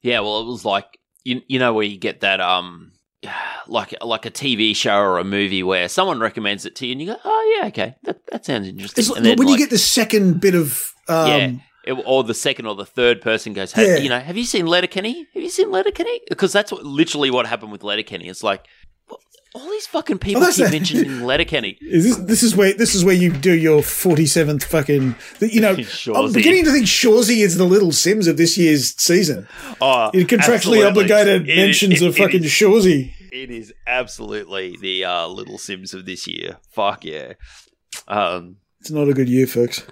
yeah, 0.00 0.20
well, 0.20 0.40
it 0.42 0.46
was 0.46 0.64
like 0.64 0.86
you, 1.24 1.42
you 1.48 1.58
know 1.58 1.72
where 1.74 1.84
you 1.84 1.98
get 1.98 2.20
that 2.20 2.40
um, 2.40 2.91
like 3.68 3.94
like 4.02 4.26
a 4.26 4.30
TV 4.30 4.74
show 4.74 4.96
or 4.98 5.18
a 5.18 5.24
movie 5.24 5.62
where 5.62 5.88
someone 5.88 6.20
recommends 6.20 6.66
it 6.66 6.74
to 6.76 6.86
you 6.86 6.92
and 6.92 7.00
you 7.00 7.06
go, 7.08 7.16
oh 7.24 7.58
yeah, 7.60 7.68
okay, 7.68 7.94
that 8.04 8.26
that 8.28 8.44
sounds 8.44 8.66
interesting. 8.68 9.06
Like, 9.06 9.16
and 9.16 9.26
then 9.26 9.38
when 9.38 9.48
like, 9.48 9.58
you 9.58 9.64
get 9.64 9.70
the 9.70 9.78
second 9.78 10.40
bit 10.40 10.54
of. 10.54 10.92
Um, 11.08 11.28
yeah, 11.28 11.52
it- 11.84 12.02
or 12.06 12.22
the 12.24 12.34
second 12.34 12.66
or 12.66 12.74
the 12.76 12.86
third 12.86 13.20
person 13.20 13.52
goes, 13.52 13.72
hey, 13.72 13.94
Yeah. 13.96 14.02
you 14.02 14.08
know, 14.08 14.20
have 14.20 14.36
you 14.36 14.44
seen 14.44 14.66
Letterkenny? 14.66 15.26
Have 15.34 15.42
you 15.42 15.50
seen 15.50 15.70
Letterkenny? 15.70 16.20
Because 16.28 16.52
that's 16.52 16.70
what 16.70 16.84
literally 16.84 17.30
what 17.30 17.46
happened 17.46 17.72
with 17.72 17.82
Letterkenny. 17.82 18.28
It's 18.28 18.42
like. 18.42 18.66
All 19.54 19.68
these 19.70 19.86
fucking 19.86 20.18
people 20.18 20.40
that's 20.40 20.56
keep 20.56 20.66
a- 20.68 20.70
mentioning 20.70 21.22
Letterkenny. 21.26 21.76
Is 21.82 22.04
this, 22.04 22.16
this 22.26 22.42
is 22.42 22.56
where 22.56 22.72
this 22.72 22.94
is 22.94 23.04
where 23.04 23.14
you 23.14 23.30
do 23.32 23.52
your 23.54 23.82
forty 23.82 24.24
seventh 24.26 24.64
fucking 24.64 25.14
you 25.40 25.60
know 25.60 25.76
I'm 26.14 26.32
beginning 26.32 26.64
to 26.64 26.72
think 26.72 26.86
Shoresy 26.86 27.38
is 27.44 27.56
the 27.58 27.64
little 27.64 27.90
Simz 27.90 28.26
of 28.28 28.36
this 28.38 28.56
year's 28.56 28.94
season. 29.00 29.46
Oh, 29.80 30.10
You're 30.14 30.24
contractually 30.24 30.54
absolutely. 30.54 30.84
obligated 30.86 31.48
It- 31.48 31.56
mentions 31.56 32.00
it- 32.00 32.06
of 32.06 32.16
fucking 32.16 32.42
Shoresy. 32.42 33.12
It 33.32 33.50
is 33.50 33.72
absolutely 33.86 34.76
the 34.80 35.04
uh, 35.06 35.26
little 35.26 35.56
Simz 35.58 35.94
of 35.94 36.04
this 36.06 36.26
year. 36.26 36.58
Fuck 36.70 37.04
yeah. 37.04 37.32
Um, 38.08 38.56
It's 38.80 38.90
not 38.90 39.08
a 39.08 39.14
good 39.14 39.28
year, 39.28 39.46
folks. 39.46 39.82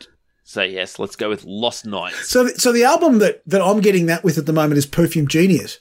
so 0.45 0.63
yes, 0.63 0.99
let's 0.99 1.17
go 1.17 1.29
with 1.31 1.45
Lost 1.45 1.87
Nights. 1.87 2.29
So, 2.29 2.49
so 2.49 2.71
the 2.73 2.85
album 2.85 3.19
that, 3.21 3.41
that 3.47 3.63
I'm 3.63 3.81
getting 3.81 4.07
that 4.07 4.25
with 4.25 4.37
at 4.37 4.45
the 4.47 4.53
moment 4.53 4.77
is 4.79 4.85
Perfume 4.87 5.27
Genius, 5.29 5.79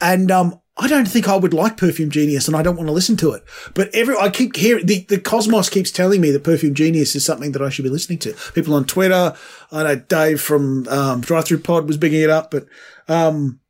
and 0.00 0.30
um, 0.30 0.60
I 0.76 0.88
don't 0.88 1.06
think 1.06 1.28
I 1.28 1.36
would 1.36 1.52
like 1.52 1.76
Perfume 1.76 2.08
Genius, 2.10 2.48
and 2.48 2.56
I 2.56 2.62
don't 2.62 2.76
want 2.76 2.88
to 2.88 2.92
listen 2.94 3.16
to 3.18 3.32
it. 3.32 3.44
But 3.74 3.94
every 3.94 4.16
I 4.16 4.30
keep 4.30 4.56
hearing 4.56 4.86
the, 4.86 5.00
the 5.08 5.20
Cosmos 5.20 5.68
keeps 5.68 5.90
telling 5.90 6.20
me 6.22 6.30
that 6.30 6.44
Perfume 6.44 6.74
Genius 6.74 7.14
is 7.14 7.24
something 7.24 7.52
that 7.52 7.60
I 7.62 7.68
should 7.68 7.82
be 7.82 7.90
listening 7.90 8.18
to. 8.20 8.34
People 8.54 8.74
on 8.74 8.86
Twitter, 8.86 9.34
I 9.70 9.82
know 9.82 9.96
Dave 9.96 10.40
from 10.40 10.88
um, 10.88 11.20
Drive 11.20 11.44
Through 11.44 11.60
Pod 11.60 11.86
was 11.86 11.98
bigging 11.98 12.22
it 12.22 12.30
up, 12.30 12.50
but 12.50 12.66
um, 13.06 13.60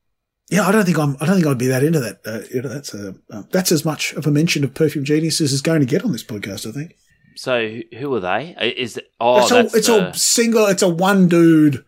yeah, 0.49 0.63
I 0.67 0.71
don't 0.71 0.85
think 0.85 0.99
I'm. 0.99 1.17
I 1.21 1.27
don't 1.27 1.37
think 1.37 1.47
I'd 1.49 1.59
be 1.59 1.67
that 1.69 1.83
into 1.83 1.99
that. 2.01 2.21
Uh, 2.25 2.41
you 2.55 2.63
know, 2.63 2.69
that's 2.69 2.95
a, 2.95 3.15
uh, 3.31 3.43
that's 3.51 3.73
as 3.73 3.85
much 3.85 4.13
of 4.13 4.27
a 4.27 4.31
mention 4.31 4.63
of 4.63 4.73
Perfume 4.75 5.05
Genius 5.05 5.41
as 5.41 5.53
is 5.53 5.63
going 5.63 5.81
to 5.81 5.87
get 5.87 6.05
on 6.05 6.13
this 6.13 6.25
podcast. 6.25 6.69
I 6.69 6.73
think. 6.73 6.95
So 7.35 7.81
who- 7.99 8.15
are 8.15 8.21
they? 8.21 8.55
Uh, 8.55 8.65
Is 8.77 8.99
it? 8.99 9.11
Oh, 9.19 9.39
it's 9.43 9.51
all, 9.51 9.59
it's 9.61 9.87
the- 9.87 10.07
all 10.07 10.13
single. 10.13 10.67
It's 10.67 10.83
a 10.83 10.89
one 10.89 11.27
dude 11.29 11.85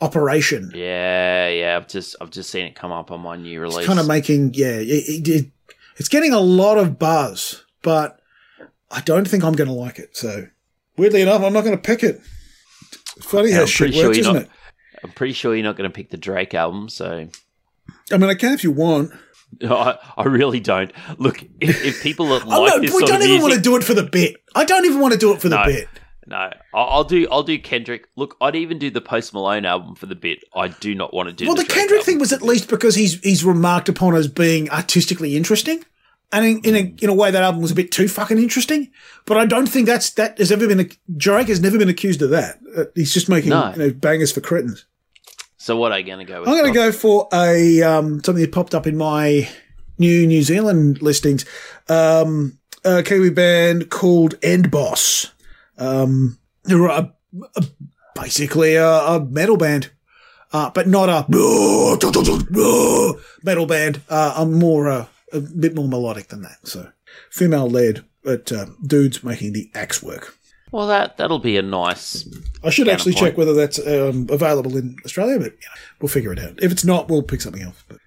operation. 0.00 0.70
Yeah, 0.74 1.48
yeah. 1.48 1.76
I've 1.76 1.88
just 1.88 2.16
I've 2.20 2.30
just 2.30 2.50
seen 2.50 2.66
it 2.66 2.74
come 2.74 2.92
up 2.92 3.10
on 3.10 3.20
my 3.20 3.36
new 3.36 3.60
release. 3.60 3.78
It's 3.78 3.86
kind 3.86 3.98
of 4.00 4.06
making 4.06 4.54
yeah, 4.54 4.76
it, 4.76 4.88
it, 4.88 5.28
it- 5.28 5.50
it's 5.96 6.08
getting 6.08 6.32
a 6.32 6.38
lot 6.38 6.78
of 6.78 6.96
buzz, 6.96 7.64
but 7.82 8.20
I 8.88 9.00
don't 9.00 9.26
think 9.26 9.42
I'm 9.42 9.54
going 9.54 9.66
to 9.66 9.74
like 9.74 9.98
it. 9.98 10.16
So 10.16 10.46
weirdly 10.96 11.22
enough, 11.22 11.42
I'm 11.42 11.52
not 11.52 11.64
going 11.64 11.76
to 11.76 11.82
pick 11.82 12.04
it. 12.04 12.20
It's 13.16 13.26
funny 13.26 13.50
how 13.50 13.66
shit 13.66 13.94
sure 13.94 14.06
works, 14.06 14.18
isn't 14.18 14.32
not- 14.32 14.42
it? 14.42 14.50
I'm 15.02 15.10
pretty 15.10 15.32
sure 15.32 15.56
you're 15.56 15.64
not 15.64 15.76
going 15.76 15.90
to 15.90 15.94
pick 15.94 16.10
the 16.10 16.16
Drake 16.16 16.54
album. 16.54 16.88
So 16.88 17.28
I 18.12 18.16
mean, 18.16 18.30
I 18.30 18.34
can 18.34 18.52
if 18.52 18.62
you 18.62 18.70
want. 18.70 19.10
I, 19.62 19.98
I 20.16 20.24
really 20.24 20.60
don't. 20.60 20.92
Look, 21.18 21.42
if, 21.60 21.84
if 21.84 22.02
people 22.02 22.26
like 22.28 22.46
no, 22.46 22.80
this 22.80 22.94
we 22.94 23.04
don't 23.04 23.22
even 23.22 23.42
want 23.42 23.54
to 23.54 23.60
do 23.60 23.74
it 23.76 23.82
for 23.82 23.94
the 23.94 24.04
bit. 24.04 24.36
I 24.54 24.64
don't 24.64 24.84
even 24.84 25.00
want 25.00 25.14
to 25.14 25.18
do 25.18 25.32
it 25.32 25.40
for 25.40 25.48
the 25.48 25.56
No. 25.56 25.64
bit. 25.64 25.88
No, 26.28 26.50
I'll, 26.74 26.86
I'll 26.90 27.04
do 27.04 27.26
I'll 27.30 27.42
do 27.42 27.58
Kendrick. 27.58 28.08
Look, 28.16 28.36
I'd 28.40 28.56
even 28.56 28.78
do 28.78 28.90
the 28.90 29.00
Post 29.00 29.32
Malone 29.34 29.64
album 29.64 29.94
for 29.94 30.06
the 30.06 30.14
bit. 30.14 30.38
I 30.54 30.68
do 30.68 30.94
not 30.94 31.12
want 31.14 31.28
to 31.28 31.34
do. 31.34 31.46
Well, 31.46 31.54
the 31.54 31.62
Drake 31.62 31.74
Kendrick 31.74 32.00
album. 32.00 32.04
thing 32.06 32.18
was 32.18 32.32
at 32.32 32.42
least 32.42 32.68
because 32.68 32.94
he's 32.94 33.18
he's 33.20 33.44
remarked 33.44 33.88
upon 33.88 34.14
as 34.14 34.28
being 34.28 34.70
artistically 34.70 35.36
interesting, 35.36 35.84
and 36.32 36.44
in, 36.44 36.58
in 36.64 36.76
a 36.76 36.94
in 37.04 37.08
a 37.08 37.14
way 37.14 37.30
that 37.30 37.42
album 37.42 37.62
was 37.62 37.70
a 37.70 37.74
bit 37.74 37.90
too 37.90 38.08
fucking 38.08 38.38
interesting. 38.38 38.90
But 39.26 39.36
I 39.38 39.46
don't 39.46 39.66
think 39.66 39.86
that's 39.86 40.10
that 40.10 40.38
has 40.38 40.52
ever 40.52 40.66
been. 40.68 40.80
A, 40.80 40.86
Drake 41.16 41.48
has 41.48 41.60
never 41.60 41.78
been 41.78 41.88
accused 41.88 42.22
of 42.22 42.30
that. 42.30 42.58
Uh, 42.76 42.84
he's 42.94 43.12
just 43.14 43.28
making 43.28 43.50
No. 43.50 43.72
you 43.72 43.78
know, 43.78 43.90
bangers 43.92 44.32
for 44.32 44.40
cretins. 44.40 44.84
So 45.56 45.76
what 45.76 45.92
are 45.92 45.98
you 45.98 46.06
going 46.06 46.24
to 46.24 46.24
go 46.24 46.40
with? 46.40 46.48
I'm 46.48 46.56
going 46.56 46.72
to 46.72 46.78
go 46.78 46.92
for 46.92 47.28
a 47.32 47.82
um, 47.82 48.22
something 48.22 48.42
that 48.42 48.52
popped 48.52 48.74
up 48.74 48.86
in 48.86 48.96
my 48.96 49.48
new 49.98 50.26
New 50.26 50.42
Zealand 50.42 51.02
listings. 51.02 51.44
Um, 51.88 52.58
a 52.84 53.02
Kiwi 53.02 53.30
band 53.30 53.90
called 53.90 54.36
End 54.42 54.70
Boss. 54.70 55.32
Um, 55.78 56.38
a, 56.68 57.10
a, 57.56 57.64
basically 58.14 58.74
a, 58.74 58.86
a, 58.86 59.24
metal 59.24 59.56
band, 59.56 59.90
uh, 60.52 60.70
but 60.70 60.86
not 60.86 61.08
a 61.08 61.24
metal 63.42 63.66
band. 63.66 64.00
Uh, 64.08 64.34
I'm 64.36 64.54
more 64.54 64.88
uh, 64.88 65.06
a 65.32 65.40
bit 65.40 65.74
more 65.74 65.88
melodic 65.88 66.28
than 66.28 66.42
that. 66.42 66.58
So 66.64 66.90
female 67.30 67.68
led, 67.68 68.04
but 68.22 68.52
uh, 68.52 68.66
dudes 68.86 69.24
making 69.24 69.52
the 69.52 69.70
axe 69.74 70.02
work. 70.02 70.34
Well, 70.70 70.86
that 70.88 71.16
that'll 71.16 71.38
be 71.38 71.56
a 71.56 71.62
nice. 71.62 72.28
I 72.62 72.68
should 72.70 72.88
actually 72.88 73.14
check 73.14 73.38
whether 73.38 73.54
that's 73.54 73.78
um, 73.78 74.26
available 74.30 74.76
in 74.76 74.96
Australia, 75.04 75.38
but 75.38 75.52
you 75.52 75.58
know, 75.66 75.80
we'll 76.00 76.08
figure 76.10 76.32
it 76.32 76.38
out. 76.38 76.62
If 76.62 76.72
it's 76.72 76.84
not, 76.84 77.08
we'll 77.08 77.22
pick 77.22 77.40
something 77.40 77.62
else. 77.62 77.82
But. 77.88 77.98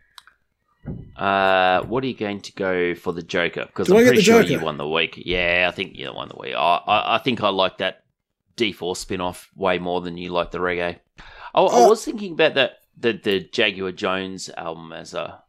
Uh, 1.15 1.83
what 1.83 2.03
are 2.03 2.07
you 2.07 2.15
going 2.15 2.41
to 2.41 2.53
go 2.53 2.95
for 2.95 3.13
the 3.13 3.21
Joker? 3.21 3.65
Because 3.65 3.89
I'm 3.89 3.97
pretty 3.97 4.21
sure 4.21 4.41
Joker? 4.41 4.53
you 4.53 4.59
won 4.59 4.77
the 4.77 4.87
week. 4.87 5.21
Yeah, 5.23 5.67
I 5.71 5.75
think 5.75 5.95
you 5.95 6.11
won 6.13 6.29
the 6.29 6.37
week. 6.39 6.55
I, 6.55 6.81
I, 6.87 7.15
I 7.15 7.17
think 7.19 7.43
I 7.43 7.49
like 7.49 7.77
that 7.77 8.03
D4 8.57 8.97
spin 8.97 9.21
off 9.21 9.49
way 9.55 9.79
more 9.79 10.01
than 10.01 10.17
you 10.17 10.29
like 10.29 10.51
the 10.51 10.57
reggae. 10.57 10.97
I, 11.53 11.61
I 11.61 11.87
was 11.87 12.03
thinking 12.03 12.33
about 12.33 12.55
that 12.55 12.79
the 12.97 13.13
the 13.13 13.41
Jaguar 13.41 13.91
Jonze 13.91 14.49
album 14.55 14.93
as 14.93 15.13
a. 15.13 15.43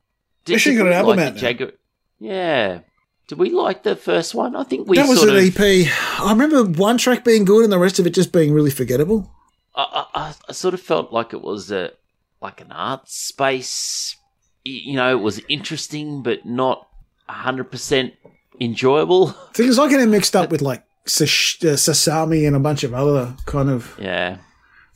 Did, 0.44 0.60
she 0.60 0.74
got 0.74 0.86
an 0.86 0.92
album 0.92 1.16
like 1.18 1.26
out 1.28 1.36
Jaguar, 1.36 1.72
Yeah. 2.18 2.80
Did 3.28 3.38
we 3.38 3.50
like 3.50 3.84
the 3.84 3.94
first 3.96 4.34
one? 4.34 4.56
I 4.56 4.64
think 4.64 4.88
we. 4.88 4.96
That 4.96 5.08
was 5.08 5.22
an 5.22 5.36
of, 5.36 5.36
EP. 5.36 5.86
I 6.20 6.30
remember 6.30 6.64
one 6.64 6.98
track 6.98 7.24
being 7.24 7.44
good 7.44 7.64
and 7.64 7.72
the 7.72 7.78
rest 7.78 7.98
of 7.98 8.06
it 8.06 8.10
just 8.10 8.32
being 8.32 8.52
really 8.52 8.70
forgettable. 8.70 9.32
I, 9.74 10.06
I, 10.14 10.34
I 10.48 10.52
sort 10.52 10.74
of 10.74 10.80
felt 10.80 11.12
like 11.12 11.32
it 11.32 11.40
was 11.40 11.70
a 11.70 11.92
like 12.40 12.60
an 12.60 12.72
art 12.72 13.08
space. 13.08 14.16
You 14.64 14.94
know, 14.94 15.10
it 15.16 15.20
was 15.20 15.40
interesting 15.48 16.22
but 16.22 16.46
not 16.46 16.88
hundred 17.28 17.70
percent 17.70 18.14
enjoyable. 18.60 19.28
Things 19.54 19.78
like 19.78 19.90
getting 19.90 20.10
mixed 20.10 20.36
up 20.36 20.50
with 20.50 20.62
like 20.62 20.84
sash- 21.06 21.58
uh, 21.62 21.74
Sasami 21.74 22.46
and 22.46 22.54
a 22.54 22.60
bunch 22.60 22.84
of 22.84 22.94
other 22.94 23.34
kind 23.46 23.70
of 23.70 23.96
yeah 23.98 24.38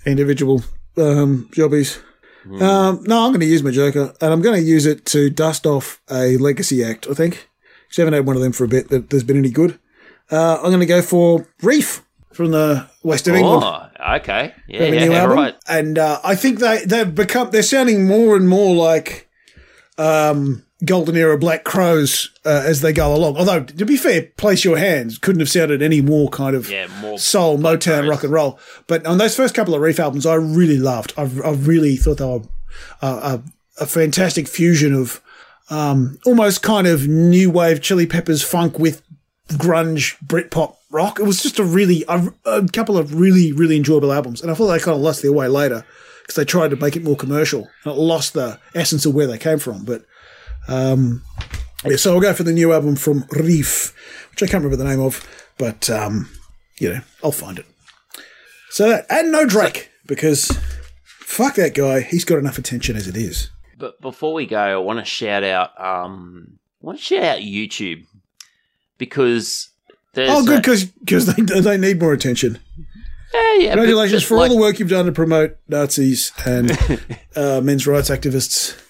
individual 0.05 0.63
um, 0.97 1.49
jobbies. 1.53 1.99
Mm. 2.47 2.63
Um, 2.63 3.05
no, 3.05 3.25
I'm 3.25 3.33
going 3.33 3.41
to 3.41 3.47
use 3.47 3.63
my 3.63 3.73
Joker, 3.73 4.15
and 4.21 4.33
I'm 4.33 4.41
going 4.41 4.61
to 4.61 4.67
use 4.67 4.87
it 4.87 5.05
to 5.07 5.31
dust 5.31 5.67
off 5.67 6.01
a 6.11 6.37
legacy 6.37 6.85
act. 6.85 7.07
I 7.11 7.15
think. 7.15 7.49
Because 7.89 7.99
I 7.99 8.03
haven't 8.03 8.15
had 8.15 8.27
one 8.27 8.37
of 8.37 8.43
them 8.43 8.53
for 8.53 8.65
a 8.65 8.69
bit 8.69 8.89
that 8.89 9.11
there's 9.11 9.25
been 9.25 9.37
any 9.37 9.51
good. 9.51 9.79
Uh, 10.31 10.57
I'm 10.57 10.71
going 10.71 10.81
to 10.81 10.87
go 10.87 11.03
for 11.03 11.47
Reef 11.63 12.05
from 12.33 12.51
the 12.51 12.89
west 13.03 13.29
of 13.29 13.35
oh, 13.35 13.39
England. 13.39 13.91
okay, 14.21 14.55
yeah, 14.67 14.87
yeah, 14.87 15.13
album. 15.21 15.39
right. 15.39 15.55
And 15.69 15.99
uh, 15.99 16.21
I 16.23 16.35
think 16.35 16.59
they 16.59 16.85
they've 16.85 17.15
become 17.15 17.51
they're 17.51 17.63
sounding 17.63 18.07
more 18.07 18.37
and 18.37 18.49
more 18.49 18.75
like 18.75 19.26
um, 19.99 20.65
golden 20.85 21.17
era 21.17 21.39
Black 21.39 21.65
Crowes 21.65 22.31
uh, 22.45 22.63
as 22.65 22.81
they 22.81 22.93
go 22.93 23.15
along. 23.15 23.37
Although 23.37 23.65
to 23.65 23.85
be 23.85 23.97
fair, 23.97 24.23
Place 24.37 24.65
Your 24.65 24.79
Hands 24.79 25.17
couldn't 25.19 25.41
have 25.41 25.49
sounded 25.49 25.83
any 25.83 26.01
more 26.01 26.29
kind 26.29 26.55
of 26.55 26.71
yeah, 26.71 26.87
more 27.01 27.19
soul, 27.19 27.59
Motown, 27.59 28.01
Crowes. 28.01 28.09
rock 28.09 28.25
and 28.25 28.33
roll. 28.33 28.59
But 28.87 29.07
on 29.07 29.19
those 29.19 29.37
first 29.37 29.55
couple 29.55 29.75
of 29.75 29.81
Reef 29.81 29.99
albums, 29.99 30.27
I 30.27 30.35
really 30.35 30.79
loved. 30.79 31.15
I, 31.17 31.23
I 31.23 31.53
really 31.53 31.97
thought 31.97 32.19
they 32.19 32.25
were 32.25 32.43
uh, 33.03 33.39
a, 33.79 33.83
a 33.83 33.87
fantastic 33.87 34.49
fusion 34.49 34.93
of 34.95 35.21
um, 35.71 36.19
almost 36.27 36.63
kind 36.63 36.87
of 36.87 37.09
new 37.09 37.51
wave 37.51 37.81
Chili 37.81 38.07
Peppers 38.07 38.43
funk 38.43 38.79
with 38.79 39.03
grunge 39.49 40.17
Britpop 40.25 40.77
rock. 40.91 41.19
It 41.19 41.25
was 41.25 41.43
just 41.43 41.59
a 41.59 41.65
really 41.65 42.05
a, 42.09 42.33
a, 42.45 42.67
couple 42.69 42.97
of 42.97 43.15
really 43.15 43.53
really 43.53 43.77
enjoyable 43.77 44.13
albums, 44.13 44.43
and 44.43 44.51
I 44.51 44.55
thought 44.55 44.69
they 44.69 44.79
kind 44.79 44.97
of 44.97 45.03
lost 45.03 45.23
their 45.23 45.33
way 45.33 45.49
later 45.49 45.85
because 46.27 46.35
they 46.37 46.45
tried 46.45 46.71
to 46.71 46.77
make 46.77 46.97
it 46.97 47.05
more 47.05 47.17
commercial 47.17 47.71
and 47.85 47.93
it 47.93 47.99
lost 47.99 48.35
the 48.35 48.59
essence 48.75 49.07
of 49.07 49.15
where 49.15 49.29
they 49.29 49.39
came 49.39 49.61
from. 49.61 49.85
But 49.85 50.05
um, 50.67 51.23
yeah, 51.85 51.97
so 51.97 52.15
I'll 52.15 52.21
go 52.21 52.35
for 52.35 52.43
the 52.43 52.53
new 52.53 52.73
album 52.73 52.97
from 52.97 53.25
Reef, 53.31 53.95
which 54.33 54.43
I 54.43 54.47
can't 54.47 54.65
remember 54.65 54.83
the 54.83 54.91
name 54.91 55.01
of, 55.01 55.25
but 55.57 55.89
um, 55.89 56.29
you 56.79 56.93
know 56.93 57.01
I'll 57.23 57.31
find 57.31 57.59
it. 57.61 57.67
So 58.71 58.89
that 58.89 59.07
and 59.09 59.31
no 59.31 59.47
Drake 59.47 59.91
because 60.07 60.59
fuck 61.05 61.55
that 61.55 61.75
guy. 61.75 62.01
He's 62.01 62.25
got 62.25 62.39
enough 62.39 62.59
attention 62.59 62.97
as 62.97 63.07
it 63.07 63.17
is. 63.17 63.51
But 63.79 64.01
before 64.01 64.33
we 64.33 64.47
go, 64.47 64.59
I 64.59 64.77
want 64.79 64.99
to 64.99 65.05
shout 65.05 65.45
out. 65.45 65.81
Um, 65.81 66.59
I 66.83 66.87
want 66.87 66.99
to 66.99 67.05
shout 67.05 67.23
out 67.23 67.39
YouTube 67.39 68.05
because 68.99 69.69
there's. 70.15 70.31
Oh, 70.31 70.45
good 70.45 70.63
because 70.63 70.87
because 70.87 71.27
they 71.27 71.43
they 71.61 71.79
need 71.79 72.01
more 72.01 72.13
attention. 72.13 72.59
Yeah, 73.37 73.55
yeah. 73.65 73.75
Congratulations 73.75 74.23
for 74.25 74.37
like, 74.37 74.51
all 74.51 74.57
the 74.57 74.61
work 74.61 74.79
you've 74.79 74.89
done 74.89 75.07
to 75.07 75.13
promote 75.13 75.57
Nazis 75.69 76.33
and 76.45 76.71
uh, 77.37 77.61
men's 77.61 77.87
rights 77.87 78.11
activists 78.11 78.81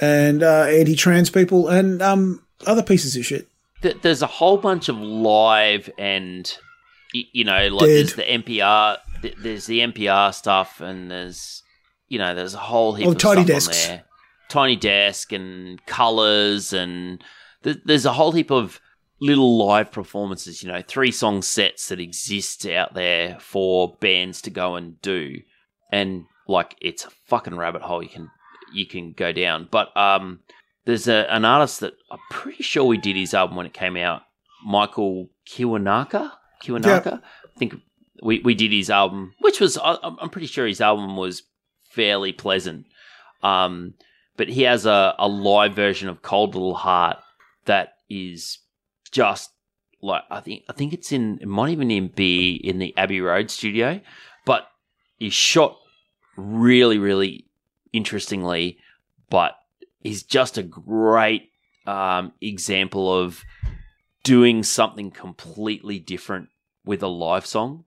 and 0.00 0.42
uh, 0.42 0.64
anti-trans 0.64 1.30
people 1.30 1.68
and 1.68 2.00
um, 2.00 2.44
other 2.66 2.82
pieces 2.82 3.16
of 3.16 3.24
shit. 3.24 3.48
There's 3.80 4.22
a 4.22 4.26
whole 4.26 4.58
bunch 4.58 4.88
of 4.88 4.96
live 4.98 5.90
and 5.98 6.56
you 7.12 7.44
know 7.44 7.68
like 7.68 7.86
Dead. 7.86 7.88
there's 7.88 8.14
the 8.14 8.22
NPR, 8.22 8.98
there's 9.38 9.66
the 9.66 9.80
NPR 9.80 10.34
stuff, 10.34 10.80
and 10.80 11.10
there's 11.10 11.62
you 12.08 12.18
know 12.18 12.34
there's 12.34 12.54
a 12.54 12.58
whole 12.58 12.94
heap 12.94 13.06
oh, 13.06 13.12
of 13.12 13.18
tiny 13.18 13.44
stuff 13.44 13.46
desks. 13.46 13.88
on 13.88 13.96
there 13.96 14.04
tiny 14.50 14.76
desk 14.76 15.32
and 15.32 15.84
colors 15.86 16.74
and 16.74 17.22
th- 17.62 17.80
there's 17.86 18.04
a 18.04 18.12
whole 18.12 18.32
heap 18.32 18.50
of 18.50 18.80
little 19.20 19.58
live 19.58 19.92
performances 19.92 20.62
you 20.62 20.72
know 20.72 20.82
three 20.86 21.12
song 21.12 21.42
sets 21.42 21.88
that 21.88 22.00
exist 22.00 22.66
out 22.66 22.94
there 22.94 23.38
for 23.40 23.96
bands 24.00 24.42
to 24.42 24.50
go 24.50 24.76
and 24.76 25.00
do. 25.02 25.36
And 25.92 26.24
like 26.46 26.76
it's 26.80 27.04
a 27.04 27.10
fucking 27.26 27.56
rabbit 27.56 27.82
hole 27.82 28.02
you 28.02 28.08
can 28.08 28.30
you 28.72 28.86
can 28.86 29.12
go 29.12 29.32
down. 29.32 29.68
But 29.70 29.96
um 29.96 30.40
there's 30.84 31.08
a, 31.08 31.26
an 31.32 31.44
artist 31.44 31.80
that 31.80 31.94
i'm 32.10 32.18
pretty 32.30 32.62
sure 32.62 32.84
we 32.84 32.98
did 32.98 33.16
his 33.16 33.34
album 33.34 33.56
when 33.56 33.66
it 33.66 33.74
came 33.74 33.96
out 33.96 34.22
Michael 34.64 35.28
Kiwanuka? 35.48 36.32
Kiwanuka? 36.62 37.04
Yeah. 37.06 37.18
i 37.54 37.58
think 37.58 37.74
we, 38.22 38.40
we 38.40 38.54
did 38.54 38.72
his 38.72 38.90
album 38.90 39.34
which 39.40 39.60
was 39.60 39.78
I, 39.78 39.96
i'm 40.02 40.30
pretty 40.30 40.46
sure 40.46 40.66
his 40.66 40.80
album 40.80 41.16
was 41.16 41.42
fairly 41.90 42.32
pleasant. 42.32 42.86
Um 43.42 43.94
but 44.36 44.48
he 44.48 44.62
has 44.62 44.86
a, 44.86 45.14
a 45.18 45.28
live 45.28 45.74
version 45.74 46.08
of 46.08 46.22
Cold 46.22 46.54
Little 46.54 46.74
Heart 46.74 47.18
that 47.66 47.94
is 48.08 48.58
just 49.10 49.50
like 50.02 50.22
I 50.30 50.40
think 50.40 50.64
I 50.68 50.72
think 50.72 50.92
it's 50.92 51.12
in 51.12 51.38
it 51.40 51.48
might 51.48 51.70
even 51.70 51.90
in 51.90 52.08
be 52.08 52.52
in 52.52 52.78
the 52.78 52.96
Abbey 52.96 53.20
Road 53.20 53.50
studio, 53.50 54.00
but 54.44 54.66
he's 55.18 55.34
shot 55.34 55.76
really 56.36 56.98
really 56.98 57.46
interestingly, 57.92 58.78
but 59.28 59.52
he's 60.00 60.22
just 60.22 60.58
a 60.58 60.62
great 60.62 61.50
um, 61.86 62.32
example 62.40 63.12
of 63.12 63.44
doing 64.22 64.62
something 64.62 65.10
completely 65.10 65.98
different 65.98 66.48
with 66.84 67.02
a 67.02 67.08
live 67.08 67.46
song 67.46 67.84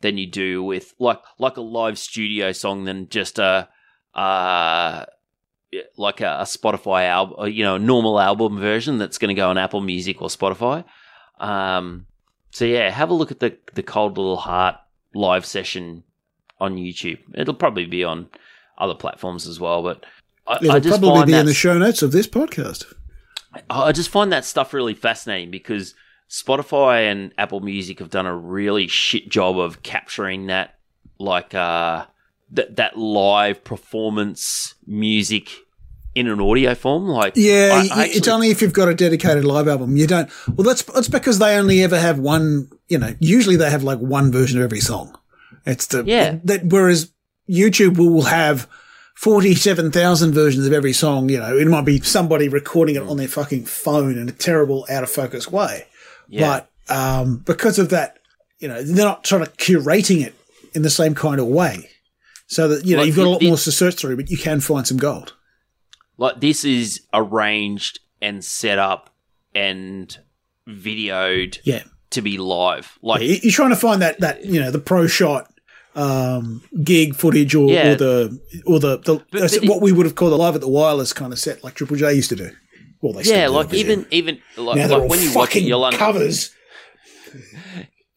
than 0.00 0.18
you 0.18 0.26
do 0.26 0.62
with 0.62 0.94
like 0.98 1.20
like 1.38 1.56
a 1.56 1.62
live 1.62 1.98
studio 1.98 2.52
song 2.52 2.84
than 2.84 3.08
just 3.08 3.38
a 3.38 3.68
uh 4.14 5.04
like 5.96 6.20
a, 6.20 6.38
a 6.40 6.44
Spotify 6.44 7.06
album, 7.06 7.48
you 7.48 7.62
know, 7.62 7.76
a 7.76 7.78
normal 7.78 8.20
album 8.20 8.58
version 8.58 8.98
that's 8.98 9.18
going 9.18 9.34
to 9.34 9.40
go 9.40 9.50
on 9.50 9.58
Apple 9.58 9.80
Music 9.80 10.20
or 10.20 10.28
Spotify. 10.28 10.84
Um, 11.38 12.06
so 12.50 12.64
yeah, 12.64 12.90
have 12.90 13.10
a 13.10 13.14
look 13.14 13.30
at 13.30 13.40
the 13.40 13.56
the 13.74 13.82
Cold 13.82 14.18
Little 14.18 14.36
Heart 14.36 14.76
live 15.14 15.46
session 15.46 16.02
on 16.58 16.76
YouTube. 16.76 17.18
It'll 17.34 17.54
probably 17.54 17.86
be 17.86 18.04
on 18.04 18.28
other 18.78 18.94
platforms 18.94 19.46
as 19.46 19.60
well, 19.60 19.82
but 19.82 20.04
I, 20.46 20.56
It'll 20.56 20.72
I 20.72 20.80
just 20.80 21.00
probably 21.00 21.26
be 21.26 21.38
in 21.38 21.46
the 21.46 21.54
show 21.54 21.78
notes 21.78 22.02
of 22.02 22.12
this 22.12 22.26
podcast. 22.26 22.92
I 23.68 23.92
just 23.92 24.10
find 24.10 24.32
that 24.32 24.44
stuff 24.44 24.72
really 24.72 24.94
fascinating 24.94 25.50
because 25.50 25.94
Spotify 26.28 27.10
and 27.10 27.32
Apple 27.36 27.60
Music 27.60 27.98
have 27.98 28.10
done 28.10 28.26
a 28.26 28.34
really 28.34 28.86
shit 28.86 29.28
job 29.28 29.58
of 29.58 29.82
capturing 29.82 30.46
that, 30.46 30.78
like, 31.18 31.54
uh, 31.54 32.06
that 32.52 32.76
that 32.76 32.96
live 32.96 33.64
performance 33.64 34.74
music 34.86 35.50
in 36.14 36.26
an 36.26 36.40
audio 36.40 36.74
form. 36.74 37.06
Like, 37.06 37.34
yeah, 37.36 37.70
I, 37.72 37.76
I 37.76 38.02
actually, 38.04 38.18
it's 38.18 38.28
only 38.28 38.50
if 38.50 38.62
you've 38.62 38.72
got 38.72 38.88
a 38.88 38.94
dedicated 38.94 39.44
live 39.44 39.68
album. 39.68 39.96
You 39.96 40.06
don't. 40.06 40.30
Well, 40.48 40.66
that's 40.66 40.82
that's 40.82 41.08
because 41.08 41.38
they 41.38 41.56
only 41.56 41.82
ever 41.82 41.98
have 41.98 42.18
one. 42.18 42.70
You 42.88 42.98
know, 42.98 43.14
usually 43.20 43.56
they 43.56 43.70
have 43.70 43.82
like 43.82 43.98
one 43.98 44.32
version 44.32 44.58
of 44.58 44.64
every 44.64 44.80
song. 44.80 45.16
It's 45.66 45.86
the 45.86 46.04
yeah. 46.04 46.38
That 46.44 46.64
whereas 46.66 47.10
YouTube 47.48 47.98
will 47.98 48.22
have. 48.22 48.68
47,000 49.16 50.32
versions 50.32 50.66
of 50.66 50.72
every 50.72 50.94
song, 50.94 51.28
you 51.28 51.38
know, 51.38 51.54
it 51.54 51.68
might 51.68 51.84
be 51.84 52.00
somebody 52.00 52.48
recording 52.48 52.96
it 52.96 53.02
on 53.02 53.18
their 53.18 53.28
fucking 53.28 53.66
phone 53.66 54.16
in 54.16 54.30
a 54.30 54.32
terrible 54.32 54.86
out 54.88 55.02
of 55.02 55.10
focus 55.10 55.46
way. 55.46 55.86
Yeah. 56.26 56.62
But, 56.88 56.96
um, 56.96 57.36
because 57.44 57.78
of 57.78 57.90
that, 57.90 58.18
you 58.60 58.68
know, 58.68 58.82
they're 58.82 59.04
not 59.04 59.22
trying 59.22 59.44
to 59.44 59.50
curating 59.50 60.24
it 60.24 60.34
in 60.74 60.80
the 60.80 60.88
same 60.88 61.14
kind 61.14 61.38
of 61.38 61.48
way. 61.48 61.90
So 62.50 62.66
that, 62.66 62.84
you 62.84 62.96
know, 62.96 63.02
like 63.02 63.06
you've 63.06 63.16
got 63.16 63.26
a 63.26 63.30
lot 63.30 63.42
more 63.42 63.56
to 63.56 63.72
search 63.72 63.94
through, 63.94 64.16
but 64.16 64.28
you 64.28 64.36
can 64.36 64.58
find 64.58 64.84
some 64.84 64.96
gold. 64.96 65.34
Like 66.18 66.40
this 66.40 66.64
is 66.64 67.00
arranged 67.14 68.00
and 68.20 68.44
set 68.44 68.76
up 68.76 69.14
and 69.54 70.18
videoed 70.68 71.60
yeah. 71.62 71.84
to 72.10 72.20
be 72.20 72.38
live. 72.38 72.98
Like 73.02 73.22
yeah, 73.22 73.38
you're 73.40 73.52
trying 73.52 73.70
to 73.70 73.76
find 73.76 74.02
that, 74.02 74.18
that, 74.18 74.44
you 74.44 74.60
know, 74.60 74.72
the 74.72 74.80
pro 74.80 75.06
shot 75.06 75.48
um, 75.94 76.62
gig 76.82 77.14
footage 77.14 77.54
or, 77.54 77.70
yeah. 77.70 77.92
or 77.92 77.94
the 77.94 78.40
or 78.66 78.80
the, 78.80 78.98
the 78.98 79.24
but, 79.30 79.40
but 79.40 79.54
what 79.62 79.76
it, 79.76 79.82
we 79.82 79.92
would 79.92 80.06
have 80.06 80.16
called 80.16 80.32
a 80.32 80.36
live 80.36 80.56
at 80.56 80.60
the 80.60 80.68
wireless 80.68 81.12
kind 81.12 81.32
of 81.32 81.38
set 81.38 81.62
like 81.62 81.74
Triple 81.74 81.96
J 81.96 82.14
used 82.14 82.30
to 82.30 82.36
do. 82.36 82.50
Well, 83.00 83.12
they 83.12 83.22
yeah, 83.22 83.46
like 83.48 83.72
even 83.72 84.06
even 84.10 84.40
like, 84.56 84.76
now 84.76 84.98
like 84.98 85.08
when 85.08 85.20
you 85.20 85.32
watch 85.34 85.54
it, 85.56 85.62
you'll 85.62 85.88
covers 85.92 86.52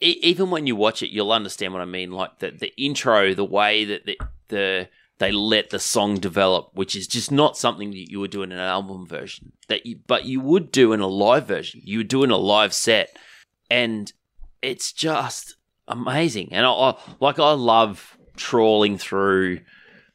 e- 0.04 0.20
even 0.22 0.50
when 0.50 0.68
you 0.68 0.76
watch 0.76 1.02
it, 1.02 1.10
you'll 1.10 1.32
understand 1.32 1.74
what 1.74 1.82
I 1.82 1.86
mean. 1.86 2.12
Like 2.12 2.40
the 2.40 2.52
the 2.52 2.74
intro, 2.82 3.34
the 3.34 3.46
way 3.46 3.86
that 3.86 4.06
the 4.06 4.18
the 4.50 4.90
they 5.20 5.32
let 5.32 5.70
the 5.70 5.80
song 5.80 6.20
develop, 6.20 6.72
which 6.74 6.96
is 6.96 7.08
just 7.08 7.32
not 7.32 7.58
something 7.58 7.92
that 7.92 8.12
you 8.12 8.20
would 8.20 8.32
do 8.32 8.44
in 8.44 8.52
an 8.52 8.60
album 8.60 9.08
version. 9.08 9.54
That 9.68 9.86
you, 9.86 10.00
but 10.06 10.26
you 10.26 10.42
would 10.42 10.72
do 10.72 10.92
in 10.92 11.00
a 11.00 11.08
live 11.08 11.48
version. 11.48 11.82
You 11.84 12.00
would 12.00 12.08
do 12.08 12.24
in 12.24 12.32
a 12.32 12.38
live 12.38 12.74
set, 12.74 13.16
and 13.70 14.12
it's 14.62 14.92
just 14.92 15.56
amazing. 15.88 16.50
And 16.52 16.66
I, 16.66 16.72
I 16.72 16.98
like 17.20 17.40
I 17.40 17.54
love 17.54 18.18
trawling 18.36 18.98
through 18.98 19.62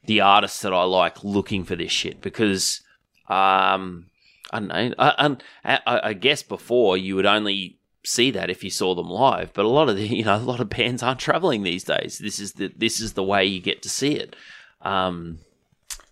the 0.05 0.21
artists 0.21 0.63
that 0.63 0.73
I 0.73 0.85
like, 0.85 1.23
looking 1.23 1.65
for 1.65 1.77
this 1.77 1.93
shit 1.93 2.21
because 2.21 2.81
um, 3.29 4.07
I 4.51 4.59
don't 4.59 4.69
know. 4.69 4.95
I, 4.99 5.39
I, 5.65 5.81
I 5.87 6.13
guess 6.15 6.43
before 6.43 6.97
you 6.97 7.15
would 7.17 7.27
only 7.27 7.78
see 8.09 8.31
that 8.31 8.49
if 8.49 8.65
you 8.65 8.71
saw 8.71 8.95
them 8.95 9.11
live, 9.11 9.53
but 9.53 9.65
a 9.65 9.69
lot 9.69 9.89
of 9.89 9.97
the 9.97 10.07
you 10.17 10.25
know 10.25 10.37
a 10.37 10.39
lot 10.39 10.61
of 10.61 10.71
bands 10.71 11.03
aren't 11.03 11.21
traveling 11.21 11.63
these 11.63 11.85
days. 11.85 12.19
This 12.19 12.39
is 12.41 12.55
the 12.55 12.73
this 12.77 13.01
is 13.01 13.13
the 13.13 13.23
way 13.23 13.45
you 13.45 13.61
get 13.61 13.83
to 13.83 13.89
see 13.89 14.15
it. 14.15 14.35
Um, 14.83 15.39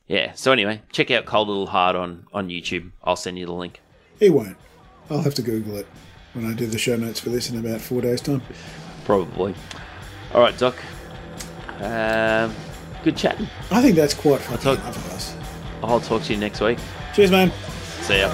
yeah. 0.07 0.33
So 0.35 0.53
anyway, 0.53 0.83
check 0.93 1.11
out 1.11 1.25
Cold 1.25 1.49
Little 1.49 1.67
Heart 1.67 1.97
on 1.97 2.27
on 2.33 2.49
YouTube. 2.49 2.93
I'll 3.03 3.17
send 3.17 3.39
you 3.39 3.47
the 3.47 3.53
link. 3.53 3.81
He 4.19 4.31
won't. 4.31 4.57
I'll 5.11 5.23
have 5.23 5.35
to 5.35 5.43
Google 5.43 5.77
it 5.77 5.87
when 6.33 6.47
I 6.47 6.53
do 6.55 6.67
the 6.67 6.79
show 6.79 6.97
notes 6.97 7.21
for 7.21 7.31
this 7.31 7.51
in 7.51 7.59
about 7.59 7.81
four 7.81 8.01
days' 8.01 8.21
time. 8.21 8.43
Probably. 9.05 9.55
All 10.35 10.41
right, 10.41 10.57
Doc. 10.59 10.75
Um, 11.81 12.55
good 13.05 13.17
chatting. 13.17 13.47
I 13.71 13.81
think 13.83 13.95
that's 13.95 14.15
quite 14.15 14.41
fucking 14.41 14.59
talk- 14.59 14.79
enough 14.79 14.97
of 14.97 15.13
us. 15.13 15.37
I'll 15.83 16.01
talk 16.01 16.23
to 16.25 16.33
you 16.33 16.39
next 16.39 16.61
week. 16.61 16.79
Cheers, 17.15 17.31
man. 17.31 17.53
See 18.01 18.19
ya. 18.19 18.33